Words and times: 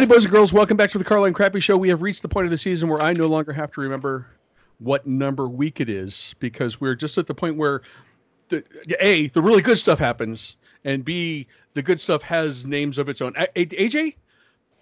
Howdy, 0.00 0.08
boys 0.08 0.24
and 0.24 0.32
girls. 0.32 0.50
Welcome 0.50 0.78
back 0.78 0.88
to 0.92 0.98
the 0.98 1.04
Carla 1.04 1.26
and 1.26 1.34
Crappy 1.36 1.60
Show. 1.60 1.76
We 1.76 1.90
have 1.90 2.00
reached 2.00 2.22
the 2.22 2.28
point 2.28 2.46
of 2.46 2.50
the 2.50 2.56
season 2.56 2.88
where 2.88 3.02
I 3.02 3.12
no 3.12 3.26
longer 3.26 3.52
have 3.52 3.70
to 3.72 3.82
remember 3.82 4.28
what 4.78 5.04
number 5.04 5.46
week 5.46 5.78
it 5.78 5.90
is 5.90 6.34
because 6.38 6.80
we're 6.80 6.94
just 6.94 7.18
at 7.18 7.26
the 7.26 7.34
point 7.34 7.58
where, 7.58 7.82
the, 8.48 8.64
A, 8.98 9.26
the 9.28 9.42
really 9.42 9.60
good 9.60 9.76
stuff 9.76 9.98
happens, 9.98 10.56
and 10.84 11.04
B, 11.04 11.46
the 11.74 11.82
good 11.82 12.00
stuff 12.00 12.22
has 12.22 12.64
names 12.64 12.96
of 12.96 13.10
its 13.10 13.20
own. 13.20 13.34
A- 13.36 13.60
A- 13.60 13.66
AJ? 13.66 14.16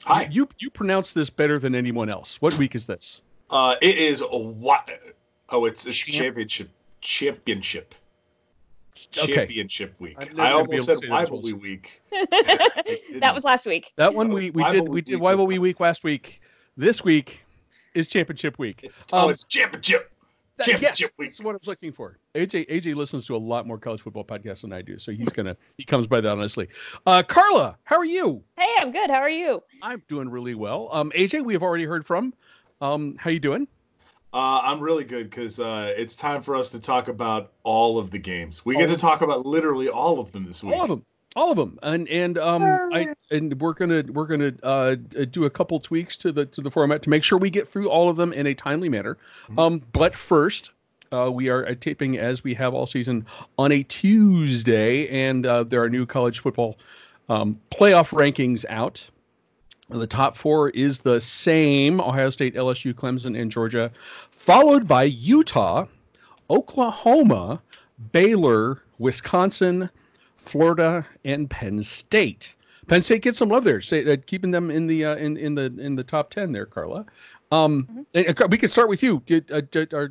Hi. 0.05 0.29
You, 0.31 0.49
you 0.61 0.71
pronounce 0.71 1.15
this 1.15 1.31
better 1.31 1.59
than 1.59 1.75
anyone 1.75 2.09
else. 2.09 2.41
What 2.41 2.57
week 2.57 2.77
is 2.77 2.87
this? 2.87 3.21
Uh, 3.51 3.75
it 3.83 3.99
is 3.99 4.23
what? 4.31 4.89
Oh, 5.49 5.65
it's 5.65 5.85
it's 5.85 5.97
Champ- 5.97 6.17
championship 6.17 6.71
championship 7.01 7.97
Okay. 9.19 9.35
championship 9.35 9.95
week. 9.99 10.17
I'm 10.19 10.37
never 10.37 10.41
I 10.43 10.53
gonna 10.53 10.69
be 10.69 10.79
almost 10.79 10.85
said 10.87 10.99
say 10.99 11.07
that 11.07 11.13
rivalry 11.13 11.53
week. 11.53 12.01
that 12.11 13.33
was 13.35 13.45
last 13.45 13.67
week. 13.67 13.93
That 13.97 14.15
one 14.15 14.29
we, 14.29 14.51
we 14.51 14.63
Rivalry 14.63 14.81
did 14.81 14.89
we 14.89 15.01
did 15.03 15.15
week 15.15 15.23
was 15.23 15.31
rivalry 15.31 15.57
last 15.57 15.63
week 15.63 15.81
last 15.81 16.05
week. 16.05 16.41
This 16.77 17.05
week 17.05 17.45
is 17.95 18.07
championship 18.07 18.59
week. 18.59 18.91
oh, 19.13 19.25
Um, 19.25 19.31
it's 19.31 19.45
championship. 19.45 20.13
That- 20.59 20.67
Championship 20.67 21.11
yes, 21.11 21.19
week. 21.19 21.29
That's 21.31 21.41
what 21.41 21.55
I 21.55 21.59
was 21.59 21.69
looking 21.69 21.93
for. 21.93 22.19
AJ 22.35 22.69
AJ 22.69 22.97
listens 22.97 23.25
to 23.27 23.37
a 23.37 23.39
lot 23.39 23.67
more 23.67 23.79
college 23.79 24.01
football 24.01 24.25
podcasts 24.25 24.63
than 24.63 24.73
I 24.73 24.83
do, 24.83 24.99
so 24.99 25.13
he's 25.13 25.29
gonna 25.29 25.57
he 25.77 25.85
comes 25.85 26.09
by 26.09 26.21
that 26.21 26.33
honestly. 26.33 26.69
Uh, 27.07 27.23
Carla, 27.23 27.77
how 27.85 27.97
are 27.97 28.05
you? 28.05 28.43
Hey, 28.57 28.75
I'm 28.79 28.91
good. 28.91 29.09
How 29.09 29.21
are 29.21 29.31
you? 29.31 29.63
I'm 29.83 30.03
doing 30.09 30.29
really 30.29 30.57
well. 30.57 30.89
Um, 30.93 31.13
AJ, 31.15 31.45
we 31.45 31.53
have 31.53 31.63
already 31.63 31.85
heard 31.85 32.05
from. 32.05 32.35
Um, 32.81 33.17
how 33.19 33.31
you 33.31 33.41
doing? 33.41 33.69
Uh, 34.33 34.61
I'm 34.63 34.81
really 34.81 35.05
good 35.05 35.31
because 35.31 35.59
uh, 35.59 35.93
it's 35.97 36.15
time 36.15 36.43
for 36.43 36.55
us 36.55 36.69
to 36.71 36.81
talk 36.81 37.09
about 37.09 37.53
all 37.63 37.99
of 37.99 38.11
the 38.11 38.19
games. 38.19 38.65
We 38.65 38.75
All 38.75 38.83
get 38.83 38.91
to 38.91 38.97
talk 38.97 39.23
about 39.23 39.47
literally 39.47 39.89
all 39.89 40.21
of 40.21 40.33
them 40.33 40.45
this 40.45 40.63
week. 40.63 40.75
All 40.75 40.83
of 40.83 40.89
them, 40.91 41.05
all 41.35 41.51
of 41.51 41.57
them, 41.57 41.79
and 41.83 42.07
and 42.09 42.37
um, 42.37 42.63
I 42.93 43.15
and 43.31 43.59
we're 43.59 43.73
gonna 43.73 44.05
we're 44.13 44.27
gonna 44.27 44.53
uh 44.63 44.97
do 45.31 45.47
a 45.47 45.51
couple 45.51 45.81
tweaks 45.81 46.17
to 46.19 46.33
the 46.33 46.45
to 46.47 46.61
the 46.61 46.71
format 46.71 47.03
to 47.03 47.11
make 47.11 47.25
sure 47.25 47.39
we 47.39 47.49
get 47.49 47.67
through 47.67 47.89
all 47.89 48.11
of 48.11 48.17
them 48.17 48.35
in 48.35 48.47
a 48.47 48.55
timely 48.55 48.91
manner. 48.91 49.17
Mhm. 49.49 49.59
Um, 49.59 49.83
but 49.93 50.15
first. 50.15 50.73
Uh, 51.11 51.31
we 51.33 51.49
are 51.49 51.67
uh, 51.67 51.75
taping 51.81 52.19
as 52.19 52.45
we 52.45 52.53
have 52.53 52.75
all 52.75 52.87
season 52.87 53.25
on 53.57 53.73
a 53.73 53.83
Tuesday, 53.85 55.09
and 55.09 55.47
uh, 55.47 55.65
there 55.65 55.83
are 55.83 55.89
new 55.89 56.05
college 56.05 56.41
football 56.41 56.77
um, 57.31 57.59
playoff 57.71 58.11
rankings 58.11 58.67
out. 58.69 59.09
The 59.91 60.07
top 60.07 60.37
four 60.37 60.69
is 60.71 61.01
the 61.01 61.19
same 61.19 62.01
Ohio 62.01 62.29
State, 62.29 62.55
LSU, 62.55 62.93
Clemson, 62.93 63.41
and 63.41 63.51
Georgia, 63.51 63.91
followed 64.31 64.87
by 64.87 65.05
Utah, 65.05 65.87
Oklahoma, 66.51 67.63
Baylor, 68.13 68.83
Wisconsin, 68.99 69.89
Florida, 70.37 71.07
and 71.25 71.49
Penn 71.49 71.83
State. 71.83 72.55
Penn 72.87 73.01
State 73.01 73.23
gets 73.23 73.39
some 73.39 73.49
love 73.49 73.65
there, 73.65 73.81
say, 73.81 74.05
uh, 74.05 74.17
keeping 74.27 74.51
them 74.51 74.71
in 74.71 74.87
the 74.87 75.07
uh, 75.07 75.17
in 75.17 75.37
in 75.39 75.55
the 75.55 75.75
in 75.79 75.97
the 75.97 76.05
top 76.05 76.31
ten 76.31 76.53
there, 76.53 76.67
Carla. 76.67 77.07
Um, 77.51 78.07
and, 78.15 78.41
uh, 78.41 78.49
we 78.51 78.59
can 78.59 78.69
start 78.69 78.91
with 78.91 79.03
you. 79.03 79.23
Did, 79.25 79.51
uh, 79.51 79.63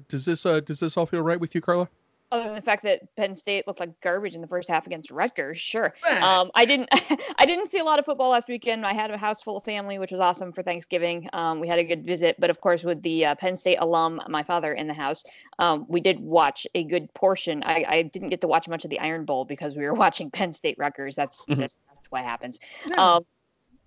does 0.09 0.25
this 0.25 0.45
uh, 0.45 0.59
does 0.61 0.79
this 0.79 0.97
all 0.97 1.05
feel 1.05 1.21
right 1.21 1.39
with 1.39 1.53
you, 1.53 1.61
Carla? 1.61 1.87
Other 2.29 2.43
than 2.43 2.55
the 2.55 2.61
fact 2.61 2.83
that 2.83 3.15
Penn 3.15 3.37
State 3.37 3.65
looked 3.67 3.79
like 3.79 3.99
garbage 4.01 4.35
in 4.35 4.41
the 4.41 4.47
first 4.47 4.67
half 4.67 4.85
against 4.85 5.11
Rutgers, 5.11 5.57
sure. 5.57 5.93
Um, 6.21 6.51
I 6.55 6.65
didn't, 6.65 6.89
I 7.37 7.45
didn't 7.45 7.67
see 7.69 7.79
a 7.79 7.85
lot 7.85 7.99
of 7.99 8.05
football 8.05 8.31
last 8.31 8.49
weekend. 8.49 8.85
I 8.85 8.91
had 8.91 9.11
a 9.11 9.17
house 9.17 9.41
full 9.41 9.55
of 9.57 9.63
family, 9.63 9.97
which 9.97 10.11
was 10.11 10.19
awesome 10.19 10.51
for 10.51 10.61
Thanksgiving. 10.61 11.29
Um, 11.31 11.61
we 11.61 11.69
had 11.69 11.79
a 11.79 11.85
good 11.85 12.05
visit, 12.05 12.35
but 12.37 12.49
of 12.49 12.59
course, 12.59 12.83
with 12.83 13.01
the 13.01 13.27
uh, 13.27 13.35
Penn 13.35 13.55
State 13.55 13.77
alum, 13.79 14.21
my 14.27 14.43
father 14.43 14.73
in 14.73 14.87
the 14.87 14.93
house, 14.93 15.23
um, 15.59 15.85
we 15.87 16.01
did 16.01 16.19
watch 16.19 16.67
a 16.75 16.83
good 16.83 17.13
portion. 17.13 17.63
I, 17.63 17.85
I 17.87 18.01
didn't 18.01 18.27
get 18.27 18.41
to 18.41 18.47
watch 18.47 18.67
much 18.67 18.83
of 18.83 18.89
the 18.89 18.99
Iron 18.99 19.23
Bowl 19.23 19.45
because 19.45 19.77
we 19.77 19.83
were 19.85 19.93
watching 20.05 20.29
Penn 20.29 20.51
State 20.51 20.75
Rutgers. 20.77 21.15
That's 21.15 21.45
Mhm. 21.45 21.59
that's, 21.59 21.77
that's 21.93 22.11
what 22.11 22.23
happens. 22.23 22.59
Um, 22.97 23.25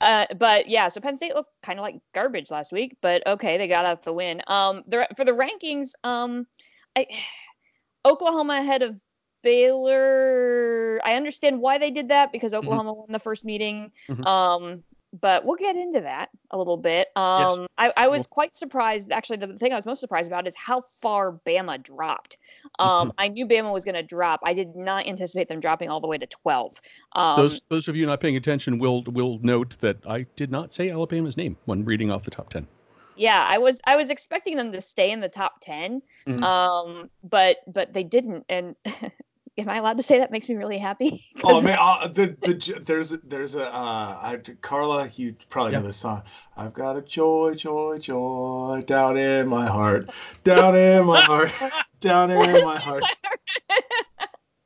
uh, 0.00 0.24
but 0.38 0.66
yeah, 0.66 0.88
so 0.88 0.98
Penn 0.98 1.14
State 1.14 1.34
looked 1.34 1.50
kind 1.62 1.78
of 1.78 1.82
like 1.82 1.96
garbage 2.14 2.50
last 2.50 2.72
week, 2.72 2.96
but 3.02 3.26
okay, 3.26 3.58
they 3.58 3.68
got 3.68 3.84
out 3.84 4.02
the 4.02 4.14
win. 4.14 4.40
Um, 4.46 4.82
the, 4.86 5.06
for 5.14 5.26
the 5.26 5.32
rankings, 5.32 5.90
um, 6.04 6.46
I, 6.96 7.06
Oklahoma 8.04 8.60
ahead 8.60 8.82
of 8.82 9.00
Baylor. 9.42 11.00
I 11.04 11.14
understand 11.14 11.60
why 11.60 11.78
they 11.78 11.90
did 11.90 12.08
that 12.08 12.32
because 12.32 12.54
Oklahoma 12.54 12.92
won 12.92 13.06
the 13.10 13.18
first 13.18 13.44
meeting. 13.44 13.90
Mhm. 14.08 14.26
Um, 14.26 14.82
but 15.20 15.44
we'll 15.44 15.56
get 15.56 15.74
into 15.74 16.00
that 16.02 16.28
a 16.52 16.58
little 16.58 16.76
bit. 16.76 17.08
Yes. 17.16 17.58
Um, 17.58 17.66
I, 17.78 17.92
I 17.96 18.06
was 18.06 18.28
quite 18.28 18.54
surprised. 18.54 19.10
Actually, 19.10 19.38
the 19.38 19.58
thing 19.58 19.72
I 19.72 19.74
was 19.74 19.84
most 19.84 19.98
surprised 19.98 20.28
about 20.28 20.46
is 20.46 20.54
how 20.54 20.80
far 20.80 21.32
Bama 21.44 21.82
dropped. 21.82 22.38
Um, 22.78 23.12
I 23.18 23.26
knew 23.26 23.44
Bama 23.44 23.72
was 23.72 23.84
going 23.84 23.96
to 23.96 24.04
drop. 24.04 24.38
I 24.44 24.54
did 24.54 24.76
not 24.76 25.08
anticipate 25.08 25.48
them 25.48 25.58
dropping 25.58 25.88
all 25.88 26.00
the 26.00 26.06
way 26.06 26.16
to 26.16 26.26
12. 26.26 26.80
Um, 27.16 27.36
those 27.40 27.62
those 27.68 27.88
of 27.88 27.96
you 27.96 28.06
not 28.06 28.20
paying 28.20 28.36
attention 28.36 28.78
will 28.78 29.02
will 29.08 29.40
note 29.42 29.76
that 29.80 29.96
I 30.06 30.26
did 30.36 30.52
not 30.52 30.72
say 30.72 30.90
Alabama's 30.90 31.36
name 31.36 31.56
when 31.64 31.84
reading 31.84 32.12
off 32.12 32.22
the 32.22 32.30
top 32.30 32.50
ten. 32.50 32.68
Yeah, 33.20 33.44
I 33.46 33.58
was 33.58 33.80
I 33.86 33.96
was 33.96 34.08
expecting 34.08 34.56
them 34.56 34.72
to 34.72 34.80
stay 34.80 35.10
in 35.10 35.20
the 35.20 35.28
top 35.28 35.60
10. 35.60 36.00
Mhm. 36.26 36.42
Um, 36.42 37.10
but 37.22 37.58
but 37.66 37.92
they 37.92 38.02
didn't. 38.02 38.46
And 38.48 38.74
am 39.58 39.68
I 39.68 39.76
allowed 39.76 39.98
to 39.98 40.02
say 40.02 40.18
that 40.18 40.30
makes 40.30 40.48
me 40.48 40.54
really 40.56 40.78
happy? 40.78 41.26
oh 41.44 41.60
man, 41.66 41.76
uh, 41.78 42.08
the, 42.08 42.34
the 42.40 42.82
there's 42.84 43.10
there's 43.10 43.56
a 43.56 43.68
uh, 43.72 44.18
I, 44.22 44.38
Carla, 44.62 45.08
you 45.16 45.36
probably 45.50 45.72
Yeah. 45.72 45.80
know 45.80 45.86
this 45.86 45.98
song. 45.98 46.22
I've 46.56 46.72
got 46.72 46.96
a 46.96 47.02
joy, 47.02 47.54
joy, 47.56 47.98
joy 47.98 48.82
down 48.86 49.18
in 49.18 49.46
my 49.48 49.66
heart, 49.66 50.08
down 50.42 50.74
in 50.74 51.04
my 51.04 51.20
heart, 51.20 51.52
down 52.00 52.30
in 52.30 52.64
my 52.64 52.78
heart. 52.78 53.04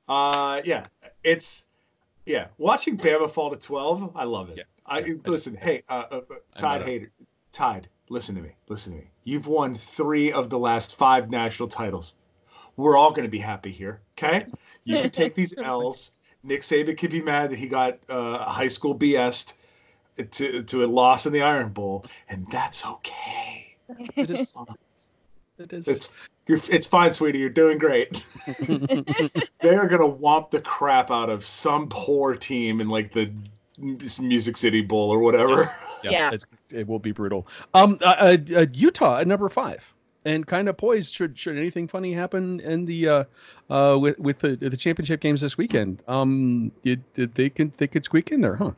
Uh, 0.07 0.61
yeah, 0.65 0.85
it's 1.25 1.65
yeah. 2.27 2.47
Watching 2.59 2.97
Bama 2.97 3.29
fall 3.29 3.51
to 3.51 3.57
twelve, 3.57 4.13
I 4.15 4.25
love 4.25 4.51
it. 4.51 4.59
Yeah, 4.59 4.65
I 4.87 4.99
yeah, 5.01 5.15
listen. 5.27 5.57
Hey, 5.57 5.83
uh, 5.89 6.05
uh, 6.11 6.15
uh, 6.31 6.35
Tide 6.57 6.81
not 6.81 6.89
hater, 6.89 7.11
Tide, 7.53 7.89
listen 8.09 8.35
to 8.35 8.43
me. 8.43 8.51
Listen 8.69 8.93
to 8.93 8.99
me. 9.01 9.11
You've 9.25 9.47
won 9.47 9.75
three 9.75 10.33
of 10.33 10.51
the 10.51 10.59
last 10.59 10.97
five 10.97 11.31
national 11.31 11.69
titles. 11.69 12.17
We're 12.77 12.97
all 12.97 13.11
going 13.11 13.25
to 13.25 13.31
be 13.31 13.39
happy 13.39 13.71
here. 13.71 14.01
Okay, 14.19 14.47
you 14.85 15.01
can 15.01 15.11
take 15.11 15.35
these 15.37 15.57
L's. 15.57 16.13
Nick 16.43 16.61
Saban 16.61 16.99
could 16.99 17.11
be 17.11 17.23
mad 17.23 17.51
that 17.51 17.59
he 17.59 17.67
got 17.67 17.99
uh, 18.11 18.45
a 18.47 18.51
high 18.51 18.69
school 18.69 18.97
BS 18.97 19.55
to 20.31 20.63
to 20.63 20.85
a 20.85 20.87
loss 20.87 21.27
in 21.27 21.33
the 21.33 21.43
Iron 21.43 21.71
Bowl, 21.71 22.05
and 22.29 22.47
that's 22.51 22.85
okay. 22.85 23.77
It 24.17 24.31
is. 24.31 24.55
It 25.57 25.73
is. 25.73 25.87
It's 25.87 26.13
you're, 26.49 26.59
it's 26.69 26.89
fine, 26.89 27.13
sweetie. 27.13 27.39
You're 27.39 27.49
doing 27.49 27.79
great. 27.79 28.25
they 28.59 29.69
are 29.69 29.87
gonna 29.87 30.11
whomp 30.11 30.51
the 30.51 30.61
crap 30.61 31.13
out 31.13 31.31
of 31.31 31.45
some 31.45 31.89
poor 31.89 32.35
team 32.35 32.81
in 32.81 32.89
like 32.89 33.13
the 33.13 33.33
this 33.54 33.54
This 33.79 34.21
music 34.21 34.57
City 34.57 34.81
Bowl 34.83 35.11
or 35.11 35.19
whatever. 35.19 35.53
Yes. 35.53 35.75
Yeah. 36.05 36.27
it's- 36.35 36.45
it 36.73 36.87
will 36.87 36.99
be 36.99 37.13
brutal. 37.13 37.47
Um, 37.73 37.99
uh, 38.03 38.15
uh, 38.19 38.37
uh, 38.57 38.67
Utah 38.75 39.21
at 39.21 39.27
number 39.27 39.49
five, 39.49 39.95
and 40.27 40.47
kind 40.47 40.69
of 40.69 40.77
poised. 40.77 41.15
Should 41.15 41.39
should 41.39 41.57
anything 41.57 41.89
funny 41.89 42.13
happen 42.13 42.61
in 42.61 42.85
the 42.85 43.09
uh, 43.09 43.25
uh, 43.71 43.97
with 43.99 44.19
with 44.19 44.39
the, 44.41 44.55
the 44.57 44.77
championship 44.77 45.21
games 45.21 45.41
this 45.41 45.57
weekend, 45.57 46.03
um, 46.09 46.71
it, 46.85 47.01
it- 47.17 47.35
they 47.35 47.49
can 47.49 47.73
they 47.79 47.87
could 47.87 48.05
squeak 48.05 48.33
in 48.33 48.43
there, 48.43 48.57
huh? 48.57 48.73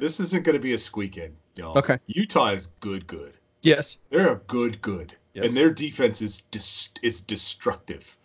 This 0.00 0.18
isn't 0.18 0.44
gonna 0.44 0.58
be 0.58 0.72
a 0.72 0.78
squeak 0.78 1.16
in, 1.16 1.32
y'all. 1.54 1.78
Okay. 1.78 1.98
Utah 2.08 2.48
is 2.48 2.66
good, 2.80 3.06
good. 3.06 3.34
Yes. 3.62 3.98
They're 4.10 4.32
a 4.32 4.36
good, 4.48 4.82
good, 4.82 5.14
Yes. 5.34 5.46
and 5.46 5.56
their 5.56 5.70
defense 5.70 6.20
is 6.22 6.42
dis- 6.50 6.90
is 7.02 7.20
destructive. 7.20 8.18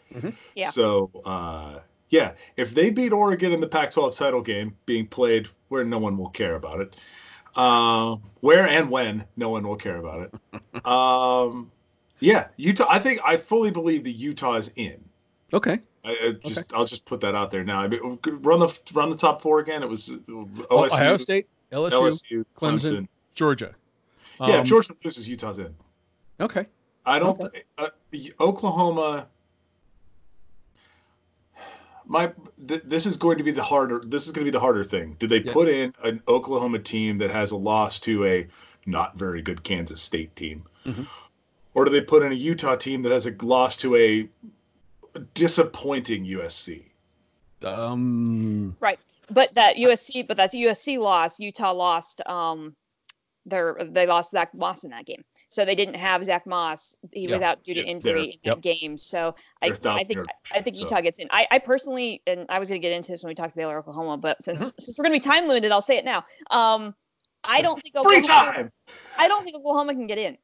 Yeah. 0.56 0.69
So, 0.69 1.12
uh, 1.24 1.79
yeah, 2.09 2.31
if 2.58 2.74
they 2.74 2.90
beat 2.90 3.12
Oregon 3.12 3.52
in 3.52 3.59
the 3.59 3.68
Pac-12 3.68 4.18
title 4.18 4.42
game, 4.42 4.75
being 4.86 5.08
played 5.08 5.47
where 5.68 5.84
no 5.84 6.00
one 6.00 6.18
will 6.18 6.30
care 6.30 6.56
about 6.56 6.81
it, 6.81 6.96
uh, 7.56 8.16
where 8.42 8.68
and 8.68 8.90
when 8.90 9.25
no 9.38 9.50
one 9.50 9.68
will 9.68 9.75
care 9.75 9.97
about 9.97 10.29
it. 10.53 10.85
um, 10.85 11.72
yeah, 12.20 12.47
Utah. 12.58 12.88
I 12.90 13.00
think 13.00 13.22
I 13.23 13.38
fully 13.38 13.72
believe 13.72 14.03
that 14.03 14.11
Utah 14.11 14.56
is 14.56 14.72
in. 14.76 15.03
Okay. 15.53 15.79
I, 16.03 16.09
I 16.09 16.32
just 16.46 16.73
I'll 16.73 16.85
just 16.85 17.06
put 17.06 17.22
that 17.22 17.35
out 17.35 17.52
there 17.52 17.64
now. 17.64 17.79
I 17.82 17.88
mean, 17.88 18.20
run 18.41 18.59
the 18.59 18.79
run 18.94 19.09
the 19.09 19.17
top 19.17 19.41
four 19.41 19.59
again. 19.59 19.84
It 19.84 19.90
was 19.90 20.09
OSU, 20.28 20.72
Ohio 20.72 21.17
State, 21.17 21.47
LSU, 21.72 21.91
LSU, 21.91 22.46
Clemson. 22.55 22.82
Clemson. 22.82 23.08
Georgia. 23.35 23.76
yeah, 24.40 24.46
Um, 24.46 24.52
if 24.62 24.66
Georgia 24.66 24.94
loses, 25.03 25.28
Utah's 25.29 25.59
in. 25.59 25.76
Okay. 26.40 26.66
I 27.05 27.20
don't. 27.20 27.41
Uh, 27.78 27.88
Oklahoma. 28.40 29.28
My 32.11 32.34
th- 32.67 32.82
this 32.85 33.06
is 33.06 33.17
going 33.17 33.38
to 33.38 33.44
be 33.44 33.52
the 33.52 33.61
harder. 33.64 34.02
This 34.03 34.26
is 34.26 34.32
going 34.32 34.44
to 34.44 34.52
be 34.52 34.56
the 34.56 34.59
harder 34.59 34.84
thing. 34.84 35.16
Did 35.20 35.29
they 35.29 35.41
Yes. 35.41 35.53
put 35.53 35.70
in 35.70 35.94
an 36.03 36.22
Oklahoma 36.28 36.79
team 36.79 37.20
that 37.20 37.29
has 37.29 37.52
a 37.52 37.56
loss 37.56 38.00
to 38.00 38.26
a 38.26 38.47
not 38.88 39.16
very 39.16 39.44
good 39.44 39.64
Kansas 39.64 40.02
State 40.02 40.35
team, 40.35 40.64
Mhm. 40.85 41.06
or 41.76 41.85
do 41.85 41.91
they 41.91 42.02
put 42.02 42.23
in 42.23 42.32
a 42.32 42.35
Utah 42.35 42.76
team 42.76 43.03
that 43.03 43.11
has 43.11 43.28
a 43.28 43.35
loss 43.46 43.76
to 43.78 43.96
a 43.96 44.28
disappointing 45.35 46.26
USC? 46.26 46.91
Um. 47.64 48.76
Right. 48.79 49.00
But 49.29 49.53
that 49.53 49.76
USC, 49.78 50.23
but 50.23 50.35
that's 50.38 50.55
USC 50.55 50.97
loss. 50.97 51.40
Utah 51.40 51.72
lost. 51.73 52.22
Um, 52.28 52.76
their 53.46 53.78
they 53.84 54.08
lost 54.08 54.32
Zach 54.32 54.53
Moss 54.55 54.84
in 54.84 54.90
that 54.91 55.05
game, 55.05 55.23
so 55.49 55.66
they 55.66 55.75
didn't 55.75 55.96
have 55.96 56.23
Zach 56.23 56.46
Moss. 56.47 56.96
He 57.11 57.28
Yeah. 57.28 57.35
was 57.35 57.41
out 57.43 57.63
due 57.63 57.73
to 57.73 57.81
injury 57.84 58.23
in 58.23 58.40
that 58.46 58.49
yep. 58.57 58.61
game. 58.61 58.97
So 58.97 59.35
I, 59.61 59.67
I 59.85 60.03
think 60.03 60.25
I 60.53 60.61
think 60.61 60.75
so- 60.75 60.84
Utah 60.84 61.01
gets 61.01 61.19
in. 61.19 61.28
I, 61.31 61.47
I 61.51 61.59
personally, 61.59 62.22
and 62.28 62.46
I 62.49 62.59
was 62.59 62.69
going 62.69 62.81
to 62.81 62.87
get 62.87 62.96
into 62.96 63.11
this 63.11 63.23
when 63.23 63.29
we 63.31 63.35
talked 63.35 63.55
Baylor 63.55 63.78
Oklahoma, 63.79 64.17
but 64.17 64.41
since 64.43 64.59
Mm-hmm. 64.59 64.69
since 64.79 64.97
we're 64.97 65.03
going 65.03 65.19
to 65.19 65.23
be 65.23 65.29
time 65.31 65.47
limited, 65.47 65.72
I'll 65.72 65.81
say 65.81 65.97
it 65.97 66.05
now. 66.05 66.23
Um, 66.51 66.96
I 67.43 67.61
don't 67.61 67.81
think 67.81 67.93
Free 67.96 68.19
Oklahoma. 68.19 68.53
time. 68.53 68.72
I 69.17 69.28
don't 69.28 69.43
think 69.43 69.55
Oklahoma 69.57 69.93
can 69.93 70.07
get 70.07 70.17
in. 70.17 70.37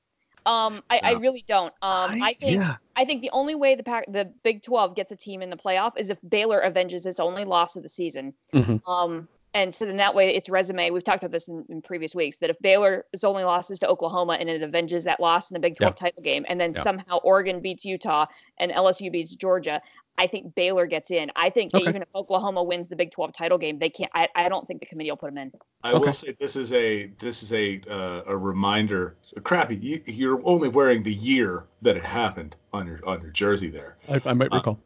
Um, 0.48 0.84
I, 0.92 1.00
I 1.04 1.12
really 1.14 1.44
don't. 1.48 1.74
Um, 1.82 2.22
I 2.22 2.34
think 2.34 2.58
yeah. 2.58 2.76
I 2.96 3.04
think 3.04 3.22
the 3.24 3.32
only 3.32 3.56
way 3.56 3.74
the 3.76 3.82
pack, 3.84 4.06
the 4.12 4.32
Big 4.44 4.62
Twelve 4.62 4.96
gets 4.96 5.12
a 5.12 5.16
team 5.16 5.42
in 5.42 5.50
the 5.50 5.58
playoff 5.58 5.94
is 5.98 6.10
if 6.12 6.20
Baylor 6.30 6.64
avenges 6.64 7.06
its 7.08 7.20
only 7.20 7.46
loss 7.46 7.76
of 7.76 7.82
the 7.84 7.90
season. 7.90 8.34
Mhm. 8.54 8.80
Um, 8.88 9.28
and 9.56 9.74
so 9.74 9.86
then 9.86 9.98
that 9.98 10.14
way 10.14 10.36
its 10.36 10.50
resume. 10.50 10.92
We've 10.92 11.04
talked 11.04 11.24
about 11.24 11.32
this 11.32 11.48
in, 11.48 11.66
in 11.70 11.82
previous 11.82 12.14
weeks 12.14 12.38
that 12.38 12.50
if 12.52 12.60
Baylor's 12.62 13.24
only 13.24 13.44
losses 13.44 13.80
to 13.80 13.88
Oklahoma 13.88 14.34
and 14.40 14.50
it 14.50 14.62
avenges 14.62 15.04
that 15.06 15.20
loss 15.20 15.50
in 15.50 15.56
the 15.56 15.60
Big 15.60 15.74
Yeah. 15.74 15.86
Twelve 15.88 15.96
title 15.96 16.22
game, 16.22 16.46
and 16.48 16.60
then 16.62 16.74
Yeah. 16.76 16.84
somehow 16.84 17.18
Oregon 17.24 17.60
beats 17.62 17.84
Utah 17.86 18.26
and 18.60 18.72
LSU 18.72 19.10
beats 19.12 19.36
Georgia, 19.36 19.82
I 20.18 20.28
think 20.28 20.54
Baylor 20.56 20.86
gets 20.86 21.10
in. 21.12 21.32
I 21.36 21.50
think 21.50 21.74
Okay. 21.74 21.90
even 21.90 22.02
if 22.02 22.08
Oklahoma 22.14 22.64
wins 22.64 22.88
the 22.90 22.96
Big 22.96 23.12
Twelve 23.12 23.34
title 23.34 23.58
game, 23.58 23.80
they 23.80 23.90
can't. 23.90 24.12
I, 24.14 24.28
I 24.36 24.48
don't 24.50 24.68
think 24.68 24.80
the 24.82 24.86
committee 24.86 25.10
will 25.10 25.18
put 25.18 25.34
them 25.34 25.38
in. 25.38 25.52
I 25.84 25.94
Okay. 25.94 26.06
will 26.06 26.14
say 26.14 26.36
this 26.40 26.56
is 26.56 26.72
a 26.74 27.08
this 27.20 27.42
is 27.44 27.52
a 27.54 27.82
uh, 27.90 28.24
a 28.28 28.36
reminder. 28.38 29.16
Crappy, 29.44 29.76
you, 29.76 30.02
you're 30.06 30.42
only 30.46 30.68
wearing 30.70 31.04
the 31.04 31.14
year 31.14 31.66
that 31.82 31.96
it 31.98 32.04
happened 32.04 32.56
on 32.74 32.88
your 32.88 33.00
on 33.08 33.22
your 33.22 33.32
jersey 33.32 33.70
there, 33.70 33.96
I, 34.10 34.22
I 34.26 34.34
might 34.34 34.52
Uh, 34.52 34.58
recall. 34.58 34.80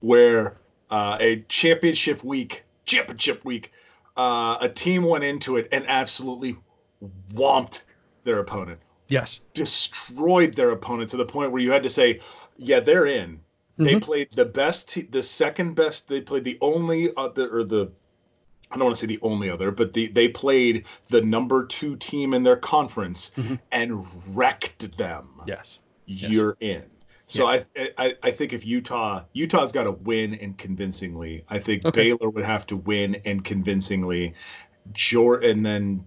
where 0.00 0.56
uh, 0.90 1.16
a 1.20 1.40
championship 1.48 2.22
week, 2.24 2.64
championship 2.84 3.44
week, 3.44 3.72
uh, 4.16 4.58
a 4.60 4.68
team 4.68 5.02
went 5.04 5.24
into 5.24 5.56
it 5.56 5.68
and 5.72 5.84
absolutely 5.88 6.56
whomped 7.34 7.84
their 8.24 8.38
opponent, 8.38 8.78
yes. 9.08 9.40
destroyed 9.54 10.54
their 10.54 10.70
opponent 10.70 11.10
to 11.10 11.16
the 11.16 11.24
point 11.24 11.50
where 11.52 11.60
you 11.62 11.70
had 11.72 11.82
to 11.82 11.90
say, 11.90 12.20
"Yeah, 12.56 12.80
they're 12.80 13.06
in." 13.06 13.40
They 13.78 13.94
Mhm. 13.94 14.02
played 14.02 14.28
the 14.34 14.44
best, 14.44 14.90
te- 14.90 15.02
the 15.10 15.22
second 15.22 15.74
best. 15.74 16.08
They 16.08 16.20
played 16.20 16.44
the 16.44 16.58
only 16.60 17.10
other, 17.16 17.48
or 17.56 17.64
the, 17.64 17.90
I 18.70 18.76
don't 18.76 18.84
want 18.84 18.96
to 18.96 19.00
say 19.00 19.06
the 19.06 19.18
only 19.22 19.48
other, 19.50 19.70
but 19.70 19.92
the 19.94 20.06
they 20.08 20.28
played 20.28 20.86
the 21.08 21.22
number 21.22 21.64
two 21.66 21.96
team 21.96 22.34
in 22.34 22.42
their 22.42 22.56
conference 22.56 23.32
Mhm. 23.36 23.58
and 23.72 24.06
wrecked 24.36 24.96
them. 24.98 25.40
Yes. 25.46 25.80
You're 26.06 26.56
in. 26.60 26.84
So 27.32 27.46
I, 27.46 27.64
I 27.98 28.14
I 28.22 28.30
think 28.30 28.52
if 28.52 28.66
Utah 28.66 29.24
Utah's 29.32 29.72
got 29.72 29.84
to 29.84 29.92
win 29.92 30.34
and 30.34 30.56
convincingly. 30.58 31.44
I 31.48 31.58
think 31.58 31.84
Okay. 31.86 32.12
Baylor 32.12 32.28
would 32.30 32.44
have 32.44 32.66
to 32.68 32.76
win 32.76 33.16
and 33.24 33.42
convincingly. 33.44 34.34
Georgia 34.92 35.48
and 35.50 35.64
then 35.64 36.04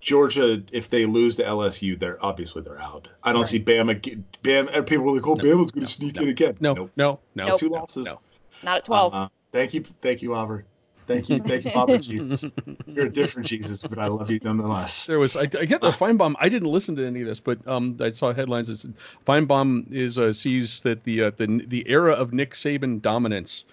Georgia, 0.00 0.62
if 0.72 0.90
they 0.90 1.06
lose 1.06 1.36
to 1.36 1.44
LSU, 1.44 1.98
they're 1.98 2.24
obviously 2.24 2.62
they're 2.62 2.80
out. 2.80 3.08
I 3.24 3.32
don't 3.32 3.42
Right. 3.42 3.48
see 3.48 3.60
Bama. 3.60 4.00
get- 4.00 4.42
Bama. 4.42 4.86
People 4.86 5.06
were 5.06 5.12
like, 5.12 5.26
"Oh, 5.26 5.34
No, 5.34 5.42
Bama's 5.42 5.70
going 5.72 5.82
no, 5.82 5.86
to 5.86 5.92
sneak 5.92 6.16
no, 6.16 6.22
in 6.22 6.28
again." 6.28 6.56
No. 6.60 6.74
Nope. 6.74 6.90
No. 6.96 7.20
No. 7.34 7.46
Nope. 7.48 7.58
two 7.60 7.68
no, 7.70 7.76
losses. 7.78 8.06
no. 8.06 8.20
Not 8.62 8.76
at 8.78 8.84
twelve. 8.84 9.14
Uh, 9.14 9.28
thank 9.52 9.74
you, 9.74 9.82
thank 10.02 10.22
you, 10.22 10.34
Aubrey. 10.34 10.64
Thank 11.08 11.30
you, 11.30 11.40
thank 11.40 11.64
you, 11.64 11.70
Papa 11.70 11.98
Jesus. 12.00 12.44
You're 12.86 13.06
a 13.06 13.10
different 13.10 13.48
Jesus, 13.48 13.82
but 13.82 13.98
I 13.98 14.08
love 14.08 14.30
you 14.30 14.38
nonetheless. 14.44 15.06
There 15.06 15.18
was 15.18 15.36
I, 15.36 15.42
I 15.42 15.46
get 15.46 15.80
the 15.80 15.88
Finebaum. 15.88 16.34
I 16.38 16.50
didn't 16.50 16.68
listen 16.68 16.94
to 16.96 17.06
any 17.06 17.22
of 17.22 17.26
this, 17.26 17.40
but 17.40 17.66
um, 17.66 17.96
I 17.98 18.10
saw 18.10 18.34
headlines 18.34 18.68
that 18.68 18.76
said 18.76 18.92
Finebaum 19.26 19.90
is 19.90 20.18
uh, 20.18 20.34
sees 20.34 20.82
that 20.82 21.04
the 21.04 21.22
uh, 21.22 21.30
the 21.36 21.64
the 21.66 21.88
era 21.88 22.12
of 22.12 22.34
Nick 22.34 22.52
Saban 22.52 23.00
dominance 23.00 23.64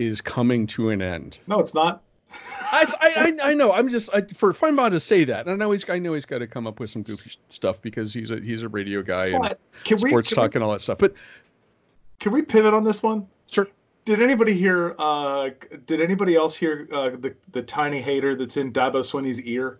is 0.00 0.20
coming 0.20 0.66
to 0.66 0.90
an 0.90 1.00
end. 1.00 1.38
No, 1.46 1.60
it's 1.60 1.74
not. 1.74 2.02
I, 2.72 2.86
I, 3.00 3.50
I 3.50 3.54
know. 3.54 3.72
I'm 3.72 3.88
just 3.88 4.10
I, 4.12 4.22
for 4.22 4.52
Finebaum 4.52 4.90
to 4.90 5.00
say 5.00 5.24
that. 5.24 5.48
I 5.48 5.54
know 5.54 5.70
he's 5.70 5.88
I 5.88 6.00
know 6.00 6.14
he's 6.14 6.24
got 6.24 6.38
to 6.38 6.48
come 6.48 6.66
up 6.66 6.80
with 6.80 6.90
some 6.90 7.02
goofy 7.02 7.36
stuff 7.50 7.80
because 7.80 8.12
he's 8.12 8.32
a 8.32 8.40
he's 8.40 8.62
a 8.62 8.68
radio 8.68 9.02
guy 9.02 9.26
and 9.26 9.56
we 9.88 10.10
sports 10.10 10.30
talk 10.30 10.54
we, 10.54 10.58
and 10.58 10.64
all 10.64 10.72
that 10.72 10.80
stuff. 10.80 10.98
But 10.98 11.14
can 12.18 12.32
we 12.32 12.42
pivot 12.42 12.74
on 12.74 12.82
this 12.82 13.00
one? 13.00 13.28
sure, 13.50 13.68
Did 14.04 14.22
anybody 14.22 14.54
hear? 14.54 14.94
Uh, 14.98 15.50
did 15.86 16.00
anybody 16.00 16.34
else 16.34 16.56
hear 16.56 16.88
uh, 16.92 17.10
the 17.10 17.34
the 17.52 17.62
tiny 17.62 18.00
hater 18.00 18.34
that's 18.34 18.56
in 18.56 18.72
Dabo 18.72 19.00
Swinney's 19.02 19.40
ear? 19.42 19.78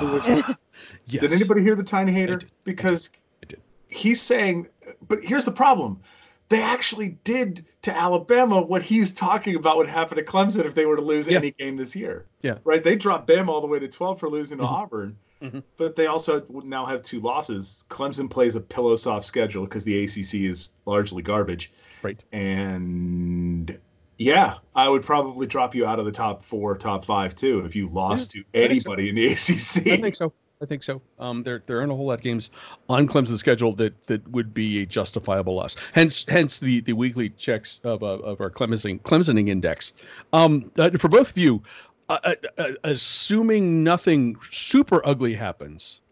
Who 0.00 0.06
was- 0.08 0.28
yes. 1.06 1.20
Did 1.20 1.32
anybody 1.32 1.62
hear 1.62 1.74
the 1.74 1.82
tiny 1.84 2.12
hater? 2.12 2.36
did. 2.36 2.50
Because 2.64 3.10
I 3.42 3.46
did. 3.46 3.60
he's 3.88 4.20
saying, 4.20 4.68
but 5.08 5.22
here's 5.24 5.44
the 5.44 5.52
problem. 5.52 6.00
They 6.48 6.60
actually 6.60 7.10
did 7.22 7.64
to 7.82 7.96
Alabama 7.96 8.60
what 8.60 8.82
he's 8.82 9.12
talking 9.12 9.54
about 9.54 9.76
would 9.76 9.86
happen 9.86 10.16
to 10.16 10.24
Clemson 10.24 10.64
if 10.64 10.74
they 10.74 10.84
were 10.86 10.96
to 10.96 11.02
lose 11.02 11.28
Yeah. 11.28 11.38
any 11.38 11.52
game 11.52 11.76
this 11.76 11.94
year. 11.94 12.26
Yeah. 12.42 12.58
Right? 12.64 12.82
They 12.82 12.96
dropped 12.96 13.28
Bama 13.28 13.46
all 13.48 13.60
the 13.60 13.68
way 13.68 13.78
to 13.78 13.86
12 13.86 14.18
for 14.18 14.28
losing 14.28 14.58
to 14.58 14.64
Mhm. 14.64 14.68
Auburn. 14.68 15.16
Mhm. 15.40 15.62
But 15.76 15.94
they 15.94 16.06
also 16.08 16.44
now 16.64 16.84
have 16.86 17.02
two 17.02 17.20
losses. 17.20 17.84
Clemson 17.88 18.28
plays 18.28 18.56
a 18.56 18.60
pillow 18.60 18.96
soft 18.96 19.24
schedule 19.26 19.62
because 19.64 19.84
the 19.84 20.02
ACC 20.02 20.46
is 20.46 20.70
largely 20.86 21.22
garbage. 21.22 21.70
Right. 22.02 22.22
And 22.32 23.78
yeah, 24.18 24.56
I 24.74 24.88
would 24.88 25.02
probably 25.02 25.46
drop 25.46 25.74
you 25.74 25.86
out 25.86 25.98
of 25.98 26.04
the 26.04 26.12
top 26.12 26.42
four, 26.42 26.76
top 26.76 27.04
five 27.04 27.34
too 27.34 27.60
if 27.64 27.74
you 27.74 27.88
lost 27.88 28.32
to 28.32 28.44
think 28.52 28.82
so. 28.82 28.92
anybody 28.92 29.08
in 29.08 29.14
the 29.14 29.26
ACC. 29.32 29.86
I 29.86 30.00
think 30.00 30.16
so. 30.16 30.32
I 30.62 30.66
think 30.66 30.82
so. 30.82 31.00
Um, 31.18 31.42
there 31.42 31.62
there 31.64 31.78
aren't 31.78 31.90
a 31.90 31.94
whole 31.94 32.06
lot 32.06 32.18
of 32.18 32.20
games 32.20 32.50
on 32.90 33.08
Clemson's 33.08 33.40
schedule 33.40 33.72
that 33.76 34.06
that 34.06 34.26
would 34.28 34.52
be 34.52 34.82
a 34.82 34.86
justifiable 34.86 35.54
loss. 35.54 35.74
Hence 35.94 36.26
hence 36.28 36.60
the 36.60 36.82
the 36.82 36.92
weekly 36.92 37.30
checks 37.30 37.80
of 37.82 38.02
uh, 38.02 38.18
of 38.18 38.42
our 38.42 38.50
Clemsoning 38.50 39.00
Clemsoning 39.00 39.48
index. 39.48 39.94
Um, 40.34 40.70
uh, 40.76 40.90
for 40.90 41.08
both 41.08 41.30
of 41.30 41.38
you, 41.38 41.62
uh, 42.10 42.18
uh, 42.24 42.34
uh, 42.58 42.72
assuming 42.84 43.82
nothing 43.82 44.36
super 44.50 45.00
ugly 45.06 45.32
happens, 45.32 46.02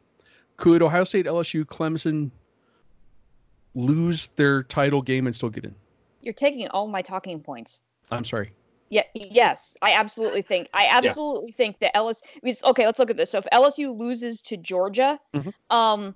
could 0.56 0.80
Ohio 0.80 1.04
State, 1.04 1.26
LSU, 1.26 1.66
Clemson 1.66 2.30
lose 3.74 4.28
their 4.36 4.62
title 4.64 5.02
game 5.02 5.26
and 5.26 5.34
still 5.34 5.48
get 5.50 5.64
in? 5.64 5.74
You're 6.22 6.34
taking 6.34 6.68
all 6.68 6.88
my 6.88 7.02
talking 7.02 7.40
points. 7.40 7.82
I'm 8.10 8.24
sorry. 8.24 8.52
Yeah, 8.90 9.02
yes, 9.14 9.76
I 9.82 9.92
absolutely 9.92 10.40
think. 10.42 10.68
I 10.72 10.88
absolutely 10.90 11.52
think 11.52 11.78
that 11.80 11.94
LSU. 11.94 12.22
Okay, 12.64 12.86
let's 12.86 12.98
look 12.98 13.10
at 13.10 13.16
this. 13.18 13.30
So 13.30 13.38
if 13.38 13.46
LSU 13.52 13.94
loses 13.96 14.40
to 14.42 14.56
Georgia, 14.56 15.20
Mhm. 15.34 15.52
um, 15.68 16.14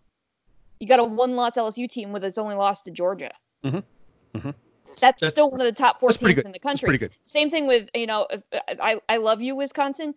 you 0.80 0.88
got 0.88 0.98
a 0.98 1.04
one-loss 1.04 1.56
LSU 1.56 1.86
team 1.88 2.12
with 2.12 2.24
its 2.24 2.38
only 2.38 2.54
loss 2.54 2.80
to 2.82 2.90
Georgia. 2.90 3.30
Mm-hmm. 3.62 3.76
Mm-hmm. 4.38 4.50
That's, 5.00 5.20
That's- 5.20 5.30
still 5.30 5.50
one 5.50 5.60
of 5.60 5.66
the 5.66 5.72
top 5.72 6.00
four 6.00 6.10
teams 6.12 6.30
in 6.30 6.36
the 6.36 6.42
That's 6.52 6.62
country. 6.62 6.86
pretty 6.86 6.98
good. 6.98 7.12
Same 7.26 7.50
thing 7.50 7.66
with 7.66 7.88
you 7.94 8.06
know, 8.06 8.26
if, 8.30 8.42
I 8.80 8.98
I 9.08 9.18
love 9.18 9.42
you, 9.42 9.54
Wisconsin. 9.54 10.14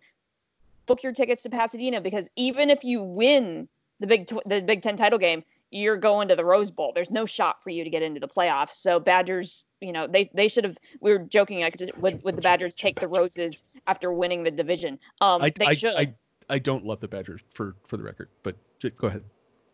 Book 0.86 1.02
your 1.02 1.12
tickets 1.12 1.42
to 1.42 1.50
Pasadena 1.50 2.00
because 2.00 2.30
even 2.36 2.70
if 2.70 2.84
you 2.84 3.02
win 3.02 3.68
the 4.00 4.06
Big 4.06 4.26
Tw- 4.28 4.42
the 4.46 4.62
Big 4.62 4.80
Ten 4.82 4.96
title 4.96 5.18
game, 5.18 5.44
you're 5.70 5.96
going 5.96 6.28
to 6.28 6.36
the 6.36 6.44
Rose 6.44 6.70
Bowl. 6.70 6.92
There's 6.94 7.10
no 7.10 7.26
shot 7.26 7.62
for 7.62 7.70
you 7.70 7.84
to 7.84 7.90
get 7.90 8.02
into 8.02 8.20
the 8.20 8.28
playoffs. 8.28 8.74
So 8.74 9.00
Badgers, 9.00 9.64
you 9.80 9.92
know, 9.92 10.06
they 10.06 10.30
they 10.34 10.48
should 10.48 10.64
have. 10.64 10.78
We 11.00 11.12
were 11.12 11.18
joking. 11.18 11.60
Like, 11.60 11.80
would 11.98 12.22
would 12.22 12.36
the 12.36 12.42
Badgers 12.42 12.74
take 12.74 13.00
the 13.00 13.08
roses 13.08 13.64
after 13.86 14.12
winning 14.12 14.42
the 14.42 14.50
division? 14.50 14.98
Um, 15.20 15.42
I, 15.42 15.50
they 15.50 15.66
I, 15.66 15.74
should. 15.74 15.94
I, 15.96 16.14
I 16.48 16.58
don't 16.58 16.84
love 16.84 17.00
the 17.00 17.08
Badgers 17.08 17.40
for 17.52 17.74
for 17.86 17.96
the 17.96 18.02
record, 18.02 18.28
but 18.42 18.56
j- 18.78 18.90
go 18.90 19.08
ahead. 19.08 19.24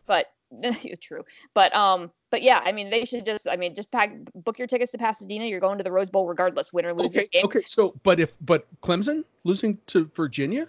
but 0.06 0.32
true. 1.00 1.24
But 1.54 1.74
um, 1.74 2.10
but 2.30 2.42
yeah, 2.42 2.62
I 2.64 2.72
mean, 2.72 2.90
they 2.90 3.04
should 3.04 3.24
just. 3.24 3.46
I 3.48 3.56
mean, 3.56 3.74
just 3.74 3.90
pack 3.90 4.12
book 4.34 4.58
your 4.58 4.68
tickets 4.68 4.92
to 4.92 4.98
Pasadena. 4.98 5.46
You're 5.46 5.60
going 5.60 5.78
to 5.78 5.84
the 5.84 5.92
Rose 5.92 6.10
Bowl 6.10 6.26
regardless, 6.26 6.72
win 6.72 6.86
or 6.86 6.94
lose 6.94 7.08
Okay, 7.08 7.20
this 7.20 7.28
game. 7.28 7.44
okay. 7.44 7.60
So, 7.66 7.94
but 8.02 8.18
if 8.20 8.32
but 8.40 8.66
Clemson 8.80 9.24
losing 9.44 9.78
to 9.88 10.10
Virginia, 10.14 10.68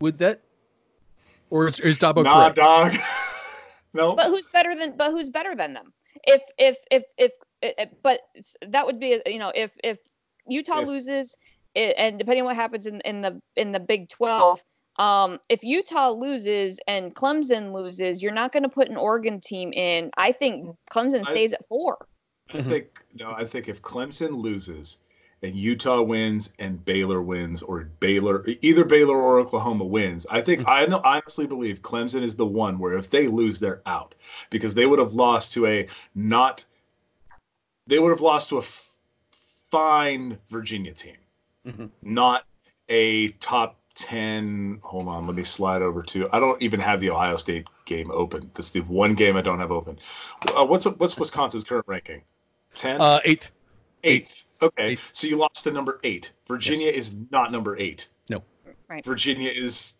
would 0.00 0.18
that, 0.18 0.40
or 1.50 1.68
is, 1.68 1.80
is 1.80 1.98
Dabo 1.98 2.24
nah, 2.24 2.50
correct? 2.50 2.56
dog. 2.56 2.94
no. 3.98 4.14
But 4.14 4.26
who's 4.26 4.48
better 4.48 4.74
than? 4.74 4.96
But 4.96 5.10
who's 5.10 5.28
better 5.28 5.54
than 5.54 5.74
them? 5.74 5.92
If 6.24 6.42
if 6.58 6.76
if 6.90 7.04
if, 7.18 7.32
if, 7.62 7.74
if 7.78 7.90
but 8.02 8.20
that 8.66 8.86
would 8.86 8.98
be 8.98 9.20
you 9.26 9.38
know 9.38 9.52
if 9.54 9.76
if 9.84 9.98
Utah 10.46 10.80
If- 10.80 10.88
loses, 10.88 11.36
it, 11.74 11.94
and 11.98 12.18
depending 12.18 12.42
on 12.42 12.46
what 12.46 12.56
happens 12.56 12.86
in 12.86 13.00
in 13.00 13.20
the 13.20 13.40
in 13.56 13.72
the 13.72 13.80
Big 13.80 14.08
Twelve. 14.08 14.62
Um, 14.96 15.38
if 15.48 15.62
Utah 15.62 16.10
loses 16.10 16.80
and 16.88 17.14
Clemson 17.14 17.72
loses, 17.72 18.20
you're 18.20 18.32
not 18.32 18.50
going 18.50 18.64
to 18.64 18.68
put 18.68 18.88
an 18.88 18.96
Oregon 18.96 19.40
team 19.40 19.72
in. 19.72 20.10
I 20.16 20.32
think 20.32 20.74
Clemson 20.90 21.20
I- 21.20 21.30
stays 21.30 21.52
at 21.52 21.64
four. 21.66 21.98
I 22.50 22.56
mm-hmm. 22.56 22.68
think 22.68 22.86
no. 23.14 23.32
I 23.32 23.44
think 23.44 23.68
if 23.68 23.82
Clemson 23.82 24.30
loses 24.30 24.98
and 25.42 25.54
Utah 25.54 26.02
wins 26.02 26.52
and 26.58 26.84
Baylor 26.84 27.22
wins, 27.22 27.62
or 27.62 27.84
Baylor 28.00 28.44
either 28.60 28.84
Baylor 28.84 29.16
or 29.16 29.38
Oklahoma 29.38 29.84
wins, 29.84 30.26
I 30.30 30.40
think 30.40 30.66
I 30.66 30.84
honestly 30.86 31.46
believe 31.46 31.82
Clemson 31.82 32.22
is 32.22 32.36
the 32.36 32.46
one 32.46 32.78
where 32.78 32.94
if 32.94 33.10
they 33.10 33.28
lose, 33.28 33.60
they're 33.60 33.82
out 33.86 34.14
because 34.50 34.74
they 34.74 34.86
would 34.86 34.98
have 34.98 35.12
lost 35.12 35.52
to 35.54 35.66
a 35.66 35.86
not. 36.14 36.64
They 37.86 37.98
would 37.98 38.10
have 38.10 38.20
lost 38.20 38.48
to 38.50 38.56
a 38.56 38.60
f- 38.60 38.96
fine 39.70 40.38
Virginia 40.48 40.92
team, 40.92 41.16
Mhm. 41.66 41.90
not 42.02 42.44
a 42.88 43.28
top. 43.40 43.74
10 43.94 44.78
hold 44.84 45.08
on 45.08 45.26
let 45.26 45.34
me 45.34 45.42
slide 45.42 45.82
over 45.82 46.02
to 46.02 46.28
i 46.32 46.38
don't 46.38 46.62
even 46.62 46.78
have 46.78 47.00
the 47.00 47.10
ohio 47.10 47.34
state 47.34 47.66
game 47.84 48.08
open 48.12 48.48
that's 48.54 48.70
the 48.70 48.78
one 48.82 49.12
game 49.12 49.34
i 49.36 49.40
don't 49.40 49.58
have 49.58 49.72
open 49.72 49.98
uh, 50.56 50.64
what's 50.64 50.84
what's 50.86 51.18
wisconsin's 51.18 51.64
current 51.64 51.84
ranking 51.88 52.22
10 52.74 53.00
Uh, 53.00 53.18
eighth. 53.24 53.50
Eighth. 54.04 54.44
Okay. 54.62 54.90
Eighth. 54.90 55.10
So 55.12 55.26
you 55.26 55.36
lost 55.36 55.64
to 55.64 55.72
number 55.72 56.00
eight. 56.04 56.32
Virginia 56.46 56.88
is 56.90 57.16
not 57.30 57.52
number 57.52 57.76
eight. 57.78 58.08
No. 58.28 58.42
Right. 58.88 59.04
Virginia 59.04 59.50
is 59.50 59.94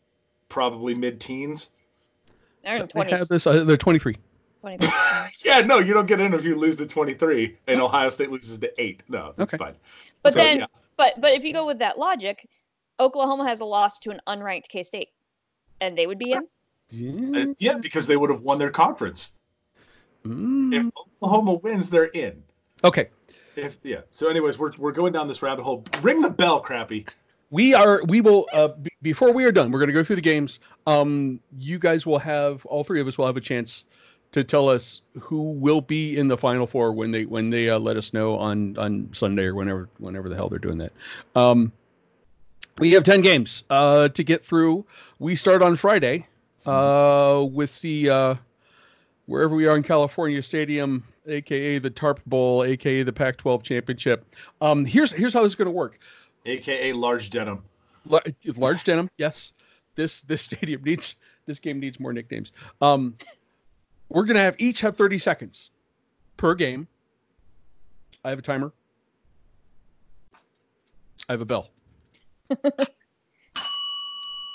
probably 0.49 0.95
mid 0.95 1.21
teens. 1.21 1.71
They're 2.65 2.77
in 2.77 2.89
They 2.93 3.11
have 3.11 3.29
this. 3.29 3.47
Uh, 3.47 3.65
they're 3.65 3.77
twenty 3.77 3.99
three. 3.99 4.17
20. 4.61 4.87
Yeah, 5.45 5.61
no, 5.61 5.79
you 5.79 5.95
don't 5.95 6.07
get 6.07 6.21
in 6.21 6.35
if 6.35 6.45
you 6.45 6.57
lose 6.57 6.75
to 6.77 6.85
23 6.87 7.57
and 7.69 7.81
Ohio 7.81 8.09
State 8.11 8.31
loses 8.31 8.59
to 8.59 8.83
eight. 8.83 9.03
No, 9.09 9.33
that's 9.37 9.55
Okay. 9.55 9.65
fine. 9.65 9.75
But 10.23 10.33
So, 10.35 10.41
then, 10.41 10.59
yeah. 10.59 10.67
but 10.97 11.19
but 11.21 11.33
if 11.33 11.45
you 11.45 11.53
go 11.55 11.65
with 11.65 11.79
that 11.79 11.97
logic, 11.99 12.47
Oklahoma 13.01 13.47
has 13.49 13.61
a 13.61 13.65
loss 13.65 13.99
to 14.01 14.11
an 14.11 14.21
unranked 14.27 14.69
K 14.69 14.83
State. 14.83 15.09
and 15.81 15.97
they 15.97 16.07
would 16.09 16.19
be 16.19 16.33
in. 16.33 17.37
Uh, 17.37 17.55
yeah, 17.59 17.75
because 17.79 18.07
they 18.09 18.17
would 18.17 18.31
have 18.31 18.41
won 18.43 18.59
their 18.59 18.71
conference. 18.71 19.37
Mm. 20.25 20.75
If 20.75 20.93
Oklahoma 21.23 21.55
wins, 21.55 21.89
they're 21.89 22.07
in. 22.07 22.43
Okay. 22.83 23.09
If 23.59 23.79
yeah. 23.83 24.01
So, 24.11 24.29
anyways, 24.29 24.59
we're 24.59 24.73
we're 24.79 24.93
going 24.93 25.13
down 25.13 25.29
this 25.29 25.43
rabbit 25.43 25.63
hole. 25.65 25.85
Ring 26.01 26.21
the 26.21 26.31
bell, 26.31 26.61
crappy. 26.61 27.07
We 27.51 27.75
are. 27.75 28.03
We 28.05 28.21
will. 28.21 28.47
Uh, 28.53 28.69
b- 28.69 28.91
before 29.03 29.33
we 29.33 29.45
are 29.45 29.53
done, 29.53 29.71
we're 29.73 29.81
going 29.81 29.89
to 29.89 29.95
go 29.95 30.05
through 30.05 30.17
the 30.17 30.23
games. 30.23 30.61
Um, 30.87 31.41
you 31.59 31.79
guys 31.79 32.07
will 32.07 32.19
have 32.19 32.65
all 32.67 32.85
three 32.85 33.01
of 33.01 33.07
us 33.07 33.19
will 33.19 33.27
have 33.27 33.37
a 33.37 33.43
chance 33.43 33.85
to 34.33 34.45
tell 34.45 34.69
us 34.69 35.03
who 35.19 35.53
will 35.53 35.81
be 35.81 36.17
in 36.17 36.29
the 36.29 36.37
final 36.37 36.67
four 36.67 36.93
when 36.93 37.11
they 37.11 37.25
when 37.25 37.51
they 37.51 37.69
uh, 37.71 37.79
let 37.79 37.97
us 37.97 38.13
know 38.13 38.37
on 38.37 38.77
on 38.79 39.09
Sunday 39.13 39.45
or 39.45 39.55
whenever 39.55 39.89
whenever 39.99 40.29
the 40.29 40.37
hell 40.37 40.49
they're 40.49 40.59
doing 40.59 40.79
that. 40.79 40.93
Um, 41.35 41.73
we 42.79 42.93
have 42.93 43.03
ten 43.03 43.23
games 43.23 43.65
uh, 43.71 44.09
to 44.09 44.23
get 44.23 44.45
through. 44.45 44.87
We 45.19 45.35
start 45.35 45.63
on 45.63 45.77
Friday 45.77 46.27
uh, 46.67 47.45
with 47.51 47.81
the 47.81 48.11
uh, 48.11 48.35
wherever 49.29 49.55
we 49.55 49.67
are 49.67 49.77
in 49.77 49.85
California 49.85 50.43
Stadium, 50.43 51.05
aka 51.29 51.79
the 51.79 51.91
Tarp 51.91 52.21
Bowl, 52.27 52.65
aka 52.65 53.05
the 53.05 53.13
Pac-12 53.13 53.63
championship. 53.63 54.27
Um, 54.61 54.85
here's 54.85 55.13
here's 55.13 55.33
how 55.33 55.43
this 55.43 55.53
is 55.53 55.57
going 55.57 55.67
to 55.67 55.73
work. 55.73 56.01
AKA 56.45 56.93
large 56.95 57.31
denim. 57.31 57.63
Lar- 58.07 58.25
large 58.57 58.85
denim 58.85 59.09
yes 59.19 59.53
this 59.99 60.23
this 60.23 60.43
stadium 60.43 60.83
needs 60.83 61.17
this 61.47 61.59
game 61.59 61.79
needs 61.81 62.01
more 62.01 62.13
nicknames 62.13 62.53
um 62.81 63.15
we're 64.09 64.25
gonna 64.25 64.39
have 64.39 64.55
each 64.59 64.81
have 64.81 64.97
30 64.97 65.19
seconds 65.19 65.71
per 66.37 66.55
game 66.55 66.87
i 68.25 68.31
have 68.31 68.39
a 68.39 68.43
timer 68.43 68.73
i 71.29 71.33
have 71.33 71.41
a 71.41 71.45
bell 71.45 71.69
i 72.51 72.57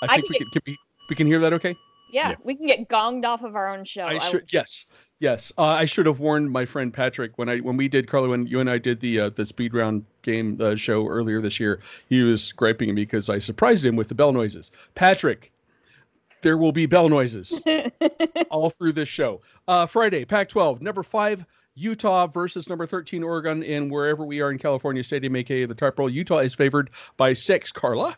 I 0.02 0.16
think 0.16 0.30
we 0.30 0.38
can 0.38 0.50
can, 0.50 0.50
can 0.50 0.62
we, 0.66 0.78
we 1.10 1.16
can 1.16 1.26
hear 1.26 1.38
that 1.40 1.52
okay 1.52 1.76
Yeah, 2.14 2.30
Yeah. 2.30 2.34
we 2.44 2.54
can 2.54 2.66
get 2.66 2.88
gonged 2.88 3.24
off 3.24 3.42
of 3.42 3.56
our 3.56 3.74
own 3.74 3.84
show. 3.84 4.02
I 4.04 4.14
I 4.14 4.18
should 4.20 4.42
would- 4.42 4.52
yes 4.52 4.92
yes 5.20 5.52
uh, 5.58 5.62
i 5.62 5.84
should 5.84 6.06
have 6.06 6.18
warned 6.18 6.50
my 6.50 6.64
friend 6.64 6.92
patrick 6.92 7.38
when 7.38 7.48
i 7.48 7.58
when 7.58 7.76
we 7.76 7.86
did 7.86 8.08
carlo 8.08 8.30
when 8.30 8.46
you 8.48 8.58
and 8.58 8.68
i 8.68 8.76
did 8.76 8.98
the 8.98 9.20
uh, 9.20 9.28
the 9.30 9.44
speed 9.44 9.72
round 9.72 10.04
game 10.22 10.58
uh, 10.60 10.74
show 10.74 11.06
earlier 11.06 11.40
this 11.40 11.60
year 11.60 11.78
he 12.08 12.22
was 12.22 12.50
griping 12.52 12.88
at 12.88 12.96
me 12.96 13.02
because 13.02 13.30
i 13.30 13.38
surprised 13.38 13.84
him 13.84 13.94
with 13.94 14.08
the 14.08 14.14
bell 14.14 14.32
noises 14.32 14.72
patrick 14.96 15.52
there 16.42 16.58
will 16.58 16.72
be 16.72 16.84
bell 16.84 17.08
noises 17.08 17.60
all 18.50 18.68
through 18.70 18.92
this 18.92 19.08
show 19.08 19.40
uh 19.68 19.86
friday 19.86 20.24
pac 20.24 20.48
12 20.48 20.82
number 20.82 21.02
five 21.02 21.44
Utah 21.76 22.26
versus 22.28 22.68
number 22.68 22.86
13 22.86 23.22
Oregon 23.24 23.62
in 23.64 23.88
wherever 23.88 24.24
we 24.24 24.40
are 24.40 24.52
in 24.52 24.58
California 24.58 25.02
Stadium, 25.02 25.34
aka 25.34 25.64
the 25.64 25.74
Tarp 25.74 25.96
Bowl. 25.96 26.08
Utah 26.08 26.38
is 26.38 26.54
favored 26.54 26.88
by 27.16 27.32
six. 27.32 27.72
Carla? 27.72 28.16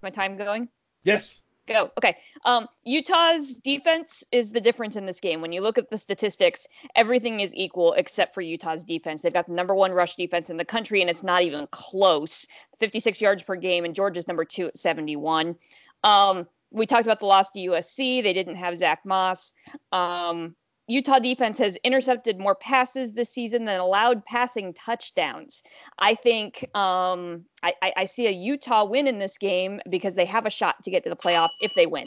My 0.00 0.08
time 0.08 0.34
going. 0.38 0.70
Yes. 1.02 1.42
Go. 1.66 1.90
Okay. 1.96 2.16
Um, 2.44 2.68
Utah's 2.84 3.58
defense 3.58 4.22
is 4.32 4.50
the 4.50 4.60
difference 4.60 4.96
in 4.96 5.06
this 5.06 5.18
game. 5.18 5.40
When 5.40 5.52
you 5.52 5.62
look 5.62 5.78
at 5.78 5.88
the 5.88 5.96
statistics, 5.96 6.66
everything 6.94 7.40
is 7.40 7.54
equal 7.54 7.94
except 7.94 8.34
for 8.34 8.42
Utah's 8.42 8.84
defense. 8.84 9.22
They've 9.22 9.32
got 9.32 9.46
the 9.46 9.54
number 9.54 9.74
one 9.74 9.92
rush 9.92 10.14
defense 10.16 10.50
in 10.50 10.58
the 10.58 10.64
country, 10.64 11.00
and 11.00 11.08
it's 11.08 11.22
not 11.22 11.42
even 11.42 11.66
close. 11.70 12.46
56 12.80 13.20
yards 13.20 13.42
per 13.42 13.56
game, 13.56 13.86
and 13.86 13.94
Georgia's 13.94 14.28
number 14.28 14.44
two 14.44 14.66
at 14.66 14.76
71. 14.76 15.56
Um, 16.02 16.46
we 16.70 16.86
talked 16.86 17.06
about 17.06 17.20
the 17.20 17.26
loss 17.26 17.48
to 17.50 17.60
USC. 17.60 18.22
They 18.22 18.32
didn't 18.34 18.56
have 18.56 18.76
Zach 18.76 19.00
Moss. 19.06 19.54
Um, 19.92 20.54
Utah 20.86 21.18
defense 21.18 21.58
has 21.58 21.78
intercepted 21.82 22.38
more 22.38 22.54
passes 22.54 23.12
this 23.12 23.30
season 23.30 23.64
than 23.64 23.80
allowed 23.80 24.24
passing 24.26 24.74
touchdowns. 24.74 25.62
I 25.98 26.14
think 26.14 26.64
um, 26.76 27.44
I, 27.62 27.72
I, 27.80 27.92
I 27.98 28.04
see 28.04 28.26
a 28.26 28.30
Utah 28.30 28.84
win 28.84 29.06
in 29.06 29.18
this 29.18 29.38
game 29.38 29.80
because 29.88 30.14
they 30.14 30.26
have 30.26 30.44
a 30.44 30.50
shot 30.50 30.82
to 30.84 30.90
get 30.90 31.02
to 31.04 31.10
the 31.10 31.16
playoff 31.16 31.48
if 31.60 31.72
they 31.74 31.86
win. 31.86 32.06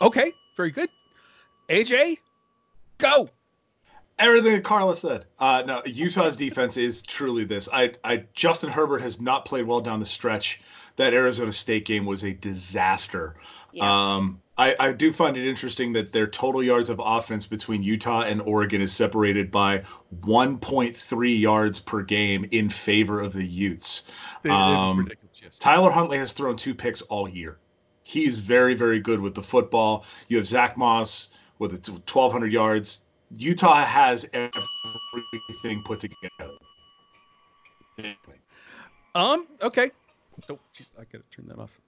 Okay. 0.00 0.32
Very 0.56 0.70
good. 0.70 0.88
AJ, 1.68 2.18
go. 2.98 3.28
Everything 4.18 4.52
that 4.52 4.62
Carla 4.64 4.94
said. 4.94 5.24
Uh, 5.40 5.62
no, 5.66 5.82
Utah's 5.86 6.36
defense 6.36 6.76
is 6.76 7.02
truly 7.02 7.44
this. 7.44 7.68
I, 7.72 7.92
I, 8.04 8.24
Justin 8.32 8.70
Herbert 8.70 9.00
has 9.00 9.20
not 9.20 9.44
played 9.44 9.66
well 9.66 9.80
down 9.80 9.98
the 9.98 10.06
stretch. 10.06 10.60
That 10.96 11.12
Arizona 11.12 11.50
State 11.50 11.84
game 11.84 12.06
was 12.06 12.22
a 12.22 12.32
disaster. 12.34 13.34
Yeah. 13.72 14.14
Um, 14.14 14.40
I, 14.56 14.76
I 14.78 14.92
do 14.92 15.12
find 15.12 15.36
it 15.36 15.44
interesting 15.48 15.92
that 15.94 16.12
their 16.12 16.28
total 16.28 16.62
yards 16.62 16.88
of 16.88 17.00
offense 17.04 17.44
between 17.44 17.82
Utah 17.82 18.20
and 18.22 18.40
Oregon 18.42 18.80
is 18.80 18.92
separated 18.92 19.50
by 19.50 19.82
1.3 20.20 21.40
yards 21.40 21.80
per 21.80 22.02
game 22.02 22.46
in 22.52 22.68
favor 22.68 23.20
of 23.20 23.32
the 23.32 23.44
Utes. 23.44 24.04
It- 24.44 24.48
it 24.48 24.52
Um, 24.52 24.98
ridiculous. 25.00 25.40
Yes. 25.42 25.58
Tyler 25.58 25.90
Huntley 25.90 26.18
has 26.18 26.32
thrown 26.32 26.54
two 26.56 26.74
picks 26.74 27.02
all 27.02 27.28
year. 27.28 27.58
He's 28.02 28.38
very, 28.38 28.74
very 28.74 29.00
good 29.00 29.20
with 29.20 29.34
the 29.34 29.42
football. 29.42 30.04
You 30.28 30.36
have 30.36 30.46
Zach 30.46 30.76
Moss 30.76 31.30
with 31.58 31.72
a 31.72 31.90
1,200 31.90 32.52
yards. 32.52 33.03
Utah 33.36 33.84
has 33.84 34.28
everything 34.32 35.82
put 35.84 36.00
together. 36.00 36.52
Um. 39.14 39.46
Okay. 39.62 39.90
Oh, 40.50 40.58
jeez, 40.76 40.90
I 40.98 41.04
gotta 41.04 41.24
turn 41.30 41.46
that 41.46 41.58
off. 41.58 41.78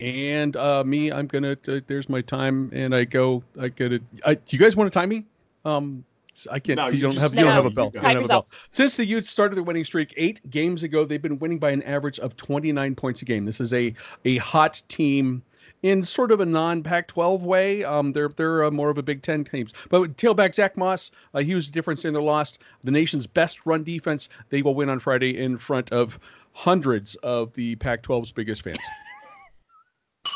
And 0.00 0.56
uh, 0.56 0.84
me, 0.84 1.10
I'm 1.10 1.26
gonna. 1.26 1.56
Uh, 1.66 1.80
there's 1.88 2.08
my 2.08 2.20
time, 2.20 2.70
and 2.72 2.94
I 2.94 3.04
go. 3.04 3.42
I 3.60 3.68
gotta. 3.68 4.00
I, 4.24 4.34
do 4.34 4.56
you 4.56 4.58
guys 4.58 4.76
want 4.76 4.92
to 4.92 4.96
time 4.96 5.08
me? 5.08 5.24
Um, 5.64 6.04
I 6.52 6.60
can't. 6.60 6.76
No, 6.76 6.86
you, 6.86 6.96
you 6.96 7.02
don't 7.02 7.12
just- 7.12 7.22
have. 7.22 7.34
You 7.34 7.44
don't 7.44 7.52
have 7.52 7.66
a 7.66 7.70
you 7.70 7.74
bell. 7.74 7.90
You 7.92 8.00
don't 8.00 8.14
have 8.14 8.24
a 8.24 8.28
bell. 8.28 8.46
Since 8.70 8.96
the 8.96 9.04
Utes 9.04 9.28
started 9.28 9.56
their 9.56 9.64
winning 9.64 9.82
streak 9.82 10.14
eight 10.16 10.40
games 10.50 10.84
ago, 10.84 11.04
they've 11.04 11.20
been 11.20 11.40
winning 11.40 11.58
by 11.58 11.72
an 11.72 11.82
average 11.82 12.20
of 12.20 12.36
29 12.36 12.94
points 12.94 13.22
a 13.22 13.24
game. 13.24 13.44
This 13.44 13.60
is 13.60 13.74
a 13.74 13.92
a 14.24 14.36
hot 14.36 14.80
team 14.88 15.42
in 15.82 16.02
sort 16.02 16.32
of 16.32 16.40
a 16.40 16.46
non-Pac-12 16.46 17.40
way. 17.40 17.84
Um, 17.84 18.12
they're 18.12 18.28
they're 18.28 18.64
uh, 18.64 18.70
more 18.70 18.90
of 18.90 18.98
a 18.98 19.02
Big 19.02 19.22
Ten 19.22 19.44
teams. 19.44 19.72
But 19.90 20.16
tailback 20.16 20.54
Zach 20.54 20.76
Moss, 20.76 21.10
uh, 21.34 21.40
he 21.40 21.54
was 21.54 21.66
the 21.66 21.72
difference 21.72 22.04
in 22.04 22.12
their 22.12 22.22
loss. 22.22 22.58
The 22.84 22.90
nation's 22.90 23.26
best 23.26 23.64
run 23.66 23.84
defense. 23.84 24.28
They 24.50 24.62
will 24.62 24.74
win 24.74 24.88
on 24.88 24.98
Friday 24.98 25.38
in 25.38 25.58
front 25.58 25.90
of 25.92 26.18
hundreds 26.52 27.14
of 27.16 27.52
the 27.54 27.76
Pac-12's 27.76 28.32
biggest 28.32 28.62
fans. 28.62 28.78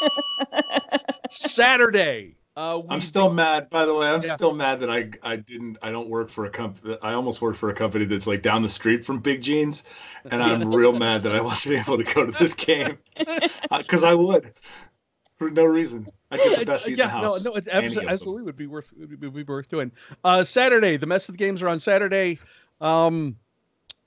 Saturday. 1.30 2.36
Uh, 2.54 2.80
we 2.82 2.90
I'm 2.90 3.00
still 3.00 3.32
mad. 3.32 3.70
By 3.70 3.86
the 3.86 3.94
way, 3.94 4.08
I'm 4.08 4.20
Yeah. 4.22 4.34
still 4.34 4.52
mad 4.52 4.80
that 4.80 4.90
I 4.90 5.08
I 5.22 5.36
didn't 5.36 5.78
I 5.80 5.90
don't 5.90 6.10
work 6.10 6.28
for 6.28 6.44
a 6.44 6.50
company. 6.50 6.98
I 7.02 7.14
almost 7.14 7.40
worked 7.40 7.56
for 7.58 7.70
a 7.70 7.74
company 7.74 8.04
that's 8.04 8.26
like 8.26 8.42
down 8.42 8.60
the 8.60 8.68
street 8.68 9.06
from 9.06 9.20
Big 9.20 9.40
Jeans, 9.40 9.84
and 10.30 10.42
I'm 10.42 10.70
real 10.74 10.92
mad 10.92 11.22
that 11.22 11.34
I 11.34 11.40
wasn't 11.40 11.80
able 11.80 11.96
to 11.96 12.04
go 12.04 12.26
to 12.26 12.38
this 12.38 12.54
game 12.54 12.98
because 13.78 14.04
I 14.04 14.12
would 14.12 14.52
for 15.42 15.50
no 15.50 15.64
reason. 15.64 16.08
I 16.30 16.36
get 16.36 16.58
the 16.58 16.64
best 16.64 16.84
seat 16.84 16.98
yeah, 16.98 17.04
in 17.04 17.10
the 17.10 17.28
house. 17.28 17.44
No, 17.44 17.50
no, 17.50 17.56
it 17.56 17.68
Any 17.70 17.86
abso- 17.86 17.88
of 17.88 17.94
them. 17.94 18.08
absolutely 18.08 18.42
would 18.42 18.56
be 18.56 18.66
worth 18.66 18.92
it 19.00 19.20
would 19.20 19.34
be 19.34 19.42
worth 19.42 19.68
doing. 19.68 19.90
Uh, 20.24 20.44
Saturday, 20.44 20.96
the 20.96 21.06
rest 21.06 21.28
of 21.28 21.34
the 21.34 21.38
games 21.38 21.62
are 21.62 21.68
on 21.68 21.78
Saturday. 21.78 22.38
Um, 22.80 23.36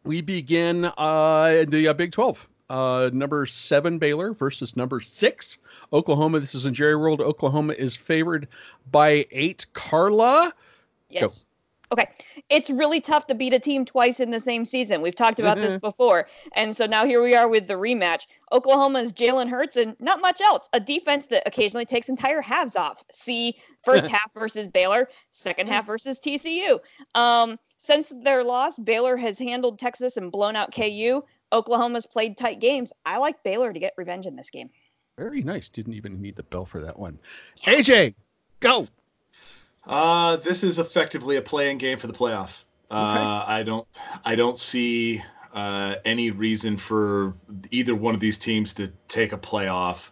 we 0.03 0.21
begin 0.21 0.85
uh, 0.97 1.65
the 1.67 1.87
uh, 1.89 1.93
Big 1.93 2.11
Twelve. 2.11 2.47
Uh, 2.67 3.11
number 3.13 3.45
seven 3.45 3.99
Baylor 3.99 4.33
versus 4.33 4.75
number 4.75 4.99
six 4.99 5.59
Oklahoma. 5.93 6.39
This 6.39 6.55
is 6.55 6.65
in 6.65 6.73
Jerry 6.73 6.95
World. 6.95 7.21
Oklahoma 7.21 7.73
is 7.73 7.95
favored 7.95 8.47
by 8.91 9.27
eight. 9.31 9.65
Carla. 9.73 10.51
Yes. 11.09 11.45
Okay. 11.97 12.09
It's 12.49 12.69
really 12.69 12.99
tough 12.99 13.25
to 13.27 13.33
beat 13.35 13.53
a 13.53 13.59
team 13.59 13.85
twice 13.85 14.19
in 14.19 14.29
the 14.29 14.39
same 14.39 14.65
season. 14.65 15.01
We've 15.01 15.15
talked 15.15 15.39
about 15.39 15.57
this 15.57 15.77
Mhm. 15.77 15.81
before. 15.81 16.27
And 16.53 16.75
so 16.75 16.85
now 16.85 17.05
here 17.05 17.21
we 17.23 17.33
are 17.35 17.47
with 17.47 17.67
the 17.67 17.75
rematch. 17.75 18.27
Oklahoma's 18.51 19.13
Jalen 19.13 19.49
Hurts 19.49 19.77
and 19.77 19.95
not 20.01 20.19
much 20.19 20.41
else. 20.41 20.67
A 20.73 20.79
defense 20.79 21.27
that 21.27 21.43
occasionally 21.45 21.85
takes 21.85 22.09
entire 22.09 22.41
halves 22.41 22.75
off. 22.75 23.05
See 23.13 23.55
first 23.85 24.05
half 24.07 24.33
versus 24.33 24.67
Baylor, 24.67 25.07
second 25.29 25.69
half 25.69 25.85
versus 25.85 26.19
TCU. 26.19 26.79
Um, 27.15 27.57
since 27.77 28.11
their 28.23 28.43
loss, 28.43 28.77
Baylor 28.77 29.15
has 29.15 29.39
handled 29.39 29.79
Texas 29.79 30.17
and 30.17 30.29
blown 30.31 30.57
out 30.57 30.73
KU. 30.75 31.23
Oklahoma's 31.53 32.05
played 32.05 32.35
tight 32.35 32.59
games. 32.59 32.91
I 33.05 33.19
like 33.19 33.41
Baylor 33.43 33.71
to 33.71 33.79
get 33.79 33.93
revenge 33.95 34.25
in 34.25 34.35
this 34.35 34.49
game. 34.49 34.69
Very 35.17 35.41
nice. 35.41 35.69
Didn't 35.69 35.93
even 35.93 36.21
need 36.21 36.35
the 36.35 36.43
bell 36.43 36.65
for 36.65 36.81
that 36.81 36.99
one. 36.99 37.17
AJ, 37.65 38.15
go. 38.59 38.87
Uh, 39.87 40.35
this 40.37 40.63
is 40.63 40.79
effectively 40.79 41.37
a 41.37 41.41
playing 41.41 41.77
game 41.77 41.97
for 41.97 42.07
the 42.07 42.13
playoff. 42.13 42.65
Uh, 42.91 43.43
I 43.47 43.63
don't, 43.63 43.87
I 44.23 44.35
don't 44.35 44.57
see 44.57 45.21
uh, 45.53 45.95
any 46.05 46.31
reason 46.31 46.77
for 46.77 47.33
either 47.71 47.95
one 47.95 48.13
of 48.13 48.19
these 48.21 48.37
teams 48.37 48.73
to 48.75 48.87
take 49.07 49.31
a 49.33 49.37
playoff. 49.37 50.11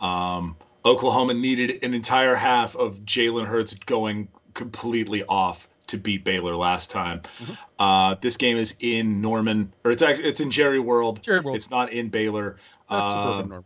Um, 0.00 0.56
Oklahoma 0.84 1.34
needed 1.34 1.82
an 1.84 1.94
entire 1.94 2.34
half 2.34 2.76
of 2.76 2.98
Jalen 3.00 3.46
Hurts 3.46 3.74
going 3.74 4.28
completely 4.54 5.24
off 5.24 5.68
to 5.86 5.98
beat 5.98 6.24
Baylor 6.24 6.56
last 6.56 6.90
time. 6.90 7.20
Mhm. 7.42 7.58
Uh, 7.78 8.16
this 8.20 8.36
game 8.36 8.56
is 8.56 8.74
in 8.80 9.20
Norman, 9.20 9.72
or 9.84 9.90
it's 9.90 10.02
actually 10.02 10.24
it's 10.28 10.40
in 10.40 10.50
Jerry 10.50 10.78
World. 10.80 11.22
Jerry 11.22 11.40
World. 11.40 11.56
It's 11.56 11.70
not 11.70 11.92
in 11.92 12.08
Baylor. 12.08 12.56
That's 12.90 13.02
Uh, 13.02 13.22
suburban 13.22 13.48
norm. 13.50 13.64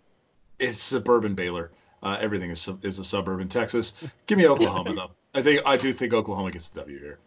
it's 0.59 0.83
suburban 0.83 1.35
Baylor. 1.35 1.71
Uh, 2.03 2.17
everything 2.21 2.51
is 2.51 2.69
is 2.83 2.99
a 2.99 3.05
suburban 3.05 3.49
Texas. 3.49 3.95
Give 4.27 4.37
me 4.39 4.47
Oklahoma 4.49 4.95
though. 4.97 5.11
I 5.39 5.43
think 5.43 5.63
I 5.65 5.77
do 5.77 5.93
think 5.93 6.13
Oklahoma 6.13 6.51
gets 6.51 6.67
the 6.67 6.81
W 6.81 6.99
here. 6.99 7.19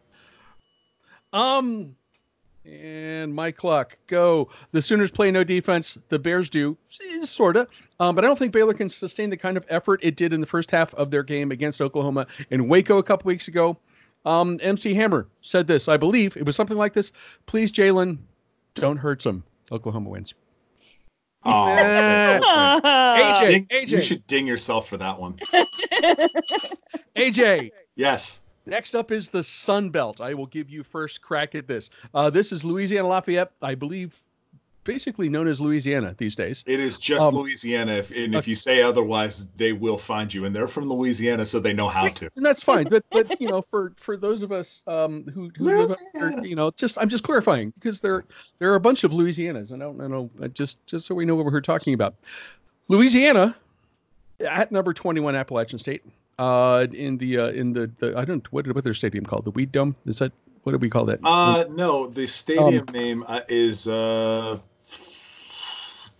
Um, 1.31 1.95
And 2.65 3.33
my 3.33 3.51
clock, 3.51 3.97
go. 4.07 4.49
The 4.73 4.81
Sooners 4.81 5.09
play 5.09 5.31
no 5.31 5.45
defense. 5.45 5.97
The 6.09 6.19
Bears 6.19 6.49
do, 6.49 6.77
sort 7.21 7.55
of. 7.55 7.69
Um, 8.01 8.13
but 8.13 8.25
I 8.25 8.27
don't 8.27 8.37
think 8.37 8.51
Baylor 8.51 8.73
can 8.73 8.89
sustain 8.89 9.29
the 9.29 9.37
kind 9.37 9.55
of 9.55 9.65
effort 9.69 10.01
it 10.03 10.17
did 10.17 10.33
in 10.33 10.41
the 10.41 10.47
first 10.47 10.69
half 10.71 10.93
of 10.95 11.09
their 11.09 11.23
game 11.23 11.51
against 11.51 11.81
Oklahoma 11.81 12.27
in 12.49 12.67
Waco 12.67 12.97
a 12.97 13.03
couple 13.03 13.29
weeks 13.29 13.47
ago. 13.47 13.77
Um, 14.25 14.59
MC 14.61 14.93
Hammer 14.93 15.27
said 15.39 15.65
this, 15.65 15.87
I 15.87 15.95
believe 15.95 16.35
it 16.35 16.45
was 16.45 16.55
something 16.57 16.77
like 16.77 16.91
this. 16.93 17.13
Please, 17.45 17.71
Jalen, 17.71 18.17
don't 18.75 18.97
hurt 18.97 19.21
some. 19.21 19.43
Oklahoma 19.71 20.09
wins. 20.09 20.33
Oh, 21.43 21.49
AJ, 23.41 23.47
ding, 23.47 23.65
AJ. 23.71 23.89
you 23.89 24.01
should 24.01 24.27
ding 24.27 24.45
yourself 24.45 24.87
for 24.87 24.97
that 24.97 25.17
one. 25.19 25.39
AJ, 27.15 27.71
Yes. 27.95 28.41
Next 28.65 28.95
up 28.95 29.11
is 29.11 29.29
the 29.29 29.41
Sun 29.43 29.89
Belt. 29.89 30.21
I 30.21 30.33
will 30.33 30.45
give 30.45 30.69
you 30.69 30.83
first 30.83 31.21
crack 31.21 31.55
at 31.55 31.67
this. 31.67 31.89
Uh, 32.13 32.29
this 32.29 32.51
is 32.51 32.63
Louisiana 32.63 33.07
Lafayette, 33.07 33.51
I 33.63 33.73
believe, 33.73 34.21
basically 34.83 35.29
known 35.29 35.47
as 35.47 35.59
Louisiana 35.59 36.13
these 36.17 36.35
days. 36.35 36.63
It 36.67 36.79
is 36.79 36.99
just 36.99 37.23
Um, 37.23 37.35
Louisiana. 37.35 37.93
If, 37.93 38.11
and 38.11 38.35
if 38.35 38.47
you 38.47 38.53
say 38.53 38.83
otherwise, 38.83 39.47
they 39.57 39.73
will 39.73 39.97
find 39.97 40.31
you. 40.31 40.45
And 40.45 40.55
they're 40.55 40.67
from 40.67 40.87
Louisiana, 40.89 41.43
so 41.43 41.59
they 41.59 41.73
know 41.73 41.87
how 41.87 42.07
to. 42.07 42.29
And 42.35 42.45
that's 42.45 42.63
fine. 42.63 42.87
But 42.87 43.03
but 43.09 43.41
you 43.41 43.47
know, 43.47 43.63
for 43.63 43.93
for 43.97 44.15
those 44.15 44.43
of 44.43 44.51
us 44.51 44.83
um, 44.85 45.25
who, 45.33 45.49
who 45.57 45.63
live 45.63 45.95
you 46.43 46.55
know, 46.55 46.69
just 46.71 46.99
I'm 46.99 47.09
just 47.09 47.23
clarifying 47.23 47.71
because 47.71 47.99
there 47.99 48.25
there 48.59 48.71
are 48.71 48.75
a 48.75 48.79
bunch 48.79 49.03
of 49.03 49.11
Louisianas. 49.11 49.71
and 49.71 49.81
I 49.81 49.87
don't 49.87 49.97
know 49.97 50.29
uh, 50.41 50.47
just 50.49 50.85
just 50.85 51.07
so 51.07 51.15
we 51.15 51.25
know 51.25 51.35
what 51.35 51.45
we're 51.45 51.61
talking 51.61 51.95
about. 51.95 52.13
Louisiana 52.89 53.55
at 54.39 54.71
number 54.71 54.93
21 54.93 55.35
Appalachian 55.35 55.79
State. 55.79 56.03
Uh, 56.41 56.87
in 56.91 57.19
the 57.19 57.37
uh, 57.37 57.49
in 57.49 57.71
the, 57.71 57.91
the 57.99 58.17
I 58.17 58.25
don't 58.25 58.51
what 58.51 58.65
what 58.73 58.83
their 58.83 58.95
stadium 58.95 59.23
called 59.25 59.45
the 59.45 59.51
Weed 59.51 59.71
Dome 59.71 59.95
is 60.07 60.17
that 60.17 60.31
what 60.63 60.71
do 60.71 60.79
we 60.79 60.89
call 60.89 61.05
that? 61.05 61.19
Uh, 61.23 61.65
no, 61.69 62.07
the 62.07 62.25
stadium 62.25 62.85
Um, 62.87 62.93
name 62.93 63.23
uh, 63.27 63.41
is 63.47 63.87
uh, 63.87 64.57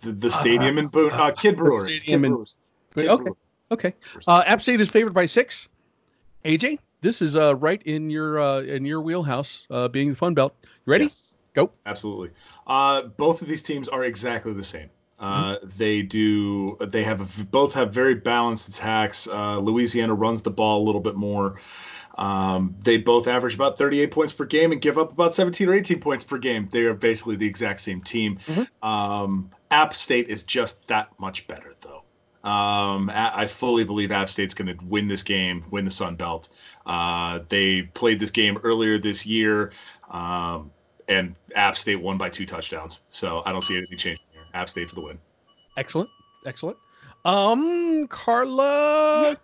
the, 0.02 0.12
the 0.12 0.30
stadium 0.30 0.78
in 0.78 0.86
Boone. 0.86 1.10
Uh, 1.12 1.32
Kidd 1.32 1.56
Brewer. 1.56 1.88
It's 1.88 2.02
stadium 2.04 2.22
Kidd 2.22 2.26
in- 2.26 2.32
Brewers. 2.34 2.56
Kidd 2.94 3.08
okay. 3.08 3.22
Brewers. 3.24 3.36
Okay. 3.72 3.94
Uh, 4.28 4.44
App 4.46 4.62
State 4.62 4.80
is 4.80 4.88
favored 4.88 5.12
by 5.12 5.26
six. 5.26 5.68
AJ, 6.44 6.78
this 7.00 7.20
is 7.20 7.36
uh, 7.36 7.56
right 7.56 7.82
in 7.82 8.08
your 8.08 8.40
uh, 8.40 8.60
in 8.60 8.84
your 8.84 9.00
wheelhouse, 9.00 9.66
uh, 9.70 9.88
being 9.88 10.10
the 10.10 10.16
Fun 10.16 10.34
Belt. 10.34 10.54
You 10.62 10.92
ready? 10.92 11.04
Yes. 11.06 11.38
Go. 11.54 11.70
Absolutely. 11.84 12.30
Uh, 12.68 13.02
both 13.02 13.42
of 13.42 13.48
these 13.48 13.62
teams 13.62 13.88
are 13.88 14.04
exactly 14.04 14.52
the 14.52 14.62
same. 14.62 14.88
Uh, 15.22 15.56
They 15.76 16.02
do. 16.02 16.76
They 16.80 17.04
have 17.04 17.50
both 17.50 17.72
have 17.74 17.92
very 17.94 18.14
balanced 18.14 18.68
attacks. 18.68 19.28
Uh, 19.28 19.58
Louisiana 19.58 20.14
runs 20.14 20.42
the 20.42 20.50
ball 20.50 20.82
a 20.82 20.84
little 20.84 21.00
bit 21.00 21.14
more. 21.14 21.54
Um, 22.18 22.74
they 22.84 22.98
both 22.98 23.26
average 23.26 23.54
about 23.54 23.78
38 23.78 24.10
points 24.10 24.32
per 24.34 24.44
game 24.44 24.70
and 24.72 24.80
give 24.82 24.98
up 24.98 25.12
about 25.12 25.34
17 25.34 25.66
or 25.68 25.74
18 25.74 25.98
points 26.00 26.24
per 26.24 26.36
game. 26.36 26.68
They 26.70 26.82
are 26.82 26.92
basically 26.92 27.36
the 27.36 27.46
exact 27.46 27.80
same 27.80 28.02
team. 28.02 28.38
Mhm. 28.46 28.68
Um, 28.86 29.50
App 29.70 29.94
State 29.94 30.28
is 30.28 30.42
just 30.42 30.86
that 30.88 31.08
much 31.18 31.46
better, 31.48 31.72
though. 31.80 32.02
Um, 32.48 33.10
I 33.14 33.46
fully 33.46 33.84
believe 33.84 34.10
App 34.10 34.28
State's 34.28 34.52
going 34.52 34.76
to 34.76 34.84
win 34.84 35.06
this 35.06 35.22
game, 35.22 35.64
win 35.70 35.84
the 35.84 35.90
Sun 35.90 36.16
Belt. 36.16 36.48
Uh, 36.84 37.38
they 37.48 37.82
played 37.82 38.18
this 38.18 38.30
game 38.30 38.58
earlier 38.64 38.98
this 38.98 39.24
year, 39.24 39.72
um, 40.10 40.70
and 41.08 41.34
App 41.54 41.76
State 41.76 42.00
won 42.00 42.18
by 42.18 42.28
two 42.28 42.44
touchdowns. 42.44 43.04
So 43.08 43.42
I 43.46 43.52
don't 43.52 43.62
see 43.62 43.76
anything 43.76 43.96
changing. 43.98 44.24
App 44.54 44.68
State 44.68 44.88
for 44.88 44.94
the 44.94 45.00
win. 45.00 45.18
Excellent. 45.76 46.10
Excellent. 46.46 46.76
Um, 47.24 48.06
Carla. 48.08 49.36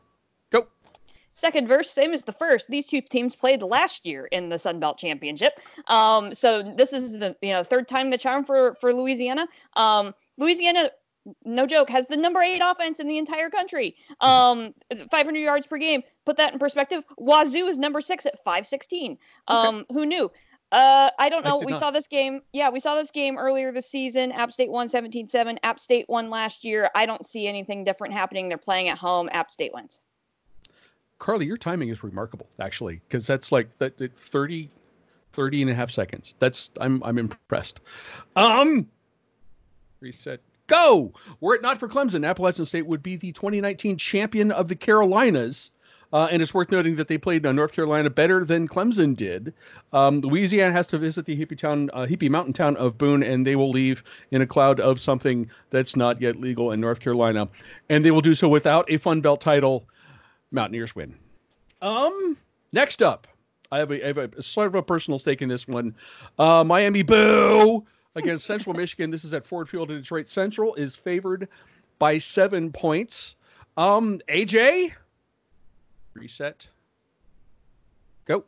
Go. 0.51 0.67
Second 1.33 1.69
verse, 1.69 1.91
same 1.91 2.13
as 2.13 2.25
the 2.25 2.33
first. 2.33 2.69
These 2.69 2.87
two 2.87 3.01
teams 3.01 3.35
played 3.37 3.63
last 3.63 4.05
year 4.05 4.27
in 4.27 4.49
the 4.49 4.59
Sun 4.59 4.81
Belt 4.81 4.99
Championship. 4.99 5.61
Um, 5.87 6.35
so 6.35 6.63
this 6.77 6.93
is 6.93 7.13
the 7.13 7.37
you 7.41 7.53
know 7.53 7.63
third 7.63 7.89
time 7.89 8.11
the 8.11 8.19
charm 8.19 8.45
for 8.45 8.75
for 8.75 8.93
Louisiana. 8.93 9.47
Um, 9.75 10.15
Louisiana, 10.37 10.91
no 11.45 11.67
joke, 11.67 11.91
has 11.91 12.07
the 12.07 12.17
number 12.17 12.41
eight 12.41 12.61
offense 12.63 12.99
in 12.99 13.07
the 13.07 13.19
entire 13.19 13.51
country. 13.51 13.97
Um, 14.21 14.75
500 15.11 15.39
yards 15.39 15.67
per 15.67 15.79
game. 15.79 16.03
Put 16.25 16.37
that 16.39 16.53
in 16.53 16.59
perspective. 16.59 17.05
Wazzu 17.19 17.69
is 17.69 17.79
number 17.79 18.01
six 18.01 18.27
at 18.27 18.43
516. 18.45 19.19
Um, 19.47 19.85
who 19.91 20.07
knew? 20.07 20.31
Uh, 20.71 21.11
I 21.19 21.29
don't 21.31 21.45
know. 21.45 21.59
did 21.59 21.67
We 21.67 21.73
not. 21.73 21.81
saw 21.81 21.91
this 21.91 22.07
game. 22.07 22.43
Yeah, 22.53 22.69
we 22.69 22.79
saw 22.81 22.95
this 22.95 23.11
game 23.11 23.39
earlier 23.39 23.73
this 23.73 23.89
season. 23.91 24.33
App 24.33 24.53
State 24.53 24.71
won 24.71 24.87
17-7. 24.87 25.57
App 25.63 25.81
State 25.81 26.05
won 26.09 26.29
last 26.29 26.63
year. 26.65 26.91
I 26.95 27.07
don't 27.07 27.25
see 27.25 27.47
anything 27.47 27.85
different 27.85 28.13
happening. 28.13 28.49
They're 28.49 28.59
playing 28.59 28.89
at 28.89 28.99
home. 28.99 29.31
App 29.33 29.51
State 29.51 29.73
wins. 29.73 30.01
Carly, 31.19 31.47
your 31.47 31.57
timing 31.57 31.89
is 31.89 32.05
remarkable, 32.05 32.47
actually, 32.61 33.01
because 33.09 33.27
that's 33.27 33.51
like 33.51 33.69
that 33.79 33.97
that 33.97 34.17
30, 34.17 34.71
30 35.33 35.63
and 35.63 35.71
a 35.71 35.75
half 35.75 35.91
seconds. 35.91 36.35
That's 36.39 36.71
I'm 36.81 37.03
I'm 37.03 37.19
impressed. 37.19 37.81
Um, 38.37 38.87
reset. 40.01 40.41
Go. 40.69 41.13
Were 41.41 41.55
it 41.55 41.63
not 41.63 41.79
for 41.79 41.89
Clemson, 41.89 42.29
Appalachian 42.29 42.67
State 42.67 42.87
would 42.87 43.03
be 43.03 43.17
the 43.17 43.33
2019 43.33 43.97
champion 43.97 44.53
of 44.53 44.69
the 44.69 44.77
Carolinas. 44.77 45.71
Uh, 46.13 46.29
and 46.31 46.41
it's 46.41 46.55
worth 46.55 46.71
noting 46.71 46.97
that 46.97 47.09
they 47.09 47.19
played 47.19 47.45
uh, 47.45 47.53
North 47.53 47.73
Carolina 47.73 48.09
better 48.09 48.45
than 48.45 48.67
Clemson 48.67 49.15
did. 49.15 49.53
Um, 49.93 50.21
Louisiana 50.21 50.73
has 50.73 50.87
to 50.89 50.99
visit 50.99 51.27
the 51.27 51.37
hippie 51.37 51.59
town, 51.59 51.91
uh, 51.93 52.07
hippie 52.07 52.31
mountain 52.31 52.53
town 52.53 52.77
of 52.77 52.97
Boone, 52.97 53.23
and 53.23 53.47
they 53.47 53.57
will 53.57 53.71
leave 53.71 54.03
in 54.31 54.41
a 54.41 54.47
cloud 54.47 54.81
of 54.81 54.99
something 55.01 55.51
that's 55.71 55.97
not 55.97 56.21
yet 56.21 56.41
legal 56.41 56.73
in 56.73 56.81
North 56.81 57.01
Carolina, 57.01 57.49
and 57.91 58.05
they 58.05 58.11
will 58.11 58.23
do 58.23 58.35
so 58.35 58.49
without 58.49 58.91
a 58.91 58.97
Fun 58.97 59.21
Belt 59.21 59.41
title. 59.41 59.85
Mountaineers 60.51 60.97
win. 60.97 61.15
Um, 61.83 62.37
next 62.73 63.03
up, 63.03 63.27
I 63.71 63.79
have 63.79 63.91
a, 63.91 64.03
I 64.03 64.07
have 64.07 64.19
a 64.19 64.43
sort 64.43 64.67
of 64.67 64.75
a 64.75 64.83
personal 64.83 65.19
stake 65.19 65.43
in 65.43 65.49
this 65.49 65.69
one. 65.69 65.95
Uh, 66.39 66.65
Miami 66.65 67.03
Boo 67.03 67.85
against 68.15 68.47
Central 68.47 68.75
Michigan. 68.75 69.11
This 69.11 69.25
is 69.25 69.35
at 69.35 69.47
Ford 69.47 69.69
Field 69.69 69.91
in 69.91 69.99
Detroit. 69.99 70.29
Central 70.29 70.75
is 70.75 70.97
favored 70.97 71.49
by 71.99 72.19
seven 72.19 72.73
points. 72.73 73.37
Um, 73.77 74.21
AJ, 74.29 74.93
reset. 76.19 76.67
Go. 78.25 78.45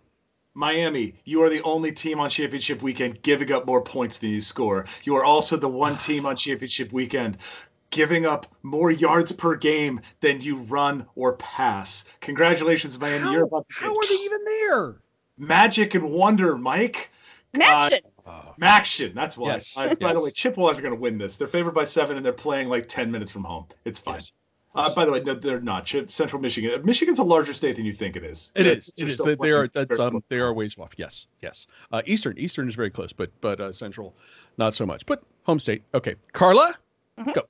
Miami, 0.55 1.15
you 1.25 1.43
are 1.43 1.49
the 1.49 1.63
only 1.63 1.93
team 1.93 2.19
on 2.21 2.29
championship 2.29 2.83
weekend 2.83 3.23
giving 3.23 3.53
up 3.53 3.67
more 3.67 3.81
points 3.81 4.19
than 4.19 4.31
you 4.31 4.41
score. 4.41 4.85
You 5.05 5.17
are 5.17 5.25
also 5.25 5.57
the 5.57 5.69
one 5.69 5.97
team 6.09 6.27
on 6.27 6.37
championship 6.37 6.93
weekend 6.93 7.39
giving 7.91 8.25
up 8.27 8.47
more 8.63 8.91
yards 8.91 9.33
per 9.33 9.57
game 9.57 10.01
than 10.21 10.41
you 10.41 10.57
run 10.57 11.07
or 11.17 11.35
pass. 11.35 12.05
Congratulations, 12.21 12.99
Miami. 13.01 13.19
How, 13.19 13.33
You're 13.33 13.45
about 13.45 13.67
to 13.69 13.75
how 13.75 13.91
are 13.97 14.09
they 14.09 14.15
even 14.15 14.45
there? 14.45 14.97
magic 15.39 15.95
and 15.95 16.11
wonder, 16.11 16.57
Mike. 16.57 17.11
Action. 17.61 18.01
Maction. 18.61 19.15
That's 19.15 19.37
why. 19.37 19.55
Yes, 19.55 19.77
Uh, 19.77 19.95
By 19.97 20.13
the 20.13 20.23
way, 20.23 20.31
Chippewas 20.31 20.79
are 20.79 20.83
going 20.83 20.95
to 20.95 21.01
win 21.01 21.19
this. 21.19 21.37
They're 21.37 21.49
favored 21.49 21.75
by 21.75 21.85
seven, 21.85 22.17
and 22.17 22.25
they're 22.25 22.33
playing 22.33 22.69
like 22.69 22.87
ten 22.87 23.11
minutes 23.11 23.33
from 23.33 23.43
home. 23.43 23.67
It's 23.85 23.99
fine. 23.99 24.15
Yes. 24.15 24.33
Uh, 24.75 24.95
by 24.95 25.05
the 25.05 25.11
way, 25.11 25.21
no, 25.21 25.35
they're 25.35 25.61
not. 25.61 25.89
Central 26.07 26.41
Michigan. 26.41 26.81
Michigan's 26.85 27.19
a 27.19 27.25
larger 27.25 27.53
state 27.53 27.75
than 27.77 27.85
you 27.85 27.93
think 27.93 28.15
it 28.17 28.23
is. 28.23 28.53
It 28.55 28.63
They're- 28.63 29.07
they're 29.15 29.27
They, 29.27 29.35
they 29.43 29.51
are. 29.51 29.69
That's 29.69 29.99
um. 29.99 30.23
They 30.29 30.39
are 30.39 30.53
ways 30.55 30.77
off. 30.79 30.93
Yes. 30.97 31.27
Yes. 31.41 31.67
Uh, 31.91 32.03
Eastern. 32.07 32.39
Eastern 32.39 32.69
is 32.69 32.75
very 32.77 32.91
close, 32.91 33.13
but 33.13 33.31
but 33.41 33.61
uh, 33.61 33.73
Central, 33.73 34.15
not 34.59 34.75
so 34.75 34.87
much. 34.87 35.05
But 35.07 35.23
home 35.43 35.59
state. 35.59 35.83
Okay. 35.95 36.15
Carla. 36.33 36.75
Go. 37.35 37.43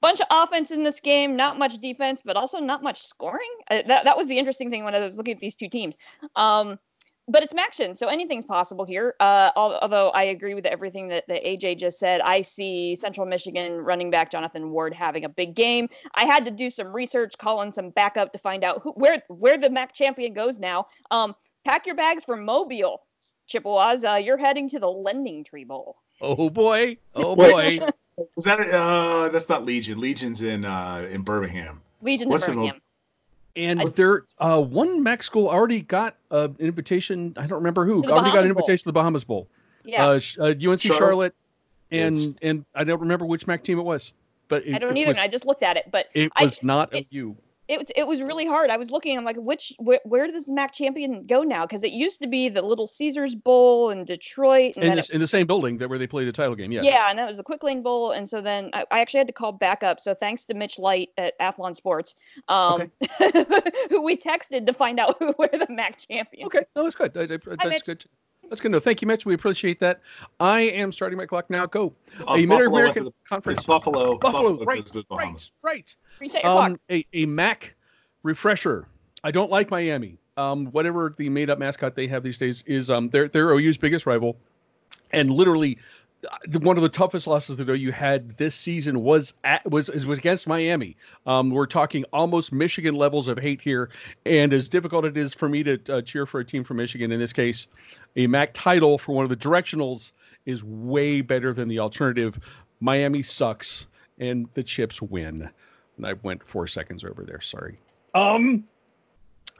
Bunch 0.00 0.20
of 0.20 0.26
offense 0.30 0.70
in 0.70 0.82
this 0.82 1.00
game, 1.00 1.34
not 1.34 1.58
much 1.58 1.78
defense, 1.78 2.20
but 2.22 2.36
also 2.36 2.58
not 2.58 2.82
much 2.82 3.00
scoring. 3.00 3.48
Uh, 3.70 3.80
that, 3.86 4.04
that 4.04 4.14
was 4.16 4.28
the 4.28 4.38
interesting 4.38 4.70
thing 4.70 4.84
when 4.84 4.94
I 4.94 5.00
was 5.00 5.16
looking 5.16 5.32
at 5.34 5.40
these 5.40 5.54
two 5.54 5.68
teams. 5.70 5.96
Um, 6.36 6.78
but 7.26 7.42
it's 7.42 7.52
Maction, 7.52 7.96
so 7.96 8.08
anything's 8.08 8.44
possible 8.44 8.84
here. 8.84 9.14
Uh, 9.20 9.50
although 9.56 10.10
I 10.10 10.24
agree 10.24 10.54
with 10.54 10.66
everything 10.66 11.08
that, 11.08 11.26
that 11.28 11.42
AJ 11.42 11.78
just 11.78 11.98
said, 11.98 12.20
I 12.20 12.42
see 12.42 12.96
Central 12.96 13.26
Michigan 13.26 13.78
running 13.78 14.10
back 14.10 14.30
Jonathan 14.30 14.70
Ward 14.70 14.92
having 14.92 15.24
a 15.24 15.28
big 15.28 15.54
game. 15.54 15.88
I 16.14 16.24
had 16.24 16.44
to 16.44 16.50
do 16.50 16.68
some 16.68 16.94
research, 16.94 17.38
call 17.38 17.62
in 17.62 17.72
some 17.72 17.90
backup 17.90 18.32
to 18.32 18.38
find 18.38 18.62
out 18.64 18.82
who, 18.82 18.92
where 18.92 19.22
where 19.28 19.56
the 19.56 19.70
MAC 19.70 19.94
champion 19.94 20.34
goes 20.34 20.58
now. 20.58 20.86
Um, 21.10 21.34
pack 21.64 21.86
your 21.86 21.94
bags 21.94 22.24
for 22.24 22.36
Mobile, 22.36 23.02
Chippewas. 23.46 24.04
Uh, 24.04 24.20
you're 24.22 24.36
heading 24.36 24.68
to 24.70 24.78
the 24.78 24.90
Lending 24.90 25.44
Tree 25.44 25.64
Bowl. 25.64 25.96
Oh 26.20 26.50
boy. 26.50 26.98
Oh 27.14 27.34
boy. 27.34 27.78
Is 28.36 28.44
that 28.44 28.60
uh 28.60 29.28
that's 29.30 29.48
not 29.48 29.64
Legion. 29.64 29.98
Legion's 29.98 30.42
in 30.42 30.64
uh 30.64 31.06
in 31.10 31.22
Birmingham. 31.22 31.80
Legion 32.02 32.28
What's 32.28 32.46
of 32.46 32.50
the 32.50 32.56
Mo- 32.56 32.62
Birmingham. 32.66 32.80
And 33.56 33.80
I- 33.80 33.84
there, 33.86 34.24
uh, 34.38 34.60
one 34.60 35.02
MAC 35.02 35.22
school 35.22 35.48
already 35.48 35.82
got 35.82 36.16
uh, 36.30 36.48
an 36.58 36.66
invitation. 36.66 37.34
I 37.36 37.46
don't 37.46 37.58
remember 37.58 37.84
who. 37.84 38.02
To 38.02 38.08
the 38.08 38.12
Already 38.12 38.30
got 38.32 38.38
an 38.38 38.42
Bahamas 38.42 38.52
Bowl. 38.52 38.60
invitation 38.62 38.82
to 38.82 38.88
the 38.88 38.92
Bahamas 38.92 39.24
Bowl. 39.24 39.48
Yeah. 39.84 40.06
Uh, 40.06 40.18
sh- 40.18 40.38
uh, 40.38 40.44
UNC 40.46 40.80
Charlotte. 40.80 40.98
Charlotte, 40.98 41.34
and 41.92 42.14
It's- 42.16 42.34
and 42.42 42.64
I 42.74 42.84
don't 42.84 43.00
remember 43.00 43.26
which 43.26 43.46
MAC 43.46 43.62
team 43.62 43.78
it 43.78 43.82
was, 43.82 44.12
but 44.48 44.66
it, 44.66 44.74
I 44.74 44.78
don't 44.78 44.96
it 44.96 45.00
either. 45.00 45.10
Was, 45.10 45.18
and 45.18 45.24
I 45.24 45.28
just 45.28 45.46
looked 45.46 45.62
at 45.62 45.76
it, 45.76 45.88
but 45.92 46.08
it 46.14 46.32
I- 46.36 46.44
was 46.44 46.62
not 46.62 46.92
it- 46.94 47.06
OU. 47.12 47.36
It 47.68 47.90
it 47.96 48.06
was 48.06 48.20
really 48.20 48.46
hard. 48.46 48.70
I 48.70 48.76
was 48.76 48.90
looking. 48.90 49.16
I'm 49.16 49.24
like, 49.24 49.36
which 49.36 49.72
where, 49.78 50.00
where 50.04 50.26
does 50.26 50.44
the 50.46 50.52
MAC 50.52 50.72
champion 50.72 51.26
go 51.26 51.42
now? 51.42 51.64
Because 51.66 51.82
it 51.82 51.92
used 51.92 52.20
to 52.22 52.28
be 52.28 52.48
the 52.48 52.62
Little 52.62 52.86
Caesars 52.86 53.34
Bowl 53.34 53.90
in 53.90 54.04
Detroit, 54.04 54.76
and 54.76 54.84
In, 54.84 54.96
this, 54.96 55.08
it, 55.10 55.14
in 55.14 55.20
the 55.20 55.26
same 55.26 55.46
building 55.46 55.78
that 55.78 55.88
where 55.88 55.98
they 55.98 56.06
played 56.06 56.28
the 56.28 56.32
title 56.32 56.54
game. 56.54 56.72
Yes. 56.72 56.84
yeah, 56.84 57.08
and 57.08 57.18
that 57.18 57.26
was 57.26 57.38
the 57.38 57.42
Quick 57.42 57.62
Lane 57.62 57.82
Bowl, 57.82 58.10
and 58.10 58.28
so 58.28 58.40
then 58.40 58.70
I, 58.74 58.84
I 58.90 59.00
actually 59.00 59.18
had 59.18 59.26
to 59.28 59.32
call 59.32 59.52
back 59.52 59.82
up. 59.82 60.00
So 60.00 60.14
thanks 60.14 60.44
to 60.46 60.54
Mitch 60.54 60.78
Light 60.78 61.10
at 61.16 61.38
Athlon 61.40 61.74
Sports, 61.74 62.14
um, 62.48 62.90
who 63.90 64.02
we 64.02 64.16
texted 64.16 64.66
to 64.66 64.72
find 64.74 65.00
out 65.00 65.16
who 65.18 65.34
were 65.38 65.48
the 65.52 65.66
MAC 65.70 65.98
champions. 65.98 66.46
Okay. 66.46 66.64
No, 66.76 66.82
that's 66.84 66.94
good. 66.94 67.16
I- 67.16 67.22
I- 67.22 67.26
that's 67.56 67.64
Mitch. 67.64 67.84
good. 67.84 68.04
That's 68.48 68.60
good 68.60 68.68
to 68.68 68.72
know. 68.72 68.80
Thank 68.80 69.02
you, 69.02 69.08
Mitch. 69.08 69.26
We 69.26 69.34
appreciate 69.34 69.80
that. 69.80 70.00
I 70.40 70.60
am 70.62 70.92
starting 70.92 71.16
my 71.18 71.26
clock 71.26 71.50
now. 71.50 71.66
Go. 71.66 71.92
Uh, 72.20 72.34
a 72.34 72.36
Mid 72.38 72.48
Buffalo 72.48 72.70
went 72.70 72.82
American 72.84 73.04
the- 73.04 73.12
Conference. 73.28 73.58
It's 73.58 73.66
Buffalo. 73.66 74.18
Buffalo, 74.18 74.56
goes 74.56 74.66
right, 74.66 74.86
the 74.86 75.04
right, 75.10 75.50
right. 75.62 75.96
Reset 76.20 76.42
your 76.42 76.52
clock. 76.52 76.70
Um, 76.70 76.76
a, 76.90 77.06
a 77.12 77.26
Mac 77.26 77.74
refresher. 78.22 78.86
I 79.22 79.30
don't 79.30 79.50
like 79.50 79.70
Miami. 79.70 80.18
Um, 80.36 80.66
whatever 80.66 81.14
the 81.16 81.28
made 81.28 81.48
up 81.48 81.58
mascot 81.58 81.94
they 81.94 82.06
have 82.08 82.22
these 82.22 82.38
days 82.38 82.62
is 82.66 82.90
um, 82.90 83.08
they're, 83.10 83.28
they're 83.28 83.50
OU's 83.52 83.78
biggest 83.78 84.04
rival. 84.06 84.36
And 85.12 85.30
literally, 85.30 85.74
the- 85.74 85.80
one 86.60 86.76
of 86.76 86.82
the 86.82 86.88
toughest 86.88 87.26
losses 87.26 87.56
that 87.56 87.78
you 87.78 87.92
had 87.92 88.36
this 88.36 88.54
season 88.54 89.02
was 89.02 89.34
at, 89.44 89.68
was 89.70 89.88
was 89.90 90.18
against 90.18 90.46
Miami. 90.46 90.96
Um, 91.26 91.50
we're 91.50 91.66
talking 91.66 92.04
almost 92.12 92.52
Michigan 92.52 92.94
levels 92.94 93.28
of 93.28 93.38
hate 93.38 93.60
here, 93.60 93.90
and 94.26 94.52
as 94.52 94.68
difficult 94.68 95.04
it 95.04 95.16
is 95.16 95.34
for 95.34 95.48
me 95.48 95.62
to 95.62 95.78
uh, 95.88 96.02
cheer 96.02 96.26
for 96.26 96.40
a 96.40 96.44
team 96.44 96.64
from 96.64 96.78
Michigan 96.78 97.12
in 97.12 97.20
this 97.20 97.32
case, 97.32 97.66
a 98.16 98.26
MAC 98.26 98.52
title 98.52 98.98
for 98.98 99.14
one 99.14 99.24
of 99.24 99.30
the 99.30 99.36
directionals 99.36 100.12
is 100.46 100.62
way 100.64 101.20
better 101.20 101.52
than 101.52 101.68
the 101.68 101.78
alternative. 101.78 102.38
Miami 102.80 103.22
sucks, 103.22 103.86
and 104.18 104.48
the 104.54 104.62
Chips 104.62 105.00
win. 105.00 105.48
And 105.96 106.06
I 106.06 106.14
went 106.22 106.42
four 106.44 106.66
seconds 106.66 107.04
over 107.04 107.24
there. 107.24 107.40
Sorry. 107.40 107.78
Um, 108.14 108.64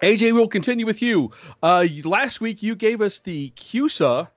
AJ, 0.03 0.35
we'll 0.35 0.49
continue 0.49 0.87
with 0.87 1.01
you. 1.01 1.31
Uh, 1.63 1.87
last 2.05 2.41
week 2.41 2.63
you 2.63 2.75
gave 2.75 3.01
us 3.01 3.21
the 3.21 3.51
CUSA 3.57 4.29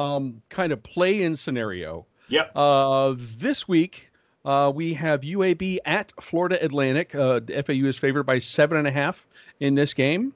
um, 0.00 0.42
kind 0.48 0.72
of 0.72 0.82
play-in 0.82 1.36
scenario. 1.36 2.06
Yep. 2.28 2.52
Uh, 2.54 3.14
this 3.16 3.66
week 3.68 4.10
uh, 4.44 4.72
we 4.74 4.94
have 4.94 5.20
UAB 5.20 5.78
at 5.84 6.12
Florida 6.20 6.62
Atlantic. 6.64 7.14
Uh, 7.14 7.40
FAU 7.66 7.86
is 7.86 7.98
favored 7.98 8.24
by 8.24 8.38
seven 8.38 8.78
and 8.78 8.86
a 8.86 8.90
half 8.90 9.26
in 9.60 9.74
this 9.74 9.92
game. 9.92 10.32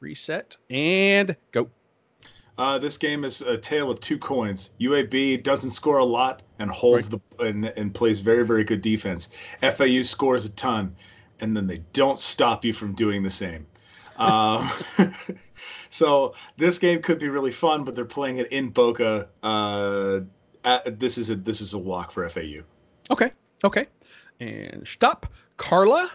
Reset 0.00 0.56
and 0.70 1.34
go. 1.50 1.68
Uh, 2.56 2.78
this 2.78 2.96
game 2.96 3.24
is 3.24 3.42
a 3.42 3.58
tale 3.58 3.90
of 3.90 3.98
two 3.98 4.18
coins. 4.18 4.70
UAB 4.80 5.42
doesn't 5.42 5.70
score 5.70 5.98
a 5.98 6.04
lot 6.04 6.42
and 6.60 6.70
holds 6.70 7.08
the 7.08 7.18
and, 7.40 7.64
and 7.64 7.92
plays 7.92 8.20
very 8.20 8.46
very 8.46 8.62
good 8.62 8.80
defense. 8.80 9.30
FAU 9.60 10.02
scores 10.02 10.44
a 10.44 10.50
ton, 10.50 10.94
and 11.40 11.56
then 11.56 11.66
they 11.66 11.78
don't 11.92 12.18
stop 12.18 12.64
you 12.64 12.72
from 12.72 12.92
doing 12.92 13.22
the 13.22 13.30
same. 13.30 13.66
Um, 14.16 14.68
so 15.90 16.34
this 16.56 16.78
game 16.78 17.02
could 17.02 17.18
be 17.18 17.28
really 17.28 17.50
fun, 17.50 17.84
but 17.84 17.94
they're 17.94 18.04
playing 18.04 18.38
it 18.38 18.52
in 18.52 18.70
Boca. 18.70 19.28
Uh, 19.42 20.20
at, 20.64 20.98
this 20.98 21.18
is 21.18 21.30
a 21.30 21.36
this 21.36 21.60
is 21.60 21.74
a 21.74 21.78
walk 21.78 22.10
for 22.10 22.28
FAU. 22.28 22.62
Okay. 23.10 23.32
Okay. 23.64 23.86
And 24.40 24.86
stop. 24.86 25.26
Carla. 25.56 26.10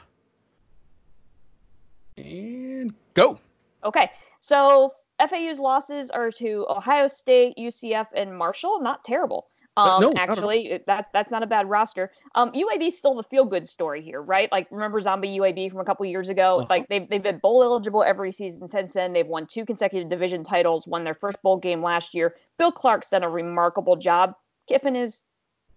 And 2.17 2.93
go. 3.13 3.39
Okay, 3.83 4.11
so 4.39 4.93
FAU's 5.19 5.59
losses 5.59 6.09
are 6.09 6.31
to 6.31 6.65
Ohio 6.69 7.07
State, 7.07 7.55
UCF, 7.57 8.07
and 8.13 8.37
Marshall. 8.37 8.81
Not 8.81 9.05
terrible. 9.05 9.47
Um, 9.87 10.01
no, 10.01 10.09
not 10.11 10.17
at 10.17 10.29
all. 10.29 10.33
actually, 10.35 10.79
that 10.87 11.07
that's 11.13 11.31
not 11.31 11.43
a 11.43 11.47
bad 11.47 11.69
roster. 11.69 12.11
Um, 12.35 12.51
UAB 12.51 12.87
is 12.87 12.97
still 12.97 13.15
the 13.15 13.23
feel 13.23 13.45
good 13.45 13.67
story 13.67 14.01
here, 14.01 14.21
right? 14.21 14.51
Like 14.51 14.67
remember 14.71 14.99
Zombie 15.01 15.37
UAB 15.39 15.71
from 15.71 15.79
a 15.79 15.85
couple 15.85 16.05
years 16.05 16.29
ago? 16.29 16.57
Uh-huh. 16.59 16.67
Like 16.69 16.87
they've 16.89 17.07
they've 17.09 17.23
been 17.23 17.39
bowl 17.39 17.63
eligible 17.63 18.03
every 18.03 18.31
season 18.31 18.67
since 18.69 18.93
then. 18.93 19.13
They've 19.13 19.27
won 19.27 19.45
two 19.47 19.65
consecutive 19.65 20.09
division 20.09 20.43
titles. 20.43 20.87
Won 20.87 21.03
their 21.03 21.13
first 21.15 21.41
bowl 21.41 21.57
game 21.57 21.81
last 21.81 22.13
year. 22.13 22.35
Bill 22.57 22.71
Clark's 22.71 23.09
done 23.09 23.23
a 23.23 23.29
remarkable 23.29 23.95
job. 23.95 24.33
Kiffin 24.67 24.95
is 24.95 25.23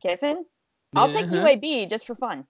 Kiffin. 0.03 0.45
I'll 0.95 1.11
take 1.11 1.27
Uh-huh. 1.27 1.37
UAB 1.47 1.89
just 1.89 2.07
for 2.07 2.15
fun. 2.15 2.47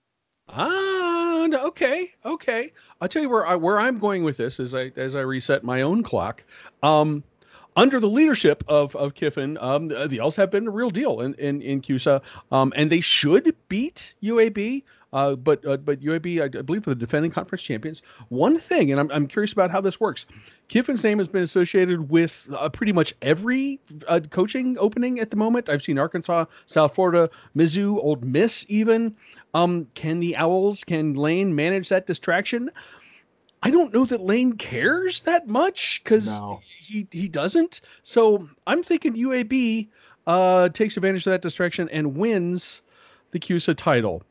Ah, 0.49 1.47
okay, 1.65 2.11
okay. 2.25 2.71
I'll 3.01 3.07
tell 3.07 3.21
you 3.21 3.29
where 3.29 3.45
I 3.47 3.55
where 3.55 3.79
I'm 3.79 3.97
going 3.99 4.23
with 4.23 4.37
this 4.37 4.59
as 4.59 4.75
I 4.75 4.91
as 4.97 5.15
I 5.15 5.21
reset 5.21 5.63
my 5.63 5.81
own 5.81 6.03
clock. 6.03 6.43
Um, 6.83 7.23
under 7.75 7.99
the 7.99 8.09
leadership 8.09 8.63
of 8.67 8.95
of 8.95 9.13
Kiffin, 9.15 9.57
um, 9.59 9.87
the, 9.87 10.07
the 10.07 10.33
have 10.37 10.51
been 10.51 10.65
the 10.65 10.71
real 10.71 10.89
deal 10.89 11.21
in 11.21 11.33
in 11.35 11.61
in 11.61 11.81
CUSA, 11.81 12.21
um, 12.51 12.73
and 12.75 12.91
they 12.91 13.01
should 13.01 13.55
beat 13.69 14.13
UAB. 14.23 14.83
Uh, 15.13 15.35
but 15.35 15.63
uh, 15.67 15.77
but 15.77 16.01
UAB, 16.01 16.41
I, 16.41 16.45
I 16.45 16.61
believe, 16.63 16.85
the 16.85 16.95
defending 16.95 17.29
conference 17.29 17.61
champions. 17.61 18.01
One 18.29 18.57
thing, 18.59 18.89
and 18.91 18.99
I'm 18.99 19.11
I'm 19.11 19.27
curious 19.27 19.53
about 19.53 19.69
how 19.69 19.79
this 19.79 19.99
works. 19.99 20.25
Kiffin's 20.69 21.03
name 21.03 21.19
has 21.19 21.27
been 21.27 21.43
associated 21.43 22.09
with 22.09 22.49
uh, 22.57 22.67
pretty 22.69 22.93
much 22.93 23.13
every 23.21 23.79
uh, 24.07 24.21
coaching 24.31 24.75
opening 24.79 25.19
at 25.19 25.29
the 25.29 25.37
moment. 25.37 25.69
I've 25.69 25.83
seen 25.83 25.99
Arkansas, 25.99 26.45
South 26.65 26.95
Florida, 26.95 27.29
Mizzou, 27.55 27.97
Ole 28.03 28.17
Miss, 28.23 28.65
even. 28.69 29.15
Um, 29.53 29.85
can 29.93 30.19
the 30.19 30.35
Owls, 30.35 30.83
can 30.83 31.13
Lane 31.13 31.53
manage 31.53 31.89
that 31.89 32.07
distraction? 32.07 32.71
I 33.65 33.71
don't 33.71 33.93
know 33.93 34.05
that 34.05 34.19
Lane 34.21 34.53
cares 34.53 35.21
that 35.21 35.47
much 35.47 36.01
because 36.03 36.27
No. 36.27 36.59
he 36.65 37.07
he 37.11 37.27
doesn't. 37.29 37.81
So 38.03 38.47
I'm 38.67 38.83
thinking 38.83 39.13
UAB 39.15 39.87
uh, 40.27 40.69
takes 40.69 40.97
advantage 40.97 41.25
of 41.25 41.31
that 41.31 41.41
distraction 41.41 41.87
and 41.89 42.15
wins 42.17 42.81
the 43.31 43.39
CUSA 43.39 43.75
title. 43.75 44.21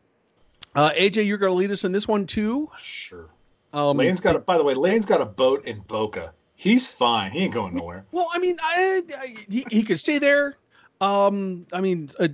Uh, 0.75 0.91
AJ, 0.93 1.27
you're 1.27 1.39
going 1.39 1.51
to 1.51 1.57
lead 1.59 1.71
us 1.71 1.85
in 1.85 1.93
this 1.93 2.07
one 2.07 2.27
too. 2.27 2.71
Sure. 2.79 3.29
Um, 3.73 3.97
Lane's 3.97 4.21
got 4.21 4.37
a. 4.37 4.39
By 4.39 4.59
the 4.59 4.65
way, 4.65 4.75
Lane's 4.75 5.07
got 5.07 5.21
a 5.23 5.27
boat 5.27 5.65
in 5.65 5.81
Boca. 5.81 6.33
He's 6.57 6.89
fine. 6.89 7.31
He 7.33 7.41
ain't 7.41 7.55
going 7.55 7.75
nowhere. 7.75 8.05
Well, 8.13 8.29
I 8.33 8.39
mean, 8.39 8.57
I, 8.63 9.03
I, 9.19 9.35
he, 9.51 9.65
he 9.71 9.83
could 9.83 9.99
stay 9.99 10.19
there. 10.19 10.57
Um, 11.01 11.67
I 11.73 11.81
mean, 11.81 12.09
uh, 12.21 12.29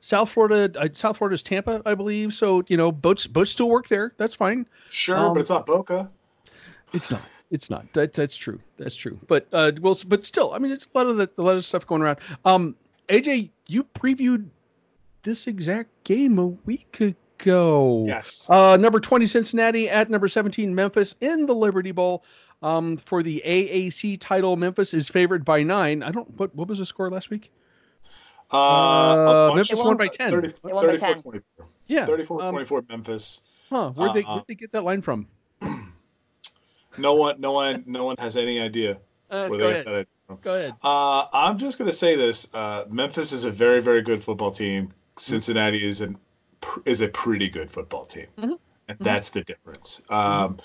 South 0.00 0.30
Florida, 0.30 0.70
uh, 0.78 0.88
South 0.92 1.16
Florida's 1.18 1.42
Tampa, 1.42 1.80
I 1.86 1.94
believe. 1.94 2.34
So 2.34 2.64
you 2.66 2.76
know, 2.76 2.90
boats 2.92 3.26
boats 3.28 3.52
still 3.52 3.68
work 3.68 3.88
there. 3.88 4.12
That's 4.16 4.34
fine. 4.34 4.66
Sure, 4.90 5.16
Um, 5.16 5.32
but 5.32 5.40
it's 5.40 5.50
not 5.50 5.64
Boca. 5.66 6.10
It's 6.92 7.10
not. 7.10 7.22
It's 7.50 7.68
not. 7.68 7.90
That, 7.92 8.14
that's 8.14 8.34
true. 8.36 8.58
That's 8.78 8.94
true. 8.96 9.18
But 9.26 9.46
uh, 9.52 9.72
well, 9.80 9.98
but 10.08 10.24
still, 10.24 10.52
I 10.54 10.58
mean, 10.58 10.72
it's 10.72 10.86
a 10.94 10.98
lot 10.98 11.06
of 11.06 11.16
the 11.16 11.30
a 11.38 11.42
lot 11.42 11.56
of 11.56 11.64
stuff 11.64 11.86
going 11.86 12.02
around. 12.02 12.18
Um, 12.44 12.76
AJ, 13.08 13.50
you 13.68 13.84
previewed 13.84 14.46
this 15.22 15.46
exact 15.46 15.90
game 16.04 16.38
a 16.38 16.46
week 16.46 16.98
ago. 17.00 18.04
Yes. 18.06 18.48
Uh, 18.48 18.76
number 18.76 19.00
20 19.00 19.26
Cincinnati 19.26 19.88
at 19.90 20.08
number 20.10 20.28
17 20.28 20.74
Memphis 20.74 21.14
in 21.20 21.46
the 21.46 21.54
Liberty 21.54 21.92
Bowl. 21.92 22.24
Um, 22.62 22.96
for 22.96 23.22
the 23.24 23.42
AAC 23.44 24.18
title, 24.20 24.56
Memphis 24.56 24.94
is 24.94 25.08
favored 25.08 25.44
by 25.44 25.62
nine. 25.64 26.02
I 26.04 26.10
don't. 26.12 26.30
What 26.38 26.54
what 26.54 26.68
was 26.68 26.78
the 26.78 26.86
score 26.86 27.10
last 27.10 27.28
week? 27.28 27.50
Uh, 28.52 29.50
Uh, 29.50 29.54
Memphis 29.54 29.78
of 29.80 29.84
won 29.86 29.96
by 29.96 30.08
10. 30.08 30.30
30, 30.30 30.48
They 30.62 30.72
won 30.72 30.86
by 30.86 30.92
34, 30.92 31.08
10. 31.14 31.22
24. 31.22 31.66
Yeah, 31.88 32.06
34 32.06 32.42
um, 32.42 32.50
24 32.50 32.84
Memphis. 32.88 33.40
Huh? 33.70 33.90
Where'd 33.90 34.14
they 34.14 34.22
Uh, 34.22 34.34
where'd 34.34 34.46
they 34.46 34.54
get 34.54 34.70
that 34.72 34.84
line 34.84 35.02
from? 35.02 35.26
No 36.98 37.14
one, 37.14 37.40
no 37.40 37.52
one, 37.52 37.84
no 37.86 38.04
one 38.04 38.16
has 38.18 38.36
any 38.36 38.60
idea 38.60 38.98
Uh, 39.30 39.48
where 39.48 39.58
go 39.58 39.66
they 39.68 39.72
ahead. 39.80 39.86
that. 40.28 40.40
Go 40.42 40.54
ahead. 40.54 40.74
Uh, 40.82 41.26
I'm 41.32 41.58
just 41.58 41.78
gonna 41.78 41.92
say 41.92 42.16
this: 42.16 42.48
uh, 42.54 42.84
Memphis 42.88 43.32
is 43.32 43.44
a 43.44 43.50
very, 43.50 43.80
very 43.80 44.02
good 44.02 44.22
football 44.22 44.50
team. 44.50 44.92
Cincinnati 45.16 45.86
is 45.86 46.00
an 46.00 46.16
is 46.84 47.00
a 47.00 47.08
pretty 47.08 47.48
good 47.48 47.70
football 47.70 48.06
team, 48.06 48.26
Mhm. 48.38 48.58
and 48.88 48.98
Mhm. 48.98 49.04
that's 49.04 49.30
the 49.30 49.42
difference. 49.42 50.00
Um, 50.08 50.58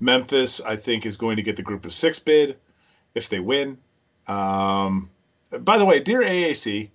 Memphis, 0.00 0.60
I 0.62 0.74
think, 0.76 1.06
is 1.06 1.16
going 1.16 1.36
to 1.36 1.42
get 1.42 1.56
the 1.56 1.62
group 1.62 1.84
of 1.84 1.92
six 1.92 2.18
bid 2.18 2.58
if 3.14 3.28
they 3.28 3.38
win. 3.38 3.78
Um, 4.26 5.10
by 5.60 5.78
the 5.78 5.84
way, 5.84 6.00
dear 6.00 6.22
AAC, 6.22 6.90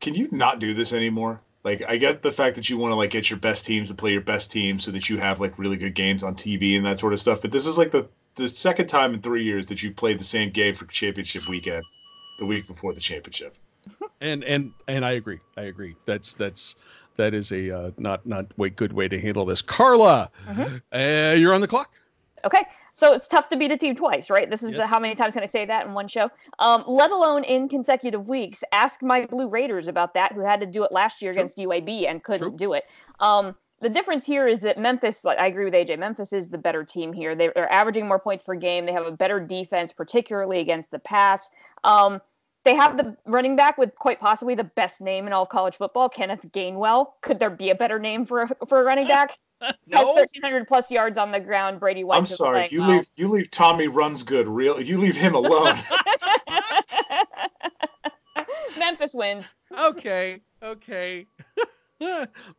can 0.00 0.14
you 0.14 0.28
not 0.30 0.58
do 0.60 0.72
this 0.74 0.92
anymore? 0.92 1.40
Like, 1.64 1.82
I 1.88 1.96
get 1.96 2.22
the 2.22 2.30
fact 2.32 2.54
that 2.56 2.70
you 2.70 2.78
want 2.78 2.92
to 2.92 2.94
like 2.94 3.10
get 3.10 3.28
your 3.28 3.38
best 3.38 3.66
teams 3.66 3.88
to 3.88 3.94
play 3.94 4.12
your 4.12 4.20
best 4.22 4.50
teams 4.52 4.84
so 4.84 4.90
that 4.92 5.10
you 5.10 5.18
have 5.18 5.40
like 5.40 5.58
really 5.58 5.76
good 5.76 5.94
games 5.94 6.22
on 6.22 6.34
TV 6.34 6.76
and 6.76 6.86
that 6.86 6.98
sort 6.98 7.12
of 7.12 7.20
stuff. 7.20 7.42
But 7.42 7.50
this 7.52 7.66
is 7.66 7.76
like 7.76 7.90
the 7.90 8.08
the 8.38 8.48
second 8.48 8.86
time 8.86 9.12
in 9.14 9.20
three 9.20 9.44
years 9.44 9.66
that 9.66 9.82
you've 9.82 9.96
played 9.96 10.18
the 10.18 10.24
same 10.24 10.50
game 10.50 10.74
for 10.74 10.86
championship 10.86 11.48
weekend, 11.48 11.84
the 12.38 12.46
week 12.46 12.66
before 12.66 12.92
the 12.94 13.00
championship. 13.00 13.56
And 14.20 14.42
and 14.44 14.72
and 14.88 15.04
I 15.04 15.12
agree. 15.12 15.40
I 15.56 15.62
agree. 15.62 15.96
That's 16.06 16.34
that's 16.34 16.76
that 17.16 17.34
is 17.34 17.52
a 17.52 17.70
uh, 17.70 17.90
not 17.98 18.24
not 18.26 18.46
way 18.58 18.70
good 18.70 18.92
way 18.92 19.08
to 19.08 19.20
handle 19.20 19.44
this. 19.44 19.60
Carla, 19.62 20.30
Mhm. 20.48 20.80
uh, 20.92 21.34
you're 21.36 21.54
on 21.54 21.60
the 21.60 21.68
clock. 21.68 21.94
Okay, 22.44 22.64
so 22.92 23.12
it's 23.12 23.26
tough 23.26 23.48
to 23.48 23.56
beat 23.56 23.72
a 23.72 23.76
team 23.76 23.96
twice, 23.96 24.30
right? 24.30 24.48
This 24.48 24.62
is 24.62 24.72
the 24.72 24.86
how 24.86 25.00
many 25.00 25.14
times 25.16 25.34
can 25.34 25.42
I 25.42 25.46
say 25.46 25.64
that 25.66 25.86
in 25.86 25.92
one 25.94 26.06
show? 26.06 26.30
Um, 26.60 26.84
let 26.86 27.10
alone 27.10 27.42
in 27.44 27.68
consecutive 27.68 28.28
weeks. 28.28 28.62
Ask 28.72 29.02
my 29.02 29.26
Blue 29.26 29.48
Raiders 29.48 29.88
about 29.88 30.14
that, 30.14 30.32
who 30.32 30.40
had 30.40 30.60
to 30.60 30.66
do 30.66 30.84
it 30.84 30.92
last 30.92 31.20
year 31.20 31.32
True. 31.32 31.40
against 31.40 31.56
UAB 31.58 32.06
and 32.08 32.22
couldn't 32.22 32.50
True. 32.50 32.56
do 32.56 32.72
it. 32.74 32.84
Um, 33.20 33.56
the 33.80 33.88
difference 33.88 34.26
here 34.26 34.48
is 34.48 34.60
that 34.60 34.78
Memphis, 34.78 35.24
like 35.24 35.38
I 35.38 35.46
agree 35.46 35.64
with 35.64 35.74
AJ, 35.74 35.98
Memphis 35.98 36.32
is 36.32 36.48
the 36.48 36.58
better 36.58 36.84
team 36.84 37.12
here. 37.12 37.34
They're, 37.34 37.52
they're 37.54 37.72
averaging 37.72 38.08
more 38.08 38.18
points 38.18 38.44
per 38.44 38.54
game. 38.54 38.86
They 38.86 38.92
have 38.92 39.06
a 39.06 39.12
better 39.12 39.38
defense, 39.40 39.92
particularly 39.92 40.58
against 40.60 40.90
the 40.90 40.98
pass. 40.98 41.50
Um, 41.84 42.20
they 42.64 42.74
have 42.74 42.96
the 42.96 43.16
running 43.24 43.56
back 43.56 43.78
with 43.78 43.94
quite 43.94 44.20
possibly 44.20 44.54
the 44.54 44.64
best 44.64 45.00
name 45.00 45.26
in 45.26 45.32
all 45.32 45.44
of 45.44 45.48
college 45.48 45.76
football, 45.76 46.08
Kenneth 46.08 46.44
Gainwell. 46.52 47.12
Could 47.22 47.38
there 47.38 47.50
be 47.50 47.70
a 47.70 47.74
better 47.74 47.98
name 47.98 48.26
for 48.26 48.42
a, 48.42 48.66
for 48.66 48.80
a 48.80 48.84
running 48.84 49.06
back? 49.08 49.38
Has 49.60 49.74
1,300 49.90 50.68
plus 50.68 50.90
yards 50.90 51.18
on 51.18 51.32
the 51.32 51.40
ground. 51.40 51.80
Brady 51.80 52.04
White. 52.04 52.18
I'm 52.18 52.26
sorry, 52.26 52.68
you 52.70 52.80
leave 52.84 53.04
you 53.16 53.26
leave 53.26 53.50
Tommy 53.50 53.88
runs 53.88 54.22
good. 54.22 54.48
Real, 54.48 54.80
you 54.80 54.98
leave 54.98 55.16
him 55.16 55.34
alone. 55.34 55.76
Memphis 58.78 59.14
wins. 59.14 59.54
okay, 59.76 60.40
okay. 60.62 61.26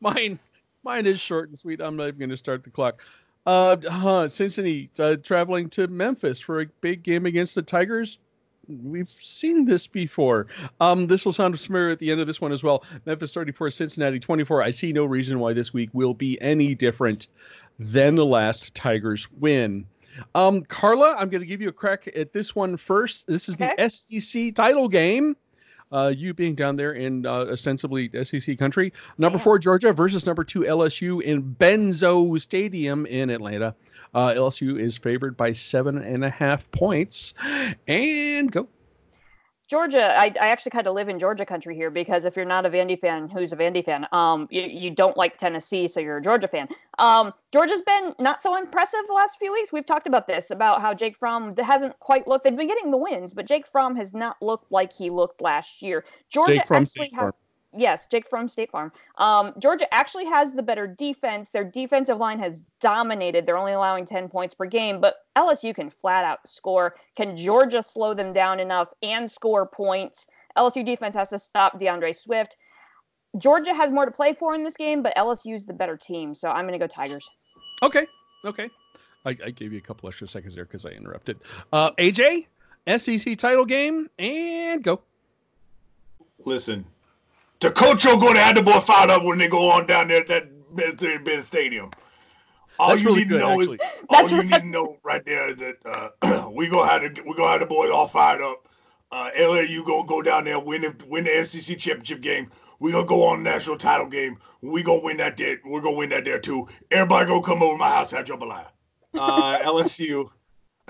mine, 0.02 0.40
mine 0.90 1.06
is 1.06 1.20
short 1.20 1.50
and 1.50 1.58
sweet. 1.60 1.80
I'm 1.82 1.96
not 1.96 2.08
even 2.08 2.18
going 2.18 2.30
to 2.32 2.38
start 2.38 2.64
the 2.64 2.72
clock. 2.72 3.04
Uh, 3.46 3.78
huh, 3.92 4.28
Cincinnati 4.28 4.90
uh, 4.98 5.18
traveling 5.18 5.70
to 5.70 5.86
Memphis 5.88 6.40
for 6.42 6.62
a 6.62 6.66
big 6.82 7.04
game 7.04 7.28
against 7.28 7.54
the 7.54 7.62
Tigers. 7.62 8.18
we've 8.68 9.10
seen 9.10 9.66
this 9.66 9.86
before. 9.86 10.48
Um, 10.82 11.06
this 11.06 11.26
will 11.26 11.32
sound 11.32 11.60
familiar 11.60 11.92
at 11.92 12.00
the 12.00 12.10
end 12.10 12.22
of 12.22 12.26
this 12.28 12.42
one 12.42 12.52
as 12.52 12.64
well. 12.64 12.84
Memphis 13.06 13.32
34, 13.36 13.70
Cincinnati 13.70 14.20
24. 14.20 14.64
I 14.64 14.72
see 14.72 14.92
no 14.92 15.06
reason 15.06 15.38
why 15.40 15.54
this 15.54 15.74
week 15.74 15.92
will 15.94 16.16
be 16.16 16.42
any 16.42 16.74
different 16.74 17.28
than 17.78 18.16
the 18.16 18.26
last 18.26 18.74
Tigers 18.74 19.28
win. 19.40 19.86
Um, 20.34 20.64
Carla, 20.64 21.16
I'm 21.20 21.30
going 21.30 21.42
to 21.42 21.48
give 21.48 21.62
you 21.62 21.70
a 21.70 21.74
crack 21.74 22.10
at 22.16 22.34
this 22.34 22.56
one 22.56 22.78
first. 22.78 23.28
This 23.28 23.48
is 23.48 23.56
Okay. 23.62 23.74
the 23.78 23.90
SEC 23.90 24.56
title 24.56 24.90
game. 24.90 25.36
Uh, 25.92 26.14
you 26.16 26.34
being 26.34 26.56
down 26.56 26.76
there 26.76 26.94
in 26.94 27.26
uh, 27.26 27.46
ostensibly 27.52 28.10
SEC 28.24 28.58
country. 28.60 28.94
Number 29.18 29.38
Yeah. 29.38 29.44
four, 29.44 29.60
Georgia 29.60 29.92
versus 29.94 30.26
number 30.26 30.44
two, 30.44 30.62
LSU 30.62 31.22
in 31.22 31.56
Benzo 31.60 32.40
Stadium 32.40 33.06
in 33.08 33.30
Atlanta. 33.30 33.76
Uh, 34.14 34.34
LSU 34.36 34.80
is 34.80 34.98
favored 34.98 35.36
by 35.38 35.52
seven 35.52 35.98
and 35.98 36.24
a 36.26 36.30
half 36.30 36.70
points. 36.72 37.34
And 37.88 38.52
go. 38.52 38.68
Georgia, 39.70 40.18
I, 40.18 40.34
I 40.42 40.50
actually 40.50 40.72
kind 40.72 40.88
of 40.88 40.96
live 40.96 41.10
in 41.10 41.20
Georgia 41.20 41.46
country 41.46 41.76
here 41.76 41.92
because 41.92 42.26
if 42.26 42.36
you're 42.36 42.44
not 42.44 42.66
a 42.66 42.72
Vandy 42.72 43.00
fan, 43.00 43.30
who's 43.30 43.54
a 43.54 43.56
Vandy 43.56 43.86
fan? 43.86 44.08
Um, 44.12 44.48
you, 44.50 44.64
you 44.64 44.90
don't 44.90 45.16
like 45.16 45.38
Tennessee, 45.38 45.88
so 45.88 46.00
you're 46.00 46.18
a 46.18 46.22
Georgia 46.22 46.48
fan. 46.48 46.68
Um, 46.98 47.32
Georgia's 47.52 47.82
been 47.82 48.16
not 48.18 48.42
so 48.42 48.58
impressive 48.58 49.02
the 49.06 49.14
last 49.14 49.38
few 49.38 49.54
weeks. 49.54 49.72
We've 49.72 49.86
talked 49.86 50.08
about 50.08 50.26
this 50.26 50.50
about 50.50 50.82
how 50.82 50.96
Jake 50.96 51.16
Fromm 51.16 51.56
hasn't 51.56 52.00
quite 52.00 52.28
looked. 52.28 52.46
They've 52.46 52.58
been 52.58 52.68
getting 52.68 52.90
the 52.90 52.98
wins, 52.98 53.36
but 53.36 53.46
Jake 53.46 53.68
Fromm 53.68 53.96
has 53.96 54.12
not 54.12 54.38
looked 54.42 54.72
like 54.72 54.92
he 54.92 55.12
looked 55.12 55.40
last 55.40 55.84
year. 55.84 56.04
Georgia 56.30 56.54
Jake 56.54 56.72
actually. 56.72 57.12
Farm. 57.72 57.82
Yes, 57.82 58.08
Jake 58.08 58.28
from 58.28 58.50
State 58.50 58.72
Farm. 58.72 58.92
Um, 59.18 59.54
Georgia 59.60 59.92
actually 59.94 60.26
has 60.26 60.54
the 60.54 60.64
better 60.64 60.88
defense. 60.88 61.50
Their 61.50 61.64
defensive 61.64 62.18
line 62.18 62.40
has 62.40 62.64
dominated. 62.80 63.46
They're 63.46 63.58
only 63.58 63.74
allowing 63.74 64.06
10 64.06 64.30
points 64.30 64.56
per 64.56 64.66
game, 64.66 65.00
but 65.00 65.26
LSU 65.36 65.74
can 65.74 65.90
flat 65.90 66.26
out 66.26 66.40
score. 66.48 66.96
Can 67.16 67.36
Georgia 67.36 67.84
slow 67.84 68.14
them 68.14 68.34
down 68.34 68.60
enough 68.60 68.90
and 69.04 69.30
score 69.30 69.66
points? 69.66 70.28
LSU 70.58 70.86
defense 70.86 71.16
has 71.16 71.30
to 71.30 71.40
stop 71.40 71.80
D'Andre 71.80 72.14
Swift. 72.14 72.58
Georgia 73.38 73.74
has 73.74 73.92
more 73.92 74.06
to 74.06 74.12
play 74.12 74.34
for 74.34 74.56
in 74.56 74.64
this 74.64 74.76
game, 74.76 75.04
but 75.04 75.16
LSU's 75.16 75.66
the 75.66 75.74
better 75.74 75.96
team, 75.96 76.34
so 76.34 76.50
I'm 76.50 76.66
going 76.66 76.78
to 76.78 76.84
go 76.84 76.88
Tigers. 76.88 77.30
Okay. 77.84 78.08
Okay. 78.44 78.70
I, 79.26 79.38
I 79.46 79.52
gave 79.52 79.72
you 79.72 79.78
a 79.78 79.82
couple 79.82 80.10
extra 80.10 80.28
seconds 80.28 80.56
there 80.56 80.66
because 80.66 80.86
I 80.86 80.92
interrupted. 80.92 81.40
Uh, 81.72 81.92
AJ, 81.92 82.48
SEC 82.98 83.38
title 83.38 83.66
game, 83.66 84.10
and 84.18 84.84
go. 84.84 85.02
Listen, 86.46 86.86
the 87.60 87.72
coach 87.72 88.06
will 88.06 88.18
go 88.18 88.34
to 88.34 88.40
have 88.40 88.56
the 88.56 88.62
boy 88.62 88.80
fired 88.80 89.10
up 89.10 89.24
when 89.24 89.38
they 89.38 89.48
go 89.48 89.70
on 89.70 89.86
down 89.88 90.08
there 90.08 90.22
at 90.22 90.28
that 90.28 90.96
Ben- 90.98 91.24
Ben 91.24 91.42
Stadium. 91.42 91.92
All 92.78 92.90
That's 92.90 93.02
you 93.02 93.08
really 93.10 93.20
need 93.22 93.30
good, 93.30 93.40
to 93.40 93.46
know 93.46 93.60
actually. 93.62 93.76
is 93.76 93.82
all 94.10 94.18
That's 94.20 94.32
you 94.32 94.38
what- 94.38 94.46
need 94.46 94.54
to 94.62 94.66
know 94.68 94.98
right 95.04 95.26
there 95.26 95.50
is 95.50 95.58
that 95.58 95.76
uh, 96.24 96.50
we 96.54 96.68
go 96.70 96.84
have 96.84 97.02
the 97.02 97.22
we 97.24 97.34
go 97.36 97.48
have 97.48 97.60
the 97.60 97.66
boys 97.66 97.90
all 97.90 98.08
fired 98.08 98.42
up. 98.42 98.66
Uh, 99.12 99.30
LAU 99.38 99.84
gonna 99.84 100.06
go 100.06 100.22
down 100.22 100.44
there 100.46 100.60
win 100.60 100.82
the, 100.84 100.96
win 101.08 101.24
the 101.26 101.44
SEC 101.44 101.78
championship 101.78 102.22
game. 102.22 102.50
We 102.80 102.92
gonna 102.94 103.06
go 103.08 103.26
on 103.26 103.44
the 103.44 103.50
national 103.50 103.78
title 103.78 104.06
game. 104.08 104.38
We 104.62 104.82
gonna 104.84 105.02
win 105.02 105.18
that 105.18 105.36
there. 105.36 105.58
We're 105.66 105.82
gonna 105.82 105.98
win 105.98 106.10
that 106.10 106.24
there 106.26 106.40
too. 106.40 106.68
Everybody 106.92 107.26
gonna 107.26 107.42
come 107.44 107.62
over 107.64 107.74
to 107.74 107.78
my 107.78 107.90
house 107.90 108.14
and 108.14 108.26
have 108.26 108.40
jambalaya. 108.40 108.68
Uh, 109.18 109.58
LSU, 109.60 110.30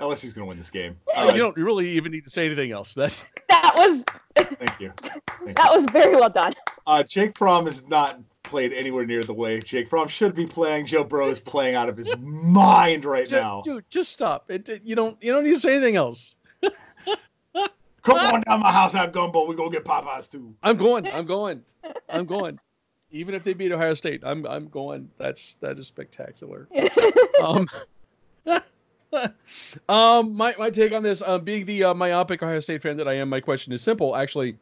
LSU's 0.00 0.32
gonna 0.32 0.46
win 0.46 0.56
this 0.58 0.70
game. 0.70 0.96
Uh, 1.16 1.30
you 1.32 1.38
don't 1.38 1.56
really 1.56 1.88
even 1.90 2.10
need 2.12 2.24
to 2.24 2.30
say 2.30 2.46
anything 2.46 2.72
else. 2.72 2.94
That's 2.94 3.24
That 3.48 3.72
was 3.76 4.04
thank 4.36 4.80
you. 4.80 4.92
Thank 5.00 5.48
you. 5.48 5.54
that 5.54 5.70
was 5.70 5.84
very 5.86 6.14
well 6.16 6.30
done. 6.30 6.54
Uh, 6.86 7.02
Jake 7.02 7.36
Fromm 7.36 7.66
has 7.66 7.86
not 7.88 8.18
played 8.42 8.72
anywhere 8.72 9.04
near 9.06 9.22
the 9.22 9.32
way 9.34 9.60
Jake 9.60 9.88
Fromm 9.88 10.08
should 10.08 10.34
be 10.34 10.46
playing. 10.46 10.86
Joe 10.86 11.04
Burrow 11.04 11.28
is 11.28 11.38
playing 11.40 11.74
out 11.74 11.88
of 11.88 11.96
his 11.96 12.12
mind 12.20 13.04
right 13.04 13.26
Ju- 13.28 13.36
now. 13.36 13.60
dude. 13.62 13.84
Just 13.90 14.10
stop. 14.12 14.50
It, 14.50 14.68
it- 14.68 14.82
you 14.84 14.94
don't. 14.96 15.16
You 15.22 15.32
don't 15.32 15.44
need 15.44 15.54
to 15.54 15.60
say 15.60 15.74
anything 15.74 15.96
else. 15.96 16.34
Come 18.02 18.16
on 18.16 18.42
down 18.48 18.60
my 18.60 18.72
house, 18.72 18.92
have 18.94 19.12
gumbo. 19.12 19.46
We're 19.46 19.54
gonna 19.54 19.70
get 19.70 19.84
Popeyes 19.84 20.30
too. 20.30 20.54
I'm 20.62 20.78
going. 20.78 21.06
I'm 21.08 21.26
going. 21.26 21.62
I'm 22.08 22.24
going. 22.24 22.58
Even 23.10 23.34
if 23.34 23.44
they 23.44 23.52
beat 23.52 23.72
Ohio 23.72 23.92
State, 23.94 24.22
I'm 24.24 24.46
I'm 24.46 24.68
going. 24.68 25.10
That's 25.18 25.56
that 25.56 25.78
is 25.78 25.86
spectacular. 25.88 26.66
um, 27.42 27.68
um, 29.88 30.34
my 30.34 30.54
my 30.58 30.70
take 30.70 30.92
on 30.92 31.02
this, 31.02 31.22
uh, 31.22 31.38
being 31.38 31.64
the 31.64 31.84
uh, 31.84 31.94
myopic 31.94 32.42
Ohio 32.42 32.60
State 32.60 32.82
fan 32.82 32.96
that 32.96 33.08
I 33.08 33.14
am, 33.14 33.28
my 33.28 33.40
question 33.40 33.72
is 33.72 33.82
simple. 33.82 34.16
Actually, 34.16 34.56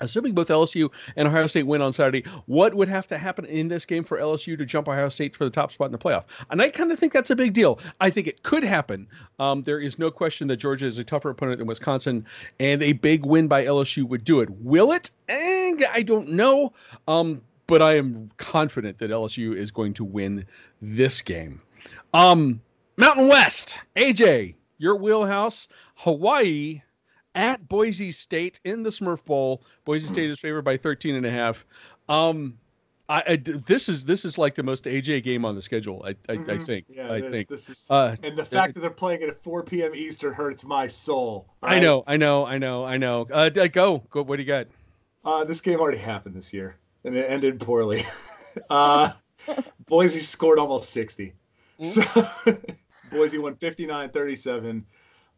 assuming 0.00 0.34
both 0.34 0.48
LSU 0.48 0.90
and 1.16 1.28
Ohio 1.28 1.46
State 1.46 1.66
win 1.66 1.82
on 1.82 1.92
Saturday, 1.92 2.24
what 2.46 2.74
would 2.74 2.88
have 2.88 3.06
to 3.08 3.18
happen 3.18 3.44
in 3.46 3.68
this 3.68 3.84
game 3.84 4.04
for 4.04 4.18
LSU 4.18 4.56
to 4.58 4.64
jump 4.64 4.88
Ohio 4.88 5.08
State 5.08 5.34
for 5.36 5.44
the 5.44 5.50
top 5.50 5.72
spot 5.72 5.86
in 5.86 5.92
the 5.92 5.98
playoff? 5.98 6.24
And 6.50 6.60
I 6.60 6.70
kind 6.70 6.92
of 6.92 6.98
think 6.98 7.12
that's 7.12 7.30
a 7.30 7.36
big 7.36 7.52
deal. 7.52 7.78
I 8.00 8.10
think 8.10 8.26
it 8.26 8.42
could 8.42 8.64
happen. 8.64 9.06
Um, 9.38 9.62
there 9.62 9.80
is 9.80 9.98
no 9.98 10.10
question 10.10 10.48
that 10.48 10.56
Georgia 10.56 10.86
is 10.86 10.98
a 10.98 11.04
tougher 11.04 11.30
opponent 11.30 11.58
than 11.58 11.66
Wisconsin, 11.66 12.26
and 12.60 12.82
a 12.82 12.92
big 12.92 13.24
win 13.24 13.48
by 13.48 13.64
LSU 13.64 14.06
would 14.08 14.24
do 14.24 14.40
it. 14.40 14.50
Will 14.50 14.92
it? 14.92 15.10
And 15.28 15.84
I 15.92 16.02
don't 16.02 16.28
know. 16.28 16.72
Um, 17.08 17.42
but 17.66 17.80
I 17.80 17.96
am 17.96 18.30
confident 18.36 18.98
that 18.98 19.10
LSU 19.10 19.56
is 19.56 19.70
going 19.70 19.94
to 19.94 20.04
win 20.04 20.44
this 20.82 21.22
game. 21.22 21.62
Um, 22.12 22.60
Mountain 22.96 23.28
West, 23.28 23.78
AJ, 23.96 24.54
your 24.78 24.96
wheelhouse, 24.96 25.68
Hawaii 25.96 26.82
at 27.34 27.66
Boise 27.68 28.12
State 28.12 28.60
in 28.64 28.82
the 28.82 28.90
Smurf 28.90 29.24
Bowl. 29.24 29.62
Boise 29.84 30.06
State 30.06 30.28
is 30.30 30.38
favored 30.38 30.62
by 30.62 30.76
13 30.76 31.14
and 31.14 31.24
a 31.24 31.30
half. 31.30 31.64
Um, 32.08 32.58
I, 33.08 33.22
I- 33.26 33.36
this 33.36 33.88
is 33.88 34.04
this 34.04 34.24
is 34.24 34.38
like 34.38 34.54
the 34.54 34.62
most 34.62 34.84
AJ 34.84 35.22
game 35.24 35.44
on 35.44 35.54
the 35.54 35.62
schedule. 35.62 36.02
I 36.04 36.10
I, 36.28 36.34
I 36.34 36.36
Mhm. 36.36 36.66
think. 36.66 36.86
Yeah, 36.88 37.10
I 37.12 37.20
this, 37.20 37.30
think. 37.30 37.48
this 37.48 37.68
is. 37.70 37.86
Uh, 37.90 38.16
and 38.22 38.36
the 38.36 38.44
fact 38.44 38.74
that 38.74 38.80
they're 38.80 38.90
playing 38.90 39.22
it 39.22 39.28
at 39.28 39.42
4 39.42 39.62
p.m. 39.64 39.94
Eastern 39.94 40.32
hurts 40.32 40.64
my 40.64 40.86
soul. 40.86 41.46
I 41.62 41.78
know, 41.80 42.04
I 42.06 42.16
know, 42.16 42.44
I 42.46 42.58
know, 42.58 42.84
I 42.84 42.96
know. 42.98 43.26
Uh, 43.32 43.48
go, 43.48 43.98
go. 44.10 44.22
What 44.22 44.36
do 44.36 44.42
you 44.42 44.48
got? 44.48 44.66
Uh, 45.24 45.44
this 45.44 45.60
game 45.60 45.80
already 45.80 45.98
happened 45.98 46.34
this 46.34 46.52
year, 46.52 46.76
and 47.04 47.16
it 47.16 47.28
ended 47.30 47.58
poorly. 47.60 48.04
uh, 48.70 49.10
Boise 49.86 50.20
scored 50.20 50.58
almost 50.58 50.90
60. 50.90 51.32
So 51.82 52.02
Boise 53.12 53.38
won 53.38 53.54
59 53.56 54.10
37 54.10 54.84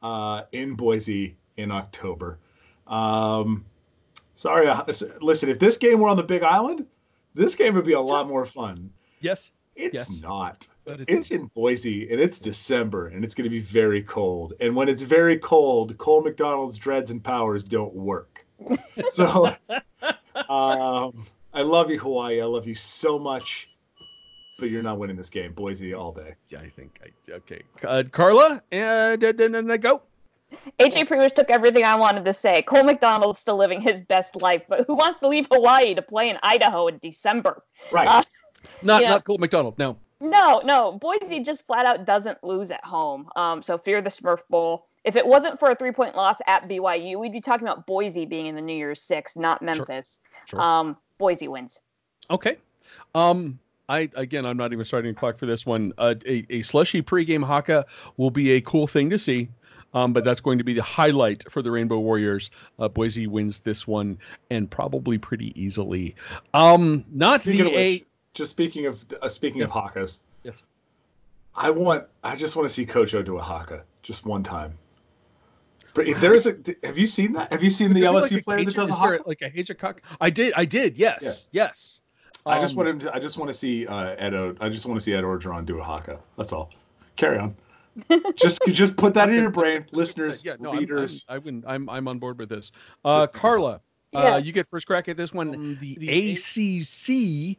uh, 0.03 0.43
in 0.53 0.75
Boise 0.75 1.37
in 1.57 1.71
October. 1.71 2.39
Um, 2.87 3.65
sorry, 4.37 4.67
uh, 4.69 4.85
listen, 5.21 5.49
if 5.51 5.59
this 5.59 5.77
game 5.77 6.01
were 6.01 6.09
on 6.09 6.17
the 6.17 6.23
Big 6.23 6.43
Island, 6.43 6.87
this 7.35 7.55
game 7.55 7.75
would 7.75 7.85
be 7.85 7.93
a 7.95 8.01
lot 8.01 8.29
more 8.29 8.47
fun. 8.47 8.91
Yes, 9.21 9.51
It's 9.77 9.95
Yes. 9.95 10.21
not. 10.23 10.69
but 10.85 11.01
it's, 11.01 11.11
It's 11.13 11.31
in 11.31 11.47
Boise 11.55 12.11
and 12.11 12.21
it's 12.21 12.39
December 12.39 13.09
and 13.09 13.25
it's 13.25 13.35
going 13.35 13.45
to 13.45 13.51
be 13.51 13.61
very 13.61 14.03
cold. 14.03 14.53
And 14.61 14.77
when 14.77 14.89
it's 14.89 15.03
very 15.03 15.39
cold, 15.39 15.97
Cole 15.99 16.23
McDonald's 16.23 16.79
dreads 16.79 17.11
and 17.11 17.23
powers 17.23 17.65
don't 17.65 17.95
work. 17.95 18.47
So 19.11 19.47
um, 20.49 21.27
I 21.53 21.63
love 21.63 21.91
you, 21.91 21.99
Hawaii. 21.99 22.41
I 22.41 22.45
love 22.45 22.67
you 22.67 22.75
so 22.75 23.19
much. 23.19 23.69
But 24.59 24.71
you're 24.71 24.83
not 24.83 24.99
winning 24.99 25.17
this 25.17 25.31
game. 25.31 25.53
Boise 25.53 25.95
all 25.95 26.13
day. 26.13 26.35
yeah, 26.49 26.61
I 26.61 26.69
think. 26.69 27.01
I, 27.05 27.33
okay, 27.33 27.63
uh, 27.85 28.05
Carla, 28.11 28.63
and 28.71 29.23
uh, 29.23 29.33
then 29.37 29.53
then 29.53 29.67
go. 29.81 30.03
AJ 30.79 31.09
pretty 31.09 31.23
much 31.23 31.35
took 31.35 31.51
everything 31.51 31.85
I 31.85 31.97
wanted 31.97 32.25
to 32.25 32.33
say. 32.33 32.63
Cole 32.63 32.85
McDonald's 32.85 33.41
still 33.41 33.57
living 33.57 33.81
his 33.81 34.01
best 34.01 34.41
life, 34.41 34.63
but 34.69 34.85
who 34.87 34.95
wants 34.95 35.19
to 35.21 35.29
leave 35.29 35.49
Hawaii 35.51 35.95
to 35.95 36.03
play 36.03 36.31
in 36.31 36.39
Idaho 36.45 36.87
in 36.87 36.99
December? 36.99 37.65
Right. 37.91 38.07
Uh, 38.07 38.23
Not 38.83 39.03
Yeah. 39.03 39.11
not 39.11 39.25
Colt 39.25 39.41
McDonald. 39.41 39.77
No. 39.79 39.99
No, 40.21 40.61
no. 40.65 40.93
Boise 40.93 41.41
just 41.41 41.67
flat 41.67 41.85
out 41.87 42.05
doesn't 42.07 42.43
lose 42.45 42.71
at 42.71 42.85
home. 42.85 43.29
Um, 43.37 43.63
so 43.63 43.77
fear 43.77 44.01
the 44.01 44.11
Smurf 44.11 44.41
Bowl. 44.49 44.87
If 45.03 45.17
it 45.17 45.27
wasn't 45.27 45.59
for 45.59 45.71
a 45.71 45.75
three 45.75 45.93
point 45.93 46.17
loss 46.17 46.39
at 46.47 46.69
BYU, 46.69 47.19
we'd 47.19 47.33
be 47.33 47.41
talking 47.41 47.67
about 47.67 47.87
Boise 47.87 48.25
being 48.25 48.47
in 48.47 48.55
the 48.55 48.63
New 48.63 48.77
Year's 48.77 49.03
Six, 49.03 49.37
not 49.37 49.61
Memphis. 49.61 50.21
Sure. 50.47 50.61
Um, 50.61 50.97
Boise 51.19 51.49
wins. 51.49 51.81
Okay. 52.31 52.57
Um, 53.15 53.59
I 53.89 54.09
again, 54.15 54.47
I'm 54.47 54.57
not 54.57 54.73
even 54.73 54.85
starting 54.85 55.13
the 55.13 55.19
clock 55.19 55.39
for 55.39 55.47
this 55.47 55.67
one. 55.67 55.93
Uh, 55.99 56.15
a, 56.27 56.47
a 56.51 56.63
slushy 56.63 57.03
pregame 57.03 57.45
haka 57.45 57.85
will 58.17 58.31
be 58.31 58.53
a 58.53 58.61
cool 58.63 58.87
thing 58.87 59.11
to 59.11 59.19
see. 59.19 59.49
Um, 59.93 60.13
but 60.13 60.25
that's 60.25 60.41
going 60.41 60.59
to 60.59 60.65
be 60.65 60.73
the 60.75 60.83
highlight 60.83 61.45
for 61.53 61.63
the 61.63 61.71
Rainbow 61.71 62.01
Warriors. 62.01 62.51
Uh, 62.81 62.89
Boise 62.89 63.29
wins 63.29 63.61
this 63.61 63.87
one 63.87 64.19
and 64.51 64.69
probably 64.69 65.19
pretty 65.19 65.53
easily. 65.61 66.17
Um, 66.53 67.05
not 67.13 67.43
Speaking 67.43 67.67
the 67.67 67.79
a. 67.79 68.05
just 68.33 68.51
speaking 68.51 68.87
of 68.87 69.05
uh, 69.23 69.29
speaking 69.29 69.61
Yes. 69.61 69.71
of 69.71 69.77
hakas, 69.85 70.21
Yes. 70.43 70.65
I 71.55 71.71
want 71.71 72.07
I 72.25 72.35
just 72.35 72.57
want 72.57 72.67
to 72.69 72.75
see 72.75 72.85
Coach 72.85 73.15
O 73.15 73.23
do 73.23 73.39
a 73.39 73.43
haka 73.43 73.85
just 74.03 74.27
one 74.27 74.43
time. 74.43 74.77
But 75.95 76.09
if 76.09 76.21
there 76.21 76.35
is 76.35 76.47
a, 76.47 76.57
have 76.83 76.99
you 76.99 77.07
seen 77.07 77.33
that? 77.35 77.53
Have 77.53 77.63
you 77.63 77.71
seen 77.71 77.93
the 77.93 78.01
Is 78.01 78.03
there 78.03 78.11
LSU 78.13 78.23
like 78.23 78.33
a 78.33 78.43
player 78.45 78.65
that 78.65 78.75
does 78.75 78.91
a 78.91 78.95
haka? 78.95 79.23
like 79.29 79.43
a 79.43 79.49
Hitchcock? 79.49 80.03
I 80.21 80.29
did. 80.29 80.53
I 80.57 80.65
did. 80.65 80.97
Yes. 80.97 81.47
Yes. 81.53 82.01
I 82.47 82.61
just 82.61 82.73
Um, 82.73 82.77
want 82.79 82.89
him 82.91 82.99
to, 83.01 83.15
I 83.15 83.19
just 83.19 83.39
want 83.39 83.49
to 83.51 83.55
see 83.55 83.87
uh, 83.87 84.15
Ed. 84.19 84.35
O, 84.35 84.55
I 84.61 84.69
just 84.69 84.87
want 84.87 84.99
to 85.01 85.05
see 85.05 85.15
Ed 85.15 85.23
Orgeron 85.25 85.65
do 85.65 85.79
a 85.79 85.83
haka. 85.83 86.19
That's 86.37 86.53
all. 86.53 86.71
Carry 87.17 87.39
on. 87.39 87.55
just 88.37 88.61
just 88.67 88.97
put 88.97 89.15
that 89.15 89.29
in 89.31 89.37
your 89.37 89.51
brain, 89.51 89.87
listeners, 89.93 90.45
Yeah, 90.45 90.57
no, 90.59 90.73
I'm, 90.73 90.79
I'm. 90.99 91.09
I 91.29 91.39
wouldn't, 91.39 91.65
I'm, 91.67 91.89
I'm 91.89 92.09
on 92.09 92.19
board 92.19 92.39
with 92.39 92.49
this. 92.49 92.73
Uh, 93.05 93.21
Just- 93.21 93.35
Carla, 93.35 93.81
uh, 94.15 94.41
you 94.43 94.53
get 94.53 94.69
first 94.69 94.87
crack 94.87 95.09
at 95.09 95.17
this 95.17 95.33
one. 95.33 95.79
the, 95.81 96.33
ACC 96.33 97.57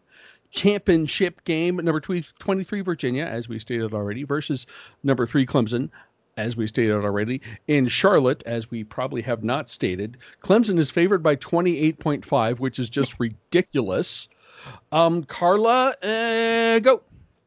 championship 0.51 1.43
game, 1.45 1.77
number 1.77 1.99
twe- 1.99 2.33
23 2.39 2.81
Virginia, 2.81 3.25
as 3.25 3.49
we 3.49 3.59
stated 3.59 3.93
already, 3.93 4.23
versus 4.23 4.67
number 5.03 5.25
three 5.25 5.45
Clemson. 5.45 5.89
As 6.37 6.57
we 6.57 6.67
stated 6.67 6.93
already. 6.93 7.41
In 7.67 7.87
Charlotte, 7.87 8.43
as 8.45 8.69
we 8.69 8.83
probably 8.83 9.21
have 9.21 9.43
not 9.43 9.69
stated, 9.69 10.17
Clemson 10.43 10.77
is 10.77 10.91
favored 10.91 11.23
by 11.23 11.35
28.5, 11.37 12.59
which 12.59 12.79
is 12.79 12.89
just 12.89 13.19
ridiculous. 13.19 14.27
Um, 14.91 15.23
Carla, 15.23 15.95
uh, 16.01 16.79
go. 16.79 17.01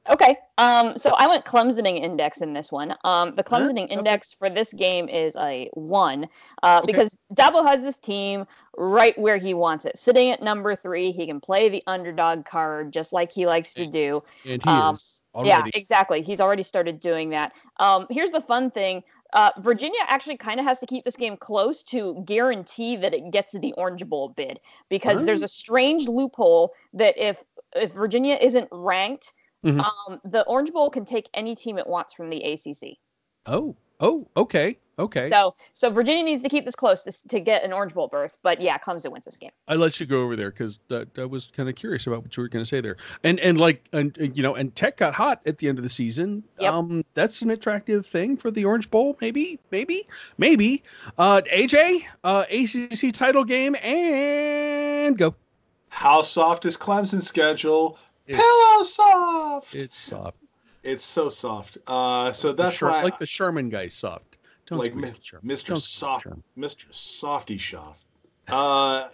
Okay. 0.08 0.36
Um, 0.56 0.96
so 0.96 1.10
I 1.16 1.26
went 1.26 1.44
Clemsoning 1.44 2.00
index 2.00 2.40
in 2.40 2.52
this 2.52 2.72
one. 2.72 2.94
Um, 3.04 3.34
the 3.36 3.44
Clemsoning 3.44 3.84
okay. 3.84 3.94
index 3.94 4.32
for 4.32 4.48
this 4.48 4.72
game 4.72 5.08
is 5.08 5.36
a 5.36 5.68
one, 5.74 6.28
uh, 6.62 6.84
because 6.84 7.16
Dabo 7.34 7.66
has 7.66 7.80
this 7.82 7.98
team 7.98 8.46
right 8.76 9.16
where 9.18 9.36
he 9.36 9.54
wants 9.54 9.84
it, 9.84 9.96
sitting 9.98 10.30
at 10.30 10.42
number 10.42 10.74
three. 10.74 11.12
He 11.12 11.26
can 11.26 11.40
play 11.40 11.68
the 11.68 11.82
underdog 11.86 12.44
card 12.44 12.92
just 12.92 13.12
like 13.12 13.30
he 13.30 13.46
likes 13.46 13.74
to 13.74 13.86
do. 13.86 14.22
And 14.44 14.62
he 14.62 14.70
Um, 14.70 14.94
is 14.94 15.22
Yeah, 15.44 15.64
exactly. 15.74 16.22
He's 16.22 16.40
already 16.40 16.62
started 16.62 17.00
doing 17.00 17.30
that. 17.30 17.52
Um, 17.78 18.06
here's 18.10 18.30
the 18.30 18.40
fun 18.40 18.70
thing. 18.70 19.04
Uh, 19.34 19.50
Virginia 19.58 20.00
actually 20.06 20.38
kind 20.38 20.58
of 20.58 20.64
has 20.64 20.78
to 20.80 20.86
keep 20.86 21.04
this 21.04 21.16
game 21.16 21.36
close 21.36 21.82
to 21.82 22.22
guarantee 22.24 22.96
that 22.96 23.12
it 23.12 23.30
gets 23.30 23.52
the 23.52 23.74
Orange 23.74 24.06
Bowl 24.06 24.30
bid 24.30 24.58
because 24.88 25.26
there's 25.26 25.42
a 25.42 25.48
strange 25.48 26.08
loophole 26.08 26.72
that 26.94 27.14
if 27.18 27.44
if 27.76 27.92
Virginia 27.92 28.38
isn't 28.40 28.66
ranked, 28.72 29.34
Mhm. 29.64 29.84
um, 29.84 30.20
the 30.24 30.42
Orange 30.42 30.72
Bowl 30.72 30.90
can 30.90 31.04
take 31.04 31.28
any 31.34 31.54
team 31.54 31.78
it 31.78 31.86
wants 31.86 32.14
from 32.14 32.30
the 32.30 32.42
ACC. 32.42 32.98
Oh, 33.46 33.74
oh, 34.00 34.28
okay, 34.36 34.78
okay. 34.98 35.28
So 35.28 35.54
so 35.72 35.90
Virginia 35.90 36.22
needs 36.22 36.42
to 36.42 36.48
keep 36.48 36.64
this 36.64 36.76
close 36.76 37.02
to, 37.04 37.28
to 37.28 37.40
get 37.40 37.64
an 37.64 37.72
Orange 37.72 37.94
Bowl 37.94 38.08
berth. 38.08 38.38
But 38.42 38.60
yeah, 38.60 38.78
Clemson 38.78 39.10
wins 39.10 39.24
this 39.24 39.36
game. 39.36 39.50
I 39.66 39.74
let 39.74 39.98
you 39.98 40.06
go 40.06 40.22
over 40.22 40.36
there 40.36 40.50
because 40.50 40.78
that 40.88 41.18
I 41.18 41.24
was 41.24 41.50
kind 41.56 41.68
of 41.68 41.74
curious 41.74 42.06
about 42.06 42.22
what 42.22 42.36
you 42.36 42.42
were 42.42 42.48
going 42.48 42.64
to 42.64 42.68
say 42.68 42.80
there. 42.80 42.98
And 43.24 43.40
and 43.40 43.58
like 43.58 43.88
and 43.92 44.16
and, 44.18 44.36
you 44.36 44.42
know, 44.42 44.54
and 44.54 44.74
Tech 44.76 44.96
got 44.98 45.14
hot 45.14 45.40
at 45.46 45.58
the 45.58 45.68
end 45.68 45.78
of 45.78 45.82
the 45.82 45.88
season. 45.90 46.44
Yep. 46.60 46.72
Um, 46.72 47.04
that's 47.14 47.42
an 47.42 47.50
attractive 47.50 48.06
thing 48.06 48.36
for 48.36 48.50
the 48.50 48.64
Orange 48.64 48.90
Bowl. 48.90 49.16
Maybe, 49.20 49.58
maybe, 49.70 50.06
maybe. 50.36 50.82
Uh, 51.16 51.40
AJ, 51.50 52.02
uh, 52.22 52.44
ACC 52.50 53.12
title 53.12 53.44
game 53.44 53.76
and 53.82 55.16
go. 55.16 55.34
How 55.90 56.22
soft 56.22 56.66
is 56.66 56.76
Clemson's 56.76 57.26
schedule? 57.26 57.98
It's- 58.28 58.40
Pillow 58.40 58.82
soft. 58.84 59.74
It's 59.74 59.96
soft. 59.96 60.36
It's 60.84 61.04
so 61.04 61.28
soft. 61.28 61.78
Uh, 61.86 62.30
so 62.30 62.48
The 62.48 62.62
that's 62.62 62.76
Shar- 62.78 62.90
why, 62.90 63.02
like 63.02 63.18
the 63.18 63.26
Charmin 63.26 63.68
guy, 63.68 63.88
soft. 63.88 64.38
Don't 64.66 64.78
like 64.78 64.92
squeeze 64.92 65.02
Mi- 65.02 65.10
the 65.10 65.18
Mr. 65.18 65.40
Don't 65.42 65.56
squeeze 65.56 65.64
the 65.66 65.80
Soft, 65.80 66.26
Mr. 66.56 66.84
Softy 66.94 67.58
Soft. 67.58 68.04
Uh, 68.46 69.08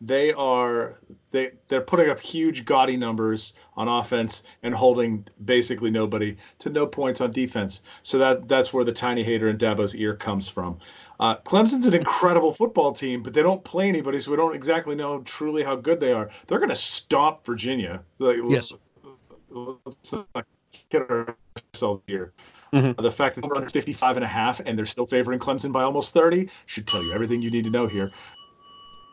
they 0.00 0.32
are 0.32 0.98
they 1.30 1.52
they're 1.68 1.80
putting 1.80 2.10
up 2.10 2.20
huge 2.20 2.64
gaudy 2.64 2.96
numbers 2.96 3.54
on 3.76 3.88
offense 3.88 4.42
and 4.62 4.74
holding 4.74 5.26
basically 5.44 5.90
nobody 5.90 6.36
to 6.60 6.70
no 6.70 6.86
points 6.86 7.20
on 7.20 7.32
defense. 7.32 7.82
So 8.02 8.18
that 8.18 8.48
that's 8.48 8.72
where 8.72 8.84
the 8.84 8.92
tiny 8.92 9.22
hater 9.22 9.48
in 9.48 9.56
Dabo's 9.56 9.94
ear 9.96 10.14
comes 10.14 10.48
from. 10.48 10.78
Uh, 11.20 11.36
Clemson's 11.38 11.86
an 11.86 11.94
incredible 11.94 12.52
football 12.52 12.92
team, 12.92 13.22
but 13.22 13.34
they 13.34 13.42
don't 13.42 13.62
play 13.64 13.88
anybody, 13.88 14.18
so 14.20 14.30
we 14.30 14.36
don't 14.36 14.54
exactly 14.54 14.94
know 14.94 15.20
truly 15.22 15.62
how 15.62 15.76
good 15.76 16.00
they 16.00 16.12
are. 16.12 16.28
They're 16.46 16.58
going 16.58 16.68
to 16.70 16.74
stomp 16.76 17.44
Virginia. 17.44 18.02
Like, 18.18 18.38
Yes. 18.48 18.72
let's 19.50 20.12
not 20.12 20.46
kid 20.90 21.02
ourselves 21.72 22.02
here. 22.08 22.32
Mhm. 22.72 23.00
The 23.00 23.10
fact 23.10 23.36
that 23.36 23.42
they're 23.42 23.56
under 23.56 23.68
55 23.68 24.16
and 24.16 24.24
a 24.24 24.28
half 24.28 24.58
and 24.66 24.76
they're 24.76 24.84
still 24.84 25.06
favoring 25.06 25.38
Clemson 25.38 25.70
by 25.72 25.84
almost 25.84 26.12
30 26.12 26.48
should 26.66 26.88
tell 26.88 27.02
you 27.04 27.12
everything 27.12 27.40
you 27.40 27.50
need 27.50 27.64
to 27.64 27.70
know 27.70 27.86
here. 27.86 28.10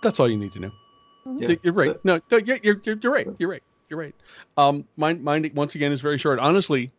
That's 0.01 0.19
all 0.19 0.29
you 0.29 0.37
need 0.37 0.53
to 0.53 0.59
know. 0.59 0.71
Yeah, 1.37 1.55
you're 1.61 1.73
right. 1.73 2.03
No, 2.03 2.19
no, 2.31 2.37
you're, 2.37 2.59
you're, 2.63 2.81
you're 2.83 3.11
right. 3.11 3.27
You're 3.37 3.49
right. 3.49 3.63
You're 3.89 3.99
right. 3.99 4.15
Um, 4.57 4.85
mine, 4.97 5.23
mine 5.23 5.51
once 5.53 5.75
again 5.75 5.91
is 5.91 6.01
very 6.01 6.17
short. 6.17 6.39
Honestly, 6.39 6.91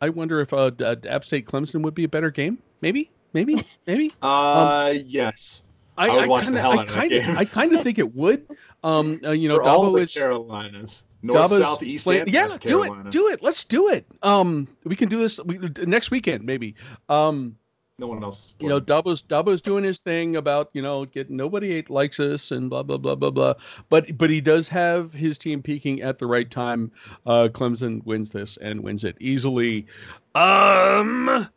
I 0.00 0.10
wonder 0.10 0.40
if 0.40 0.52
uh, 0.52 0.70
uh, 0.80 0.96
App 1.08 1.24
State 1.24 1.46
Clemson 1.46 1.82
would 1.82 1.94
be 1.94 2.04
a 2.04 2.08
better 2.08 2.30
game. 2.30 2.58
Maybe, 2.80 3.10
maybe, 3.32 3.64
maybe. 3.86 4.12
Uh, 4.22 4.92
yes. 5.04 5.62
I, 5.98 6.08
I 6.08 6.16
would 6.16 6.28
watch 6.28 6.46
the 6.46 6.52
kinda, 6.52 6.60
I 6.60 6.72
out 6.74 6.88
of 6.88 6.94
kind 6.94 7.12
of, 7.12 7.24
game. 7.24 7.38
I 7.38 7.44
kind 7.46 7.72
of 7.72 7.82
think 7.82 7.98
it 7.98 8.14
would. 8.14 8.46
Um, 8.84 9.18
uh, 9.24 9.30
you 9.30 9.48
know, 9.48 9.56
For 9.56 9.62
Dabo 9.62 10.00
is 10.00 10.12
Carolinas, 10.12 11.04
north, 11.22 11.50
Dabo's 11.50 11.58
south, 11.58 11.82
east, 11.82 12.04
play- 12.04 12.22
yeah, 12.26 12.46
west 12.46 12.60
do 12.60 12.68
Carolina. 12.80 13.08
it, 13.08 13.12
do 13.12 13.28
it. 13.28 13.42
Let's 13.42 13.64
do 13.64 13.88
it. 13.88 14.04
Um, 14.22 14.68
we 14.84 14.94
can 14.94 15.08
do 15.08 15.18
this 15.18 15.40
we, 15.40 15.58
next 15.86 16.10
weekend, 16.10 16.44
maybe. 16.44 16.74
Um, 17.08 17.56
No 17.98 18.08
one 18.08 18.22
else. 18.22 18.54
you 18.60 18.68
know. 18.68 18.78
Dabo's 18.78 19.22
Dabo's 19.22 19.62
doing 19.62 19.82
his 19.82 20.00
thing 20.00 20.36
about 20.36 20.68
you 20.74 20.82
know 20.82 21.06
get 21.06 21.30
nobody 21.30 21.82
likes 21.88 22.20
us 22.20 22.50
and 22.50 22.68
blah 22.68 22.82
blah 22.82 22.98
blah 22.98 23.14
blah 23.14 23.30
blah. 23.30 23.54
But 23.88 24.18
but 24.18 24.28
he 24.28 24.42
does 24.42 24.68
have 24.68 25.14
his 25.14 25.38
team 25.38 25.62
peaking 25.62 26.02
at 26.02 26.18
the 26.18 26.26
right 26.26 26.50
time. 26.50 26.92
Uh, 27.24 27.48
Clemson 27.50 28.04
wins 28.04 28.30
this 28.30 28.58
and 28.58 28.82
wins 28.82 29.02
it 29.02 29.16
easily. 29.18 29.86
Um, 30.34 31.48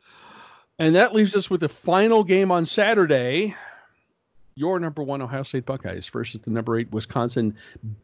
and 0.80 0.95
that 0.95 1.13
leaves 1.13 1.36
us 1.36 1.49
with 1.49 1.60
the 1.60 1.67
final 1.67 2.23
game 2.23 2.54
on 2.54 2.65
Saturday. 2.65 3.54
Your 4.60 4.78
number 4.78 5.02
one 5.02 5.22
Ohio 5.22 5.43
State 5.43 5.65
Buckeyes 5.65 6.10
versus 6.10 6.41
the 6.41 6.52
number 6.52 6.78
eight 6.78 6.91
Wisconsin 6.91 7.56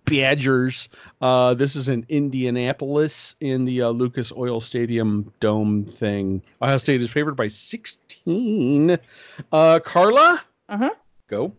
Badgers. 0.05 0.87
Uh, 1.21 1.53
this 1.53 1.75
is 1.75 1.89
in 1.89 2.05
Indianapolis 2.07 3.35
in 3.41 3.65
the 3.65 3.81
uh, 3.81 3.89
Lucas 3.89 4.31
Oil 4.37 4.61
Stadium 4.61 5.29
dome 5.41 5.83
thing. 5.83 6.41
Ohio 6.61 6.77
State 6.77 7.01
is 7.01 7.11
favored 7.11 7.35
by 7.35 7.49
16. 7.49 8.97
Uh, 9.51 9.79
Carla, 9.83 10.41
Mhm. 10.69 10.91
go. 11.27 11.51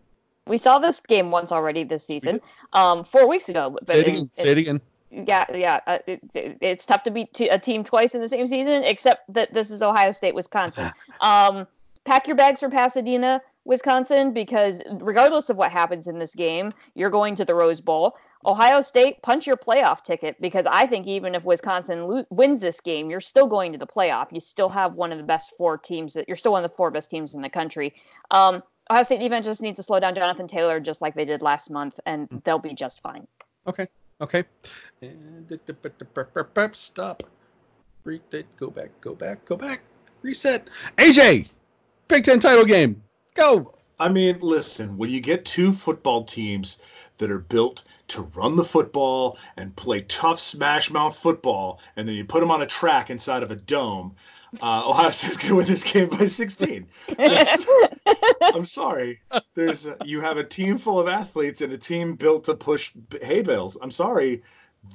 We 0.47 0.57
saw 0.57 0.79
this 0.79 0.99
game 0.99 1.29
once 1.29 1.51
already 1.51 1.83
this 1.83 2.03
season, 2.03 2.41
um, 2.73 3.03
four 3.03 3.27
weeks 3.27 3.49
ago. 3.49 3.69
But 3.69 3.87
Say 3.87 3.99
it 3.99 4.07
it's- 4.07 4.17
again. 4.17 4.29
Say 4.33 4.49
it 4.51 4.57
again. 4.57 4.81
yeah, 5.11 5.45
yeah. 5.53 5.79
Uh, 5.85 5.99
it, 6.07 6.21
it- 6.33 6.57
it's 6.59 6.87
tough 6.87 7.03
to 7.03 7.11
beat 7.11 7.31
t- 7.35 7.49
a 7.49 7.59
team 7.59 7.83
twice 7.83 8.15
in 8.15 8.21
the 8.21 8.27
same 8.27 8.47
season, 8.47 8.83
except 8.83 9.31
that 9.31 9.53
this 9.53 9.69
is 9.69 9.83
Ohio 9.83 10.09
State, 10.09 10.33
Wisconsin. 10.33 10.91
Um, 11.21 11.67
pack 12.05 12.25
your 12.27 12.35
bags 12.37 12.61
for 12.61 12.69
Pasadena, 12.69 13.41
Wisconsin, 13.67 14.31
because 14.33 14.81
regardless 15.01 15.49
of 15.49 15.57
what 15.57 15.71
happens 15.71 16.07
in 16.07 16.17
this 16.17 16.33
game, 16.33 16.73
you're 16.95 17.09
going 17.09 17.35
to 17.35 17.45
the 17.45 17.53
Rose 17.53 17.81
Bowl. 17.81 18.15
Ohio 18.45 18.79
State, 18.79 19.21
punch 19.23 19.45
your 19.45 19.57
playoff 19.57 20.03
ticket 20.03 20.39
because 20.39 20.65
I 20.65 20.87
think 20.87 21.05
even 21.05 21.35
if 21.35 21.43
Wisconsin 21.43 22.07
lo- 22.07 22.25
wins 22.29 22.61
this 22.61 22.79
game, 22.79 23.09
you're 23.09 23.19
still 23.19 23.45
going 23.45 23.73
to 23.73 23.77
the 23.77 23.85
playoff. 23.85 24.31
You 24.31 24.39
still 24.39 24.69
have 24.69 24.93
one 24.93 25.11
of 25.11 25.17
the 25.17 25.23
best 25.23 25.51
four 25.57 25.77
teams. 25.77 26.13
That 26.13 26.29
you're 26.29 26.37
still 26.37 26.53
one 26.53 26.63
of 26.63 26.71
the 26.71 26.75
four 26.75 26.91
best 26.91 27.09
teams 27.09 27.35
in 27.35 27.41
the 27.41 27.49
country. 27.49 27.93
Um, 28.31 28.63
Ohio 28.89 29.03
State 29.03 29.19
defense 29.19 29.45
just 29.45 29.61
needs 29.61 29.75
to 29.75 29.83
slow 29.83 29.99
down 29.99 30.15
Jonathan 30.15 30.47
Taylor 30.47 30.79
just 30.79 31.01
like 31.01 31.13
they 31.13 31.25
did 31.25 31.41
last 31.41 31.69
month, 31.69 31.99
and 32.05 32.41
they'll 32.45 32.59
be 32.59 32.73
just 32.73 33.01
fine. 33.01 33.27
Okay. 33.67 33.87
Okay. 34.21 34.45
Stop. 36.77 37.23
Go 38.05 38.69
back. 38.69 38.89
Go 39.01 39.13
back. 39.13 39.43
Go 39.43 39.57
back. 39.57 39.81
Reset. 40.21 40.67
AJ, 40.97 41.49
Big 42.07 42.23
Ten 42.23 42.39
title 42.39 42.63
game. 42.63 43.03
Go. 43.37 43.73
I 43.99 44.09
mean, 44.09 44.39
listen, 44.41 44.97
when 44.97 45.09
you 45.09 45.19
get 45.19 45.45
two 45.45 45.71
football 45.71 46.23
teams 46.23 46.79
that 47.17 47.31
are 47.31 47.39
built 47.39 47.83
to 48.09 48.23
run 48.35 48.55
the 48.55 48.63
football 48.63 49.37
and 49.57 49.75
play 49.75 50.01
tough 50.01 50.39
smash 50.39 50.91
mouth 50.91 51.15
football, 51.15 51.79
and 51.95 52.07
then 52.07 52.15
you 52.15 52.25
put 52.25 52.41
them 52.41 52.51
on 52.51 52.61
a 52.61 52.67
track 52.67 53.09
inside 53.09 53.43
of 53.43 53.51
a 53.51 53.55
dome, 53.55 54.15
uh, 54.61 54.83
Ohio 54.89 55.09
State's 55.09 55.37
going 55.37 55.49
to 55.49 55.55
win 55.55 55.67
this 55.67 55.83
game 55.83 56.09
by 56.09 56.25
16. 56.25 56.87
I'm 58.41 58.65
sorry. 58.65 59.19
There's 59.55 59.87
a, 59.87 59.97
you 60.03 60.21
have 60.21 60.37
a 60.37 60.43
team 60.43 60.77
full 60.77 60.99
of 60.99 61.07
athletes 61.07 61.61
and 61.61 61.73
a 61.73 61.77
team 61.77 62.15
built 62.15 62.45
to 62.45 62.55
push 62.55 62.91
hay 63.21 63.41
bales. 63.41 63.77
I'm 63.81 63.91
sorry. 63.91 64.43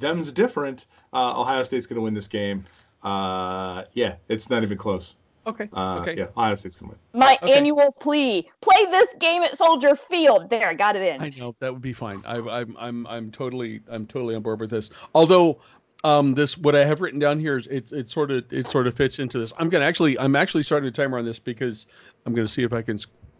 Them's 0.00 0.33
different. 0.33 0.87
Uh, 1.12 1.40
Ohio 1.40 1.62
State's 1.62 1.87
going 1.87 1.96
to 1.96 2.02
win 2.02 2.14
this 2.14 2.28
game. 2.28 2.64
Uh, 3.02 3.85
yeah, 3.94 4.14
it's 4.28 4.48
not 4.48 4.62
even 4.62 4.78
close. 4.78 5.16
Okay. 5.46 5.68
Uh, 5.72 5.98
okay. 6.00 6.14
Yeah, 6.16 6.26
Ohio 6.37 6.55
State's 6.55 6.76
going 6.76 6.92
to 6.92 6.96
win. 7.12 7.20
My 7.20 7.38
Okay. 7.42 7.55
annual 7.59 7.92
plea: 8.00 8.48
play 8.61 8.85
this 8.87 9.12
game 9.18 9.42
at 9.42 9.57
Soldier 9.57 9.96
Field. 9.96 10.50
There, 10.50 10.68
I 10.68 10.74
got 10.74 10.94
it 10.96 11.02
in. 11.02 11.20
I 11.20 11.31
know 11.37 11.55
that 11.59 11.72
would 11.72 11.83
be 11.83 11.92
fine. 11.92 12.22
I, 12.24 12.37
I'm 12.38 12.76
I'm 12.78 13.07
I'm 13.07 13.31
totally 13.31 13.81
I'm 13.90 14.06
totally 14.06 14.35
on 14.35 14.42
board 14.42 14.60
with 14.60 14.71
this. 14.71 14.90
Although, 15.14 15.58
um, 16.04 16.35
this 16.35 16.56
what 16.56 16.77
I 16.77 16.85
have 16.85 17.00
written 17.00 17.19
down 17.19 17.40
here 17.40 17.58
is 17.58 17.66
it's 17.69 17.92
it 17.92 18.08
sort 18.08 18.31
of 18.31 18.44
it 18.52 18.66
sort 18.69 18.87
of 18.87 18.94
fits 18.94 19.19
into 19.19 19.38
this. 19.38 19.52
I'm 19.58 19.69
gonna 19.69 19.85
actually 19.85 20.19
I'm 20.19 20.37
actually 20.37 20.62
starting 20.62 20.88
a 20.88 20.92
timer 20.92 21.19
on 21.19 21.25
this 21.25 21.38
because 21.40 21.87
I'm 22.25 22.35
gonna 22.35 22.46
see 22.48 22.62
if 22.62 22.73
I 22.73 22.83
can 22.83 22.98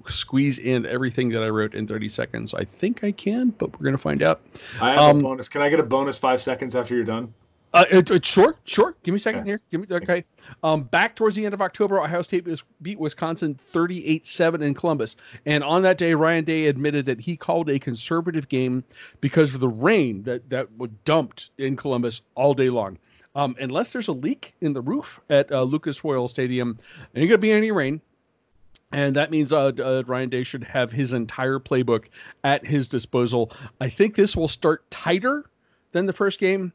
squeeze 0.09 0.59
in 0.59 0.85
everything 0.87 1.29
that 1.29 1.45
I 1.45 1.49
wrote 1.49 1.76
in 1.76 1.87
30 1.87 2.09
seconds. 2.09 2.55
I 2.55 2.64
think 2.64 3.05
I 3.05 3.12
can, 3.12 3.51
but 3.51 3.79
we're 3.79 3.85
gonna 3.85 3.97
find 3.99 4.22
out. 4.24 4.41
I 4.81 4.95
have 4.95 5.03
Um, 5.03 5.18
a 5.18 5.22
bonus. 5.22 5.49
Can 5.49 5.62
I 5.62 5.68
get 5.68 5.79
a 5.79 5.85
bonus 5.85 6.18
five 6.18 6.41
seconds 6.41 6.74
after 6.74 6.97
you're 6.97 7.05
done? 7.05 7.33
Uh, 7.75 7.87
it, 7.91 8.11
it, 8.11 8.25
sure, 8.25 8.57
sure. 8.64 8.95
Give 9.03 9.12
me 9.12 9.16
a 9.16 9.20
second 9.20 9.47
here. 9.47 9.61
Give 9.70 9.81
me 9.81 9.87
okay. 9.91 10.25
Um, 10.62 10.83
back 10.83 11.16
towards 11.16 11.37
the 11.37 11.45
end 11.45 11.55
of 11.55 11.62
October, 11.62 12.01
Ohio 12.01 12.20
State 12.20 12.45
was, 12.45 12.62
beat 12.83 12.99
Wisconsin 12.99 13.59
38-7 13.73 14.62
in 14.62 14.75
Columbus, 14.75 15.16
and 15.47 15.64
on 15.64 15.83
that 15.83 15.97
day, 15.97 16.14
Ryan 16.14 16.45
Day 16.45 16.66
admitted 16.66 17.07
that 17.07 17.20
he 17.20 17.37
called 17.37 17.70
a 17.70 17.79
conservative 17.79 18.49
game 18.49 18.85
because 19.20 19.55
of 19.55 19.61
the 19.61 19.68
rain 19.68 20.23
that 20.25 20.49
that 20.51 20.68
was 20.77 20.91
dumped 21.05 21.51
in 21.59 21.77
Columbus 21.77 22.20
all 22.35 22.53
day 22.53 22.68
long. 22.68 22.99
Um, 23.35 23.57
unless 23.59 23.93
there's 23.93 24.09
a 24.09 24.12
leak 24.12 24.55
in 24.61 24.75
the 24.75 24.83
roof 24.83 25.18
at 25.31 25.51
uh, 25.51 25.62
Lucas 25.62 26.05
Oil 26.05 26.29
Stadium, 26.29 26.79
ain't 27.14 27.31
gonna 27.31 27.39
be 27.39 27.53
any 27.53 27.70
rain. 27.70 28.01
And 28.93 29.16
that 29.16 29.31
means 29.31 29.53
uh, 29.53 29.73
uh, 29.79 30.03
Ryan 30.07 30.29
Day 30.29 30.43
should 30.43 30.64
have 30.64 30.93
his 30.93 31.14
entire 31.14 31.59
playbook 31.59 32.07
at 32.45 32.66
his 32.66 32.89
disposal. 32.89 33.51
I 33.81 33.89
think 33.89 34.14
this 34.14 34.37
will 34.37 34.49
start 34.49 34.89
tighter 34.91 35.47
than 35.93 36.05
the 36.05 36.12
first 36.12 36.39
game, 36.39 36.73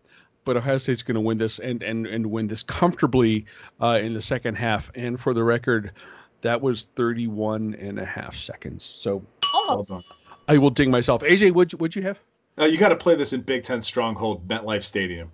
but 0.48 0.58
Ohio 0.58 0.78
State's 0.78 1.04
going 1.04 1.16
to 1.16 1.22
win 1.22 1.38
this 1.38 1.60
and 1.60 1.84
and 1.84 2.08
and 2.08 2.26
win 2.26 2.48
this 2.48 2.64
comfortably 2.64 3.45
uh, 3.82 4.00
in 4.02 4.14
the 4.16 4.22
second 4.22 4.56
half. 4.56 4.89
And 4.95 5.20
for 5.20 5.34
the 5.36 5.43
record, 5.43 5.91
that 6.41 6.60
was 6.60 6.88
31 6.95 7.76
and 7.76 8.00
a 8.00 8.06
half 8.06 8.36
seconds. 8.36 8.84
So 8.84 9.22
Almost. 9.54 9.89
Well 9.91 10.04
I 10.48 10.58
will 10.58 10.70
ding 10.70 10.89
myself. 10.89 11.22
AJ, 11.24 11.52
what'd 11.52 11.74
you, 11.74 11.78
what'd 11.78 11.95
you 11.95 12.02
have? 12.04 12.18
Now 12.58 12.66
you 12.66 12.78
got 12.78 12.89
to 12.89 12.95
play 12.95 13.16
this 13.16 13.34
in 13.34 13.41
Big 13.41 13.64
Ten 13.64 13.82
stronghold 13.82 14.48
MetLife 14.48 14.84
Stadium. 14.84 15.30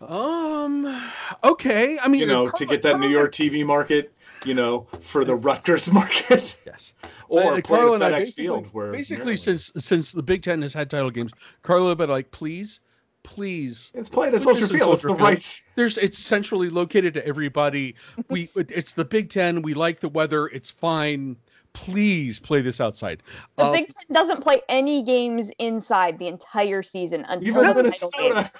Um. 0.00 1.02
Okay. 1.44 1.98
I 1.98 2.08
mean, 2.08 2.20
You 2.20 2.26
know, 2.26 2.44
Carla- 2.44 2.58
to 2.58 2.66
get 2.66 2.82
that 2.82 3.00
New 3.00 3.08
York 3.08 3.32
TV 3.32 3.64
market. 3.64 4.12
You 4.44 4.54
know, 4.54 4.86
for 5.00 5.24
the 5.24 5.34
Rutgers 5.34 5.92
market, 6.00 6.56
Yes. 6.64 6.94
or 7.28 7.40
Uh, 7.42 7.60
play 7.60 7.62
Carla 7.62 7.96
at 7.96 8.00
FedEx 8.12 8.18
basically- 8.18 8.44
Field, 8.44 8.68
where 8.72 8.92
Basically, 8.92 9.24
Maryland- 9.34 9.40
since 9.40 9.72
since 9.78 10.12
the 10.12 10.22
Big 10.22 10.42
Ten 10.42 10.62
has 10.62 10.72
had 10.72 10.88
title 10.88 11.10
games, 11.10 11.32
Carla, 11.62 11.96
but 11.96 12.08
like, 12.08 12.30
please, 12.30 12.78
please, 13.22 13.90
it's 13.94 14.08
played 14.08 14.28
at 14.28 14.32
Put 14.34 14.42
Soldier 14.42 14.60
this 14.62 14.70
in 14.70 14.78
Field, 14.78 14.94
it's 14.94 15.02
the 15.02 15.08
Soldier 15.08 15.18
Field. 15.18 15.28
right. 15.28 15.62
there's 15.74 15.98
it's 15.98 16.18
centrally 16.18 16.68
located 16.68 17.14
to 17.14 17.26
everybody. 17.26 17.94
We 18.28 18.48
it's 18.56 18.92
the 18.94 19.04
Big 19.04 19.30
Ten. 19.30 19.62
We 19.62 19.74
like 19.74 20.00
the 20.00 20.08
weather. 20.08 20.46
It's 20.48 20.70
fine. 20.70 21.36
Please 21.74 22.38
play 22.38 22.60
this 22.62 22.80
outside. 22.80 23.22
The 23.56 23.64
Uh, 23.66 23.72
Big 23.72 23.88
Ten 23.88 24.14
doesn't 24.14 24.40
play 24.40 24.60
any 24.68 25.02
games 25.02 25.50
inside 25.58 26.18
the 26.18 26.26
entire 26.26 26.82
season 26.82 27.24
until 27.28 27.48
Even 27.64 27.84
the 27.84 27.90
title 27.90 28.10
game. 28.18 28.28
Minnesota. 28.30 28.50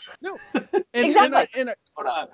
and, 0.54 0.84
and 0.94 1.06
Exactly. 1.06 1.36
I, 1.38 1.48
and 1.54 1.70
I, 1.70 1.74
Minnesota. 1.96 2.28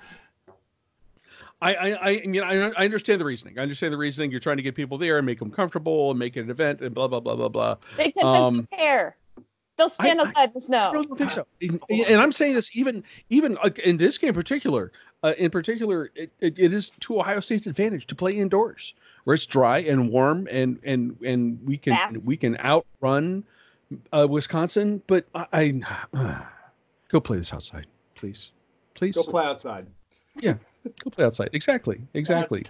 I, 1.63 1.75
I, 1.75 1.91
I, 1.93 2.09
you 2.11 2.33
know, 2.33 2.43
I, 2.43 2.69
I 2.77 2.85
understand 2.85 3.21
the 3.21 3.25
reasoning. 3.25 3.59
I 3.59 3.63
understand 3.63 3.93
the 3.95 3.97
reasoning. 3.97 4.31
You're 4.31 4.41
trying 4.41 4.59
to 4.59 4.63
get 4.63 4.75
people 4.75 4.99
there 4.99 5.17
and 5.17 5.25
make 5.25 5.39
them 5.39 5.51
comfortable 5.51 6.11
and 6.11 6.19
make 6.19 6.37
it 6.37 6.41
an 6.41 6.51
event 6.51 6.81
and 6.83 6.95
blah 6.95 7.09
blah 7.09 7.21
blah 7.21 7.37
blah 7.37 7.49
blah. 7.49 7.77
Big 7.97 8.13
Ten 8.15 8.23
fans 8.25 8.37
Um, 8.45 8.57
don't 8.57 8.71
care. 8.73 9.17
They'll 9.77 9.89
stand 9.89 10.21
I- 10.21 10.25
outside 10.25 10.55
the 10.55 10.61
snow. 10.61 10.79
I 10.79 10.91
snow. 10.91 11.03
don't 11.03 11.19
think 11.19 11.31
so. 11.33 11.47
And, 11.61 11.81
and 11.91 12.21
I'm 12.21 12.33
saying 12.33 12.55
this 12.55 12.71
even 12.77 13.03
even 13.31 13.55
like, 13.63 13.79
in 13.81 13.97
this 13.97 14.19
game 14.19 14.29
in 14.29 14.35
particular. 14.35 14.93
Uh, 15.23 15.33
in 15.39 15.51
particular, 15.51 16.11
it, 16.15 16.31
it, 16.41 16.59
it 16.59 16.75
is 16.75 16.91
to 17.01 17.19
Ohio 17.19 17.41
State's 17.41 17.67
advantage 17.67 18.07
to 18.09 18.15
play 18.15 18.37
indoors, 18.37 18.93
where 19.25 19.33
it's 19.33 19.47
dry 19.47 19.79
and 19.79 20.11
warm, 20.11 20.47
and 20.51 20.79
and 20.85 21.17
and 21.25 21.59
we 21.65 21.79
can 21.79 21.95
Fast. 21.95 22.25
we 22.27 22.37
can 22.37 22.59
outrun 22.59 23.43
uh, 24.13 24.27
Wisconsin. 24.29 25.03
But 25.07 25.27
I, 25.35 25.81
I 26.13 26.45
go 27.09 27.21
play 27.21 27.39
this 27.39 27.55
outside, 27.55 27.87
please, 28.17 28.53
please 28.95 29.17
Go 29.17 29.23
play 29.23 29.45
outside. 29.47 29.87
Yeah, 30.41 30.57
go 31.03 31.09
play 31.09 31.25
outside. 31.25 31.49
Exactly, 31.55 32.03
exactly. 32.15 32.63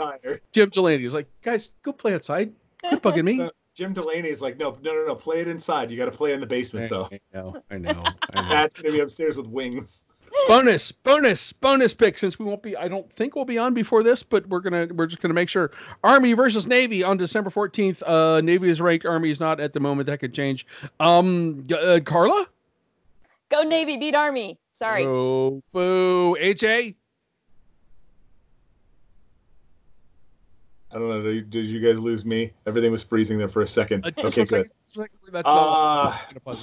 Jim 0.52 0.68
Delany 0.68 1.04
is 1.04 1.12
like, 1.12 1.26
guys, 1.42 1.70
go 1.82 1.92
play 1.92 2.14
outside. 2.14 2.52
Quit 2.84 3.02
bugging 3.02 3.24
me. 3.24 3.50
No, 3.78 3.84
Jim 3.86 3.92
Delany 3.92 4.28
is 4.28 4.40
like, 4.40 4.58
no, 4.58 4.76
no, 4.82 4.94
no, 4.94 5.06
no. 5.06 5.14
Play 5.14 5.40
it 5.40 5.48
inside. 5.48 5.90
You 5.90 5.96
got 5.96 6.06
to 6.06 6.10
play 6.10 6.32
in 6.32 6.40
the 6.40 6.46
basement, 6.46 6.90
though. 6.90 7.08
I 7.10 7.20
know, 7.32 7.62
I 7.70 7.78
know. 7.78 8.02
I 8.34 8.42
know. 8.42 8.48
That's 8.48 8.74
gonna 8.74 8.92
be 8.92 9.00
upstairs 9.00 9.36
with 9.36 9.46
wings. 9.46 10.04
bonus, 10.48 10.92
bonus, 10.92 11.52
bonus 11.52 11.94
pick. 11.94 12.18
Since 12.18 12.38
we 12.38 12.44
won't 12.44 12.62
be, 12.62 12.76
I 12.76 12.88
don't 12.88 13.10
think 13.12 13.34
we'll 13.34 13.44
be 13.44 13.58
on 13.58 13.74
before 13.74 14.02
this, 14.02 14.22
but 14.22 14.46
we're 14.48 14.60
gonna, 14.60 14.88
we're 14.94 15.06
just 15.06 15.20
gonna 15.22 15.34
make 15.34 15.48
sure. 15.48 15.70
Army 16.02 16.32
versus 16.32 16.66
Navy 16.66 17.02
on 17.02 17.16
December 17.16 17.50
fourteenth. 17.50 18.02
Uh, 18.02 18.40
Navy 18.40 18.70
is 18.70 18.80
ranked. 18.80 19.06
Army 19.06 19.30
is 19.30 19.40
not 19.40 19.60
at 19.60 19.72
the 19.72 19.80
moment. 19.80 20.06
That 20.06 20.18
could 20.18 20.34
change. 20.34 20.66
Um, 21.00 21.64
uh, 21.72 22.00
Carla. 22.04 22.46
Go 23.48 23.62
Navy, 23.62 23.96
beat 23.96 24.14
Army. 24.14 24.58
Sorry. 24.72 25.04
Oh, 25.04 25.62
boo. 25.72 26.36
AJ. 26.40 26.96
I 30.94 30.98
don't 30.98 31.08
know. 31.08 31.20
Did 31.20 31.50
did 31.50 31.68
you 31.70 31.80
guys 31.80 31.98
lose 32.00 32.24
me? 32.24 32.52
Everything 32.66 32.92
was 32.92 33.02
freezing 33.02 33.36
there 33.36 33.48
for 33.48 33.62
a 33.62 33.66
second. 33.66 34.04
Uh, 34.04 34.08
Okay, 34.08 34.22
one 34.22 34.32
second, 34.32 34.46
good. 34.48 34.70
just 34.86 34.96
one 34.98 35.08
second. 35.08 35.32
That's 35.32 35.48
Uh, 35.48 36.16
gonna 36.28 36.40
pause 36.40 36.62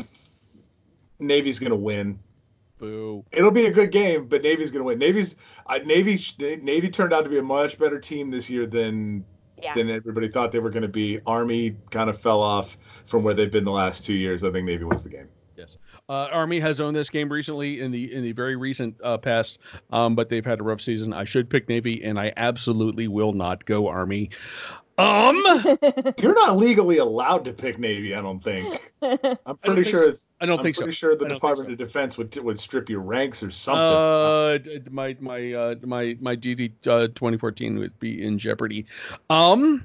it. 0.00 0.06
Navy's 1.18 1.58
gonna 1.58 1.74
win. 1.76 2.18
Boo. 2.78 3.24
It'll 3.32 3.50
be 3.50 3.66
a 3.66 3.72
good 3.72 3.90
game, 3.90 4.26
but 4.28 4.42
Navy's 4.42 4.70
gonna 4.70 4.84
win. 4.84 4.98
Navy's 5.00 5.34
uh, 5.66 5.78
Navy 5.84 6.16
Navy 6.62 6.88
turned 6.88 7.12
out 7.12 7.24
to 7.24 7.30
be 7.30 7.38
a 7.38 7.42
much 7.42 7.78
better 7.78 7.98
team 7.98 8.30
this 8.30 8.48
year 8.48 8.66
than 8.66 9.24
Yeah. 9.60 9.74
than 9.74 9.90
everybody 9.90 10.28
thought 10.28 10.52
they 10.52 10.60
were 10.60 10.70
going 10.70 10.82
to 10.82 10.88
be. 10.88 11.18
Army 11.26 11.74
kind 11.90 12.08
of 12.08 12.16
fell 12.16 12.40
off 12.40 12.78
from 13.06 13.24
where 13.24 13.34
they've 13.34 13.50
been 13.50 13.64
the 13.64 13.72
last 13.72 14.06
two 14.06 14.14
years. 14.14 14.44
I 14.44 14.52
think 14.52 14.64
Navy 14.66 14.84
wins 14.84 15.02
the 15.02 15.08
game. 15.10 15.28
Uh, 16.08 16.28
Army 16.32 16.60
has 16.60 16.80
owned 16.80 16.96
this 16.96 17.10
game 17.10 17.30
recently 17.30 17.80
in 17.80 17.90
the 17.90 18.12
in 18.12 18.22
the 18.22 18.32
very 18.32 18.56
recent 18.56 18.96
uh, 19.02 19.18
past, 19.18 19.58
um, 19.90 20.14
but 20.14 20.28
they've 20.28 20.44
had 20.44 20.60
a 20.60 20.62
rough 20.62 20.80
season. 20.80 21.12
I 21.12 21.24
should 21.24 21.50
pick 21.50 21.68
Navy, 21.68 22.02
and 22.04 22.18
I 22.18 22.32
absolutely 22.36 23.08
will 23.08 23.32
not 23.32 23.64
go 23.64 23.88
Army. 23.88 24.30
Um, 24.98 25.36
You're 26.18 26.34
not 26.34 26.56
legally 26.56 26.98
allowed 26.98 27.44
to 27.44 27.52
pick 27.52 27.78
Navy. 27.78 28.16
I 28.16 28.20
don't 28.20 28.42
think. 28.42 28.92
I'm 29.00 29.56
pretty 29.58 29.84
think 29.84 29.86
sure. 29.86 30.00
so. 30.00 30.08
It's, 30.08 30.26
I 30.40 30.46
don't 30.46 30.58
I'm 30.58 30.62
think 30.64 30.74
so. 30.74 30.82
pretty 30.82 30.96
sure 30.96 31.14
the 31.14 31.26
I 31.26 31.28
don't 31.28 31.30
think 31.30 31.40
Department 31.40 31.68
so. 31.68 31.72
of 31.72 31.78
Defense 31.78 32.18
would 32.18 32.36
would 32.38 32.58
strip 32.58 32.88
your 32.90 33.00
ranks 33.00 33.40
or 33.42 33.50
something. 33.50 33.80
Uh, 33.80 34.58
d- 34.58 34.78
d- 34.80 34.90
my 34.90 35.16
my 35.20 35.52
uh, 35.52 35.74
my 35.84 36.16
my 36.20 36.34
DD 36.34 36.72
uh, 36.88 37.06
2014 37.08 37.78
would 37.78 37.98
be 38.00 38.24
in 38.24 38.38
jeopardy. 38.38 38.86
Um, 39.30 39.84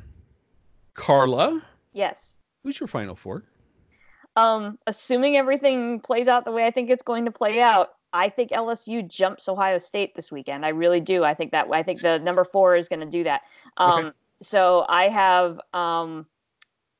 Carla, 0.95 1.61
yes. 1.93 2.38
who's 2.63 2.80
your 2.80 2.88
final 2.88 3.15
four? 3.15 3.43
Um, 4.36 4.79
assuming 4.88 5.38
everything 5.38 5.99
plays 5.99 6.27
out 6.27 6.43
the 6.45 6.51
way 6.51 6.65
I 6.65 6.71
think 6.71 6.89
it's 6.89 7.03
going 7.03 7.25
to 7.25 7.31
play 7.31 7.61
out, 7.61 7.93
I 8.13 8.29
think 8.29 8.51
LSU 8.51 9.07
jumps 9.07 9.47
Ohio 9.47 9.77
State 9.77 10.15
this 10.15 10.31
weekend. 10.31 10.65
I 10.65 10.69
really 10.69 10.99
do. 10.99 11.23
I 11.23 11.34
think 11.34 11.51
that 11.51 11.67
I 11.71 11.84
think 11.84 12.01
the 12.01 12.19
number 12.19 12.43
four 12.43 12.75
is 12.75 12.88
going 12.88 12.99
to 13.01 13.05
do 13.05 13.23
that. 13.23 13.41
Um, 13.77 14.05
Okay. 14.05 14.11
so 14.41 14.86
I 14.89 15.07
have 15.09 15.59
um, 15.73 16.25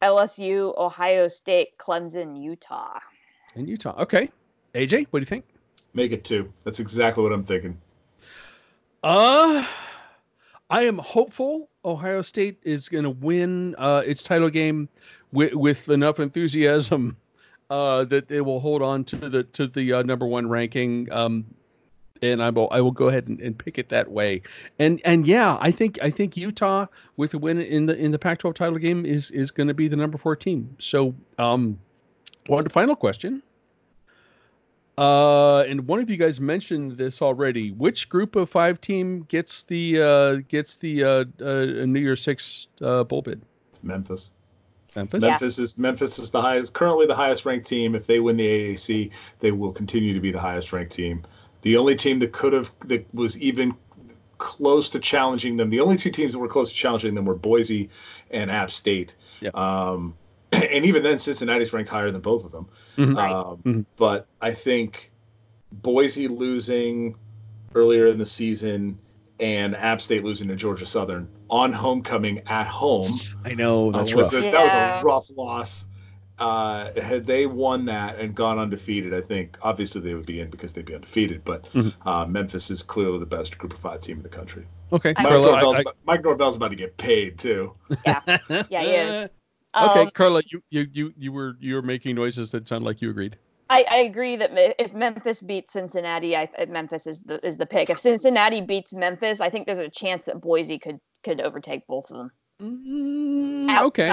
LSU, 0.02 0.78
Ohio 0.78 1.28
State, 1.28 1.78
Clemson, 1.78 2.42
Utah. 2.42 3.00
In 3.56 3.68
Utah. 3.68 3.96
Okay. 4.02 4.30
AJ, 4.76 5.08
what 5.12 5.20
do 5.20 5.22
you 5.22 5.28
think? 5.28 5.46
Make 5.94 6.12
it 6.12 6.24
two. 6.24 6.52
That's 6.64 6.80
exactly 6.80 7.24
what 7.24 7.32
I'm 7.32 7.44
thinking. 7.44 7.80
Uh, 9.04 9.66
I 10.70 10.84
am 10.84 10.98
hopeful 10.98 11.70
Ohio 11.86 12.22
State 12.22 12.58
is 12.64 12.90
going 12.90 13.04
to 13.04 13.12
win 13.12 13.76
uh, 13.78 14.02
its 14.06 14.24
title 14.24 14.50
game 14.50 14.90
with, 15.32 15.54
with 15.54 15.90
enough 15.90 16.20
enthusiasm 16.20 17.16
uh, 17.70 18.04
that 18.06 18.28
they 18.28 18.42
will 18.42 18.60
hold 18.60 18.82
on 18.82 19.04
to 19.06 19.30
the 19.30 19.44
to 19.44 19.68
the 19.68 19.94
uh, 19.94 20.02
number 20.04 20.26
one 20.26 20.48
ranking. 20.48 21.12
Um, 21.12 21.46
and 22.22 22.42
I 22.42 22.50
will 22.50 22.70
I 22.72 22.82
will 22.82 22.92
go 22.92 23.10
ahead 23.10 23.28
and, 23.28 23.40
and 23.42 23.58
pick 23.58 23.78
it 23.78 23.90
that 23.90 24.12
way. 24.12 24.42
And 24.80 25.02
and 25.06 25.28
yeah, 25.28 25.58
I 25.60 25.72
think 25.72 26.00
I 26.02 26.10
think 26.10 26.38
Utah 26.38 26.88
with 27.18 27.34
a 27.34 27.38
win 27.38 27.60
in 27.60 27.86
the 27.86 27.96
in 27.98 28.12
the 28.12 28.20
Pac-12 28.20 28.56
title 28.56 28.78
game 28.78 29.06
is 29.06 29.30
is 29.32 29.52
going 29.52 29.68
to 29.68 29.74
be 29.74 29.88
the 29.88 29.98
number 29.98 30.18
four 30.18 30.36
team. 30.36 30.76
So 30.80 31.14
um, 31.38 31.78
one 32.48 32.68
final 32.70 32.96
question. 32.96 33.44
Uh, 34.98 35.62
and 35.62 35.88
one 35.88 36.00
of 36.00 36.10
you 36.10 36.18
guys 36.18 36.40
mentioned 36.40 36.92
this 36.98 37.22
already. 37.22 37.72
Which 37.72 38.10
group 38.10 38.36
of 38.36 38.50
five 38.50 38.80
team 38.80 39.24
gets 39.24 39.64
the 39.64 40.02
uh, 40.02 40.36
gets 40.48 40.78
the 40.78 41.04
uh, 41.04 41.26
uh, 41.42 41.86
New 41.86 42.00
Year's 42.00 42.22
Six 42.22 42.68
uh, 42.82 43.04
bowl 43.04 43.24
bid? 43.24 43.42
It's 43.72 44.34
Memphis. 44.96 45.22
Memphis. 45.22 45.58
Yeah. 45.58 45.64
Is 45.64 45.78
Memphis 45.78 46.20
is 46.20 46.32
the 46.32 46.42
highest 46.42 46.74
currently 46.74 47.06
the 47.06 47.16
highest 47.16 47.46
ranked 47.46 47.68
team. 47.68 47.96
If 47.96 48.08
they 48.08 48.20
win 48.20 48.38
the 48.38 48.46
AAC, 48.48 49.12
they 49.40 49.52
will 49.52 49.72
continue 49.72 50.14
to 50.14 50.20
be 50.20 50.32
the 50.32 50.40
highest 50.40 50.72
ranked 50.74 50.92
team. 50.94 51.24
The 51.62 51.78
only 51.78 51.96
team 51.96 52.20
that 52.20 52.32
could 52.34 52.54
have 52.54 52.72
that 52.86 53.06
was 53.14 53.40
even 53.40 53.74
close 54.38 54.90
to 54.90 55.00
challenging 55.00 55.56
them, 55.56 55.70
the 55.70 55.80
only 55.80 55.96
two 55.98 56.10
teams 56.12 56.34
that 56.34 56.40
were 56.40 56.48
close 56.50 56.70
to 56.70 56.76
challenging 56.76 57.14
them 57.16 57.24
were 57.26 57.36
Boise 57.36 57.90
and 58.32 58.52
App 58.52 58.70
State. 58.70 59.16
Yeah. 59.40 59.52
Um, 59.54 60.16
and 60.52 60.84
even 60.86 61.02
then, 61.04 61.18
Cincinnati's 61.18 61.72
ranked 61.72 61.90
higher 61.90 62.12
than 62.12 62.22
both 62.22 62.44
of 62.44 62.52
them. 62.52 62.68
Mhm. 62.98 63.16
Right. 63.16 63.32
Um, 63.32 63.58
Mhm. 63.66 63.86
But 63.96 64.28
I 64.42 64.52
think 64.52 65.12
Boise 65.72 66.28
losing 66.28 67.16
earlier 67.76 68.08
in 68.08 68.18
the 68.18 68.26
season 68.26 69.00
and 69.44 69.76
App 69.76 70.00
State 70.00 70.24
losing 70.24 70.48
to 70.48 70.56
Georgia 70.56 70.86
Southern 70.86 71.28
on 71.50 71.74
homecoming 71.74 72.40
at 72.48 72.66
home 72.66 73.12
I 73.44 73.54
know 73.54 73.90
uh, 73.90 73.98
that's 73.98 74.16
was 74.16 74.34
rough. 74.34 74.42
a, 74.46 74.52
that 74.52 74.64
was 74.64 75.04
a 75.04 75.06
rough 75.06 75.26
loss. 75.36 75.86
Uh, 76.40 76.92
had 77.00 77.26
they 77.28 77.46
won 77.46 77.86
that 77.86 78.18
and 78.20 78.34
gone 78.34 78.58
undefeated, 78.58 79.14
I 79.14 79.20
think 79.22 79.58
obviously 79.62 80.02
they 80.02 80.14
would 80.16 80.26
be 80.26 80.40
in 80.40 80.50
because 80.50 80.72
they'd 80.74 80.86
be 80.86 80.96
undefeated. 80.96 81.44
But 81.44 81.66
Mhm. 81.74 81.94
uh, 82.06 82.26
Memphis 82.26 82.72
is 82.72 82.82
clearly 82.82 83.20
the 83.20 83.26
best 83.26 83.58
Group 83.58 83.74
of 83.74 83.80
Five 83.80 84.00
team 84.02 84.18
in 84.18 84.24
the 84.24 84.30
country. 84.30 84.66
Okay, 84.94 85.14
I- 85.18 85.24
Mike, 85.24 85.32
Carla. 85.32 85.52
Norvell's, 85.52 85.78
I- 85.78 85.82
about- 85.82 85.96
Mike 86.06 86.24
Norvell's 86.24 86.56
about 86.56 86.70
to 86.70 86.76
get 86.76 86.96
paid 86.98 87.38
too. 87.38 87.74
Yeah, 88.06 88.22
he 88.48 88.76
is. 88.76 89.30
okay, 89.76 90.00
Um, 90.02 90.10
Carla, 90.12 90.42
you, 90.48 90.64
you 90.70 90.88
you 90.94 91.14
you 91.18 91.32
were 91.34 91.56
you 91.60 91.76
were 91.76 91.82
making 91.82 92.16
noises 92.16 92.50
that 92.52 92.68
sound 92.68 92.84
like 92.86 93.02
you 93.02 93.10
agreed. 93.10 93.38
I, 93.70 93.86
I 93.90 93.98
agree 93.98 94.36
that 94.36 94.52
if 94.80 94.94
Memphis 94.94 95.42
beats 95.42 95.74
Cincinnati, 95.74 96.36
I 96.36 96.50
Memphis 96.68 97.08
is 97.08 97.22
the 97.22 97.46
is 97.46 97.58
the 97.58 97.66
pick. 97.66 97.90
If 97.90 98.00
Cincinnati 98.00 98.62
beats 98.62 98.94
Memphis, 98.94 99.40
I 99.40 99.50
think 99.50 99.66
there's 99.66 99.80
a 99.80 99.90
chance 99.90 100.26
that 100.26 100.42
Boise 100.42 100.80
could 100.80 101.00
could 101.24 101.42
overtake 101.42 101.88
both 101.88 102.12
of 102.12 102.18
them. 102.18 102.32
Mm, 102.62 103.82
okay. 103.84 104.10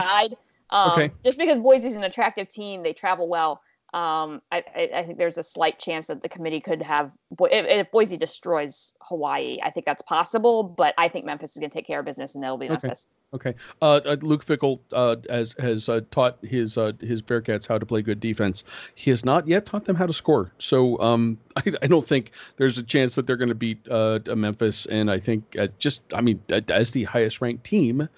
Um, 0.70 0.92
Okay. 0.92 1.10
just 1.24 1.36
because 1.36 1.58
Boise's 1.58 1.96
an 1.96 2.04
attractive 2.04 2.48
team, 2.48 2.82
they 2.82 2.92
travel 2.92 3.28
well. 3.28 3.60
Um, 3.92 4.40
I, 4.52 4.62
I, 4.74 4.90
I 4.94 5.02
think 5.04 5.18
there's 5.18 5.38
a 5.38 5.42
slight 5.42 5.78
chance 5.78 6.06
that 6.06 6.22
the 6.22 6.28
committee 6.28 6.60
could 6.60 6.80
have 6.82 7.10
if, 7.40 7.66
if 7.66 7.90
Boise 7.90 8.16
destroys 8.16 8.94
Hawaii. 9.02 9.58
I 9.62 9.70
think 9.70 9.84
that's 9.84 10.02
possible, 10.02 10.62
but 10.62 10.94
I 10.96 11.08
think 11.08 11.24
Memphis 11.24 11.52
is 11.52 11.56
going 11.58 11.70
to 11.70 11.74
take 11.74 11.86
care 11.86 12.00
of 12.00 12.06
business 12.06 12.34
and 12.34 12.42
they'll 12.44 12.56
be 12.56 12.66
Okay. 12.66 12.86
Memphis. 12.86 13.06
Okay. 13.32 13.54
Uh, 13.80 14.00
uh, 14.04 14.16
Luke 14.22 14.44
Fickell 14.44 14.80
uh, 14.92 15.16
has 15.28 15.54
has 15.60 15.88
uh, 15.88 16.00
taught 16.10 16.38
his 16.42 16.76
uh, 16.76 16.92
his 17.00 17.22
Bearcats 17.22 17.66
how 17.66 17.78
to 17.78 17.86
play 17.86 18.02
good 18.02 18.18
defense. 18.18 18.64
He 18.96 19.10
has 19.10 19.24
not 19.24 19.46
yet 19.46 19.66
taught 19.66 19.84
them 19.84 19.94
how 19.94 20.06
to 20.06 20.12
score. 20.12 20.50
So 20.58 21.00
um, 21.00 21.38
I, 21.56 21.62
I 21.82 21.86
don't 21.86 22.06
think 22.06 22.32
there's 22.56 22.78
a 22.78 22.82
chance 22.82 23.14
that 23.14 23.26
they're 23.26 23.36
going 23.36 23.48
to 23.48 23.54
beat 23.54 23.78
uh, 23.88 24.18
Memphis. 24.34 24.86
And 24.86 25.10
I 25.10 25.20
think 25.20 25.56
just 25.78 26.02
I 26.12 26.20
mean 26.20 26.40
as 26.48 26.90
the 26.90 27.04
highest 27.04 27.40
ranked 27.40 27.64
team, 27.64 28.08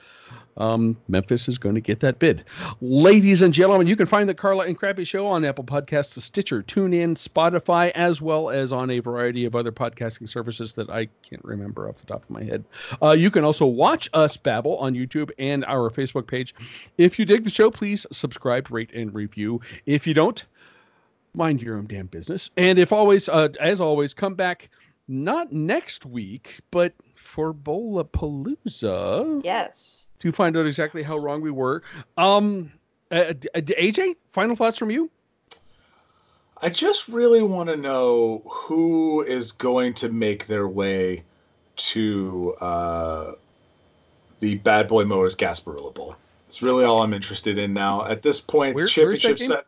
um, 0.57 0.96
Memphis 1.09 1.48
is 1.48 1.59
going 1.59 1.74
to 1.74 1.80
get 1.80 2.00
that 2.00 2.18
bid. 2.18 2.44
Ladies 2.80 3.42
and 3.42 3.55
gentlemen, 3.55 3.86
you 3.86 3.96
can 3.96 4.07
find 4.07 4.28
the 4.28 4.34
Carla 4.34 4.66
and 4.66 4.76
Crappy 4.76 5.05
Show 5.05 5.26
on 5.26 5.44
Apple 5.44 5.64
Podcasts, 5.64 6.14
the 6.14 6.20
Stitcher, 6.20 6.62
TuneIn, 6.62 7.14
Spotify, 7.16 7.90
as 7.92 8.20
well 8.20 8.50
as 8.50 8.72
on 8.72 8.90
a 8.90 8.98
variety 8.98 9.44
of 9.44 9.55
other 9.55 9.72
podcasting 9.72 10.28
services 10.28 10.72
that 10.74 10.90
I 10.90 11.07
can't 11.22 11.44
remember 11.44 11.88
off 11.88 11.96
the 11.96 12.07
top 12.07 12.22
of 12.24 12.30
my 12.30 12.42
head. 12.42 12.64
Uh, 13.03 13.11
you 13.12 13.30
can 13.30 13.44
also 13.44 13.66
watch 13.66 14.09
us 14.12 14.36
babble 14.36 14.76
on 14.78 14.94
YouTube 14.94 15.30
and 15.38 15.64
our 15.64 15.90
Facebook 15.90 16.26
page. 16.26 16.55
If 16.98 17.18
you 17.18 17.24
dig 17.24 17.44
the 17.44 17.50
show, 17.50 17.70
please 17.70 18.07
subscribe, 18.12 18.70
rate, 18.70 18.92
and 18.94 19.14
review. 19.14 19.61
If 19.86 20.07
you 20.07 20.14
don't, 20.14 20.44
mind 21.34 21.62
your 21.62 21.76
own 21.76 21.86
damn 21.86 22.07
business. 22.07 22.50
And 22.57 22.78
if 22.78 22.92
always, 22.92 23.28
uh, 23.28 23.48
as 23.61 23.80
always, 23.80 24.12
come 24.12 24.34
back 24.34 24.68
not 25.09 25.53
next 25.53 26.07
week, 26.07 26.61
but 26.70 26.92
for 27.33 27.55
Bowlapalooza. 27.55 29.43
Yes. 29.43 30.11
to 30.18 30.30
find 30.33 30.55
out 30.55 30.66
exactly 30.66 31.03
how 31.03 31.16
wrong 31.16 31.41
we 31.41 31.51
were. 31.51 31.83
Um, 32.18 32.70
uh, 33.11 33.33
uh, 33.55 33.61
AJ, 33.61 34.16
final 34.35 34.55
thoughts 34.55 34.76
from 34.76 34.91
you? 34.91 35.11
I 36.61 36.68
just 36.68 37.09
really 37.09 37.43
want 37.43 37.70
to 37.70 37.76
know 37.76 38.43
who 38.45 39.22
is 39.22 39.51
going 39.51 39.95
to 39.95 40.11
make 40.11 40.47
their 40.47 40.68
way 40.68 41.24
to 41.76 42.55
uh, 42.61 43.33
the 44.41 44.57
Bad 44.57 44.87
Boy 44.87 45.07
Mowers 45.07 45.35
Gasparilla 45.35 45.95
Bowl. 45.95 46.14
It's 46.47 46.61
really 46.61 46.85
all 46.85 47.01
I'm 47.03 47.14
interested 47.14 47.57
in 47.57 47.72
now. 47.72 48.05
At 48.05 48.20
this 48.20 48.43
point, 48.43 48.74
Where- 48.74 48.85
the 48.85 48.89
that 48.89 48.93
championship 48.93 49.39
set. 49.39 49.66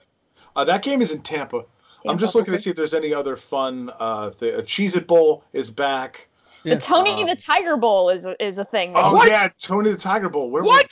Uh, 0.55 0.65
that 0.65 0.83
game 0.83 1.01
is 1.01 1.13
in 1.13 1.23
Tampa. 1.23 1.65
I'm 2.07 2.19
just 2.19 2.35
looking 2.35 2.53
okay. 2.53 2.59
to 2.59 2.63
see 2.63 2.69
if 2.69 2.77
there's 2.77 2.93
any 2.93 3.15
other 3.15 3.35
fun. 3.35 3.91
Uh, 3.99 4.29
th- 4.29 4.55
Cheez 4.67 4.95
It 4.95 5.07
Bowl 5.07 5.43
is 5.55 5.71
back. 5.71 6.29
Yeah. 6.65 6.75
The 6.77 6.81
Tony 6.81 7.11
Um, 7.23 7.27
the 7.27 7.37
Tiger 7.37 7.77
Bowl 7.77 8.09
is 8.11 8.25
a, 8.27 8.43
is 8.45 8.59
a 8.59 8.65
thing. 8.65 8.93
Oh 8.95 9.13
What? 9.15 9.29
yeah, 9.29 9.49
Tony 9.61 9.91
the 9.91 9.97
Tiger 9.99 10.29
Bowl. 10.29 10.51
Where 10.51 10.63
What? 10.63 10.87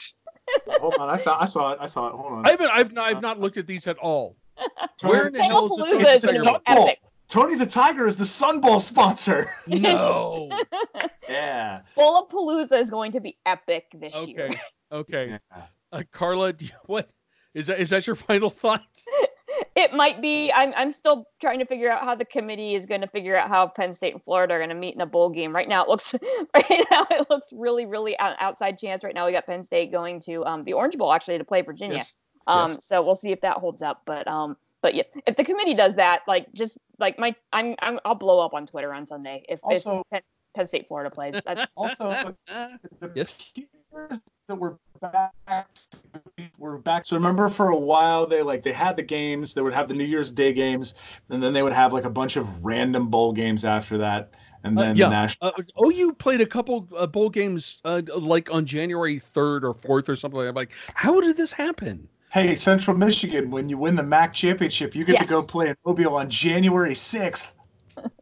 Was, 0.66 0.78
hold 0.80 0.94
on, 0.98 1.08
I 1.08 1.16
thought 1.16 1.40
I 1.40 1.46
saw 1.46 1.72
it. 1.72 1.78
I 1.80 1.86
saw 1.86 2.08
it. 2.08 2.12
Hold 2.14 2.32
on. 2.32 2.46
I 2.46 2.50
haven't. 2.50 2.70
I've 2.70 2.92
not. 2.92 3.08
I've 3.08 3.22
not 3.22 3.40
looked 3.40 3.56
at 3.56 3.66
these 3.66 3.86
at 3.86 3.96
all. 3.98 4.36
Tony, 4.98 5.14
where 5.14 5.26
in 5.28 5.32
the 5.32 5.42
hell 5.42 5.64
is 5.66 5.76
the 5.76 5.82
Bowlapalooza 5.82 6.20
the 6.20 6.26
going 6.26 6.42
Sun 6.42 6.52
Bowl. 6.52 6.88
epic. 6.88 6.98
Tony 7.28 7.54
the 7.54 7.64
Tiger 7.66 8.06
is 8.06 8.16
the 8.16 8.24
Sun 8.26 8.60
Bowl 8.60 8.78
sponsor. 8.78 9.50
No. 9.66 10.50
yeah. 11.28 11.80
Bowlapalooza 11.96 12.78
is 12.78 12.90
going 12.90 13.12
to 13.12 13.20
be 13.20 13.38
epic 13.46 13.86
this 13.94 14.14
year. 14.26 14.46
okay. 14.46 14.60
Okay. 14.92 15.38
yeah. 15.50 15.62
Uh, 15.90 16.02
Carla, 16.12 16.52
do 16.52 16.66
you, 16.66 16.70
what 16.84 17.08
is 17.54 17.68
that? 17.68 17.80
Is 17.80 17.88
that 17.90 18.06
your 18.06 18.16
final 18.16 18.50
thought? 18.50 18.82
It 19.74 19.92
might 19.92 20.20
be. 20.22 20.50
I'm 20.52 20.72
I'm 20.76 20.90
still 20.90 21.26
trying 21.40 21.58
to 21.58 21.64
figure 21.66 21.90
out 21.90 22.02
how 22.04 22.14
the 22.14 22.24
committee 22.24 22.74
is 22.74 22.86
going 22.86 23.00
to 23.00 23.06
figure 23.06 23.36
out 23.36 23.48
how 23.48 23.66
Penn 23.68 23.92
State 23.92 24.14
and 24.14 24.22
Florida 24.22 24.54
are 24.54 24.58
going 24.58 24.68
to 24.70 24.74
meet 24.74 24.94
in 24.94 25.00
a 25.00 25.06
bowl 25.06 25.28
game. 25.28 25.54
Right 25.54 25.68
now, 25.68 25.82
it 25.82 25.88
looks 25.88 26.14
right 26.54 26.84
now 26.90 27.06
it 27.10 27.28
looks 27.30 27.52
really 27.52 27.86
really 27.86 28.18
outside 28.18 28.78
chance. 28.78 29.04
Right 29.04 29.14
now, 29.14 29.26
we 29.26 29.32
got 29.32 29.46
Penn 29.46 29.64
State 29.64 29.90
going 29.92 30.20
to 30.22 30.44
um, 30.46 30.64
the 30.64 30.72
Orange 30.72 30.96
Bowl 30.96 31.12
actually 31.12 31.38
to 31.38 31.44
play 31.44 31.62
Virginia. 31.62 31.96
Yes. 31.96 32.16
Um, 32.46 32.70
yes. 32.72 32.84
so 32.86 33.02
we'll 33.02 33.14
see 33.14 33.30
if 33.32 33.40
that 33.42 33.58
holds 33.58 33.82
up. 33.82 34.02
But 34.06 34.26
um, 34.28 34.56
but 34.82 34.94
yeah, 34.94 35.04
if 35.26 35.36
the 35.36 35.44
committee 35.44 35.74
does 35.74 35.94
that, 35.94 36.22
like 36.26 36.52
just 36.52 36.76
like 36.98 37.18
my, 37.18 37.34
I'm, 37.52 37.74
I'm 37.80 38.00
I'll 38.04 38.14
blow 38.14 38.40
up 38.40 38.52
on 38.52 38.66
Twitter 38.66 38.92
on 38.92 39.06
Sunday 39.06 39.44
if, 39.48 39.60
Also- 39.62 40.00
if 40.00 40.10
Penn, 40.10 40.22
Penn 40.56 40.66
State 40.66 40.86
Florida 40.86 41.10
plays. 41.10 41.40
That's, 41.46 41.66
Also, 41.76 42.34
the 42.46 43.10
Yes. 43.14 43.34
that 44.48 44.56
we're 44.56 44.76
back. 45.10 45.66
We're 46.58 46.78
back. 46.78 47.04
So 47.06 47.16
remember, 47.16 47.48
for 47.48 47.70
a 47.70 47.76
while 47.76 48.26
they 48.26 48.42
like 48.42 48.62
they 48.62 48.72
had 48.72 48.96
the 48.96 49.02
games. 49.02 49.54
They 49.54 49.62
would 49.62 49.74
have 49.74 49.88
the 49.88 49.94
New 49.94 50.04
Year's 50.04 50.32
Day 50.32 50.52
games, 50.52 50.94
and 51.30 51.42
then 51.42 51.52
they 51.52 51.62
would 51.62 51.72
have 51.72 51.92
like 51.92 52.04
a 52.04 52.10
bunch 52.10 52.36
of 52.36 52.64
random 52.64 53.08
bowl 53.08 53.32
games 53.32 53.64
after 53.64 53.98
that, 53.98 54.32
and 54.64 54.78
Uh, 54.78 54.82
then 54.82 54.96
yeah. 54.96 55.06
the 55.06 55.10
national. 55.10 55.52
Uh, 55.56 55.86
OU 55.86 56.12
played 56.14 56.40
a 56.40 56.46
couple 56.46 56.88
uh, 56.96 57.06
bowl 57.06 57.30
games 57.30 57.80
uh, 57.84 58.02
like 58.16 58.52
on 58.52 58.64
January 58.64 59.18
third 59.18 59.64
or 59.64 59.74
fourth 59.74 60.08
or 60.08 60.16
something 60.16 60.38
like. 60.38 60.48
I'm 60.48 60.54
like, 60.54 60.72
how 60.94 61.20
did 61.20 61.36
this 61.36 61.52
happen? 61.52 62.08
Hey, 62.30 62.54
Central 62.54 62.96
Michigan, 62.96 63.50
when 63.50 63.68
you 63.68 63.76
win 63.76 63.94
the 63.94 64.02
MAC 64.02 64.32
championship, 64.32 64.94
you 64.94 65.04
get 65.04 65.18
to 65.18 65.26
go 65.26 65.42
play 65.42 65.68
in 65.68 65.76
Mobile 65.84 66.14
on 66.14 66.30
January 66.30 66.94
sixth. 66.94 67.52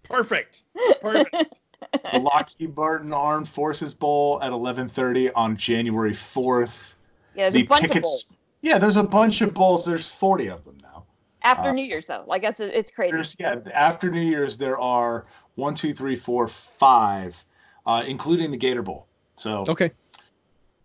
Perfect. 0.03 0.65
Perfect. 1.01 1.37
The 1.93 2.19
Lockheed 2.19 2.77
Martin 2.77 3.13
Armed 3.13 3.49
Forces 3.49 3.93
Bowl 3.95 4.39
at 4.43 4.53
eleven 4.53 4.89
thirty 4.89 5.31
on 5.33 5.57
January 5.57 6.13
fourth. 6.15 6.97
yeah, 7.35 7.45
there's 7.45 7.55
The 7.55 7.61
a 7.63 7.65
bunch 7.65 7.85
of 7.85 7.91
tickets. 7.91 8.03
bowls 8.09 8.39
Yeah, 8.63 8.79
there's 8.79 8.97
a 8.97 9.03
bunch 9.03 9.41
of 9.41 9.55
bowls. 9.55 9.85
There's 9.85 10.09
forty 10.09 10.49
of 10.49 10.65
them 10.65 10.79
now. 10.83 11.05
after 11.43 11.71
uh, 11.71 11.73
New 11.73 11.85
Year's 11.85 12.07
though. 12.07 12.25
Like 12.27 12.43
that's 12.43 12.61
it's 12.61 12.91
crazy. 12.91 13.13
There's 13.13 13.37
yeah. 13.39 13.57
After 13.75 14.11
New 14.11 14.21
Year's, 14.21 14.57
there 14.57 14.79
are 14.79 15.27
one, 15.57 15.75
two, 15.75 15.93
three, 15.93 16.17
four, 16.17 16.47
five, 16.47 17.45
uh, 17.87 18.05
including 18.07 18.51
the 18.51 18.57
Gator 18.57 18.83
Bowl. 18.83 19.07
So 19.37 19.65
Okay. 19.69 19.91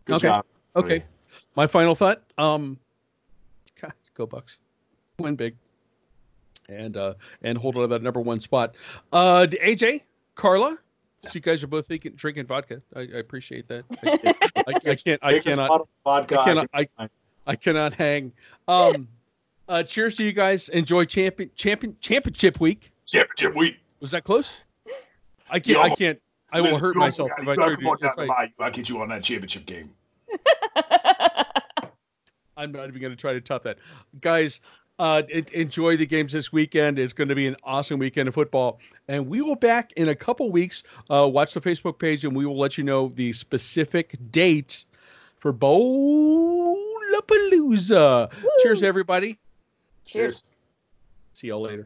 good 0.05 0.15
okay. 0.15 0.27
job. 0.27 0.45
Okay. 0.75 1.03
My 1.55 1.67
final 1.67 1.95
thought. 1.95 2.23
Um, 2.37 2.77
God, 3.79 3.93
go 4.15 4.25
Bucks, 4.25 4.59
win 5.19 5.35
big, 5.35 5.55
and 6.67 6.97
uh, 6.97 7.13
and 7.43 7.57
hold 7.57 7.75
on 7.75 7.83
to 7.83 7.87
that 7.89 8.01
number 8.03 8.21
one 8.21 8.39
spot. 8.39 8.75
Uh, 9.13 9.45
AJ, 9.63 10.01
Carla, 10.35 10.77
so 11.25 11.31
you 11.35 11.41
guys 11.41 11.63
are 11.63 11.67
both 11.67 11.87
thinking, 11.87 12.13
drinking 12.15 12.45
vodka. 12.45 12.81
I, 12.95 13.01
I 13.01 13.17
appreciate 13.19 13.67
that. 13.67 13.83
I, 14.03 14.17
can't- 14.17 14.37
I, 14.55 14.91
I 14.91 14.95
can't. 14.95 15.19
I 15.23 15.39
cannot. 15.39 15.87
vodka 16.03 16.37
I 16.39 16.41
I 16.41 16.43
cannot. 16.45 16.69
I. 16.73 17.09
I 17.47 17.55
cannot 17.55 17.93
hang. 17.93 18.31
Um, 18.67 19.07
uh, 19.67 19.83
cheers 19.83 20.15
to 20.15 20.23
you 20.23 20.31
guys. 20.31 20.69
Enjoy 20.69 21.05
champion 21.05 21.51
champion 21.55 21.95
championship 22.01 22.59
week. 22.59 22.91
Championship 23.07 23.55
week. 23.55 23.77
Was 23.99 24.11
that 24.11 24.23
close? 24.23 24.51
I 25.49 25.59
can't. 25.59 25.77
I 25.79 25.89
can't. 25.95 26.21
I 26.51 26.61
will 26.61 26.77
hurt 26.77 26.95
myself 26.95 27.29
if 27.37 27.47
I 27.47 27.55
try 27.55 27.75
to. 27.75 27.75
down 28.15 28.29
I- 28.31 28.51
I'll 28.59 28.71
get 28.71 28.89
you 28.89 29.01
on 29.01 29.09
that 29.09 29.23
championship 29.23 29.65
game. 29.65 29.91
I'm 32.57 32.71
not 32.71 32.87
even 32.87 33.01
going 33.01 33.11
to 33.11 33.17
try 33.17 33.33
to 33.33 33.41
top 33.41 33.63
that. 33.63 33.77
Guys, 34.21 34.61
uh, 34.97 35.23
enjoy 35.51 35.97
the 35.97 36.05
games 36.05 36.31
this 36.31 36.53
weekend. 36.53 36.97
It's 36.97 37.11
going 37.11 37.27
to 37.27 37.35
be 37.35 37.47
an 37.47 37.57
awesome 37.63 37.99
weekend 37.99 38.29
of 38.29 38.33
football. 38.33 38.79
And 39.07 39.27
we 39.27 39.41
will 39.41 39.55
back 39.55 39.91
in 39.93 40.09
a 40.09 40.15
couple 40.15 40.51
weeks. 40.51 40.83
Uh, 41.09 41.27
watch 41.27 41.53
the 41.53 41.61
Facebook 41.61 41.99
page 41.99 42.23
and 42.23 42.35
we 42.35 42.45
will 42.45 42.57
let 42.57 42.77
you 42.77 42.83
know 42.83 43.11
the 43.15 43.33
specific 43.33 44.15
dates 44.31 44.85
for 45.39 45.51
Bowlapalooza. 45.51 48.31
Woo. 48.41 48.49
Cheers, 48.63 48.83
everybody. 48.83 49.37
Cheers. 50.05 50.41
Cheers. 50.41 50.43
See 51.33 51.47
y'all 51.47 51.61
later. 51.61 51.85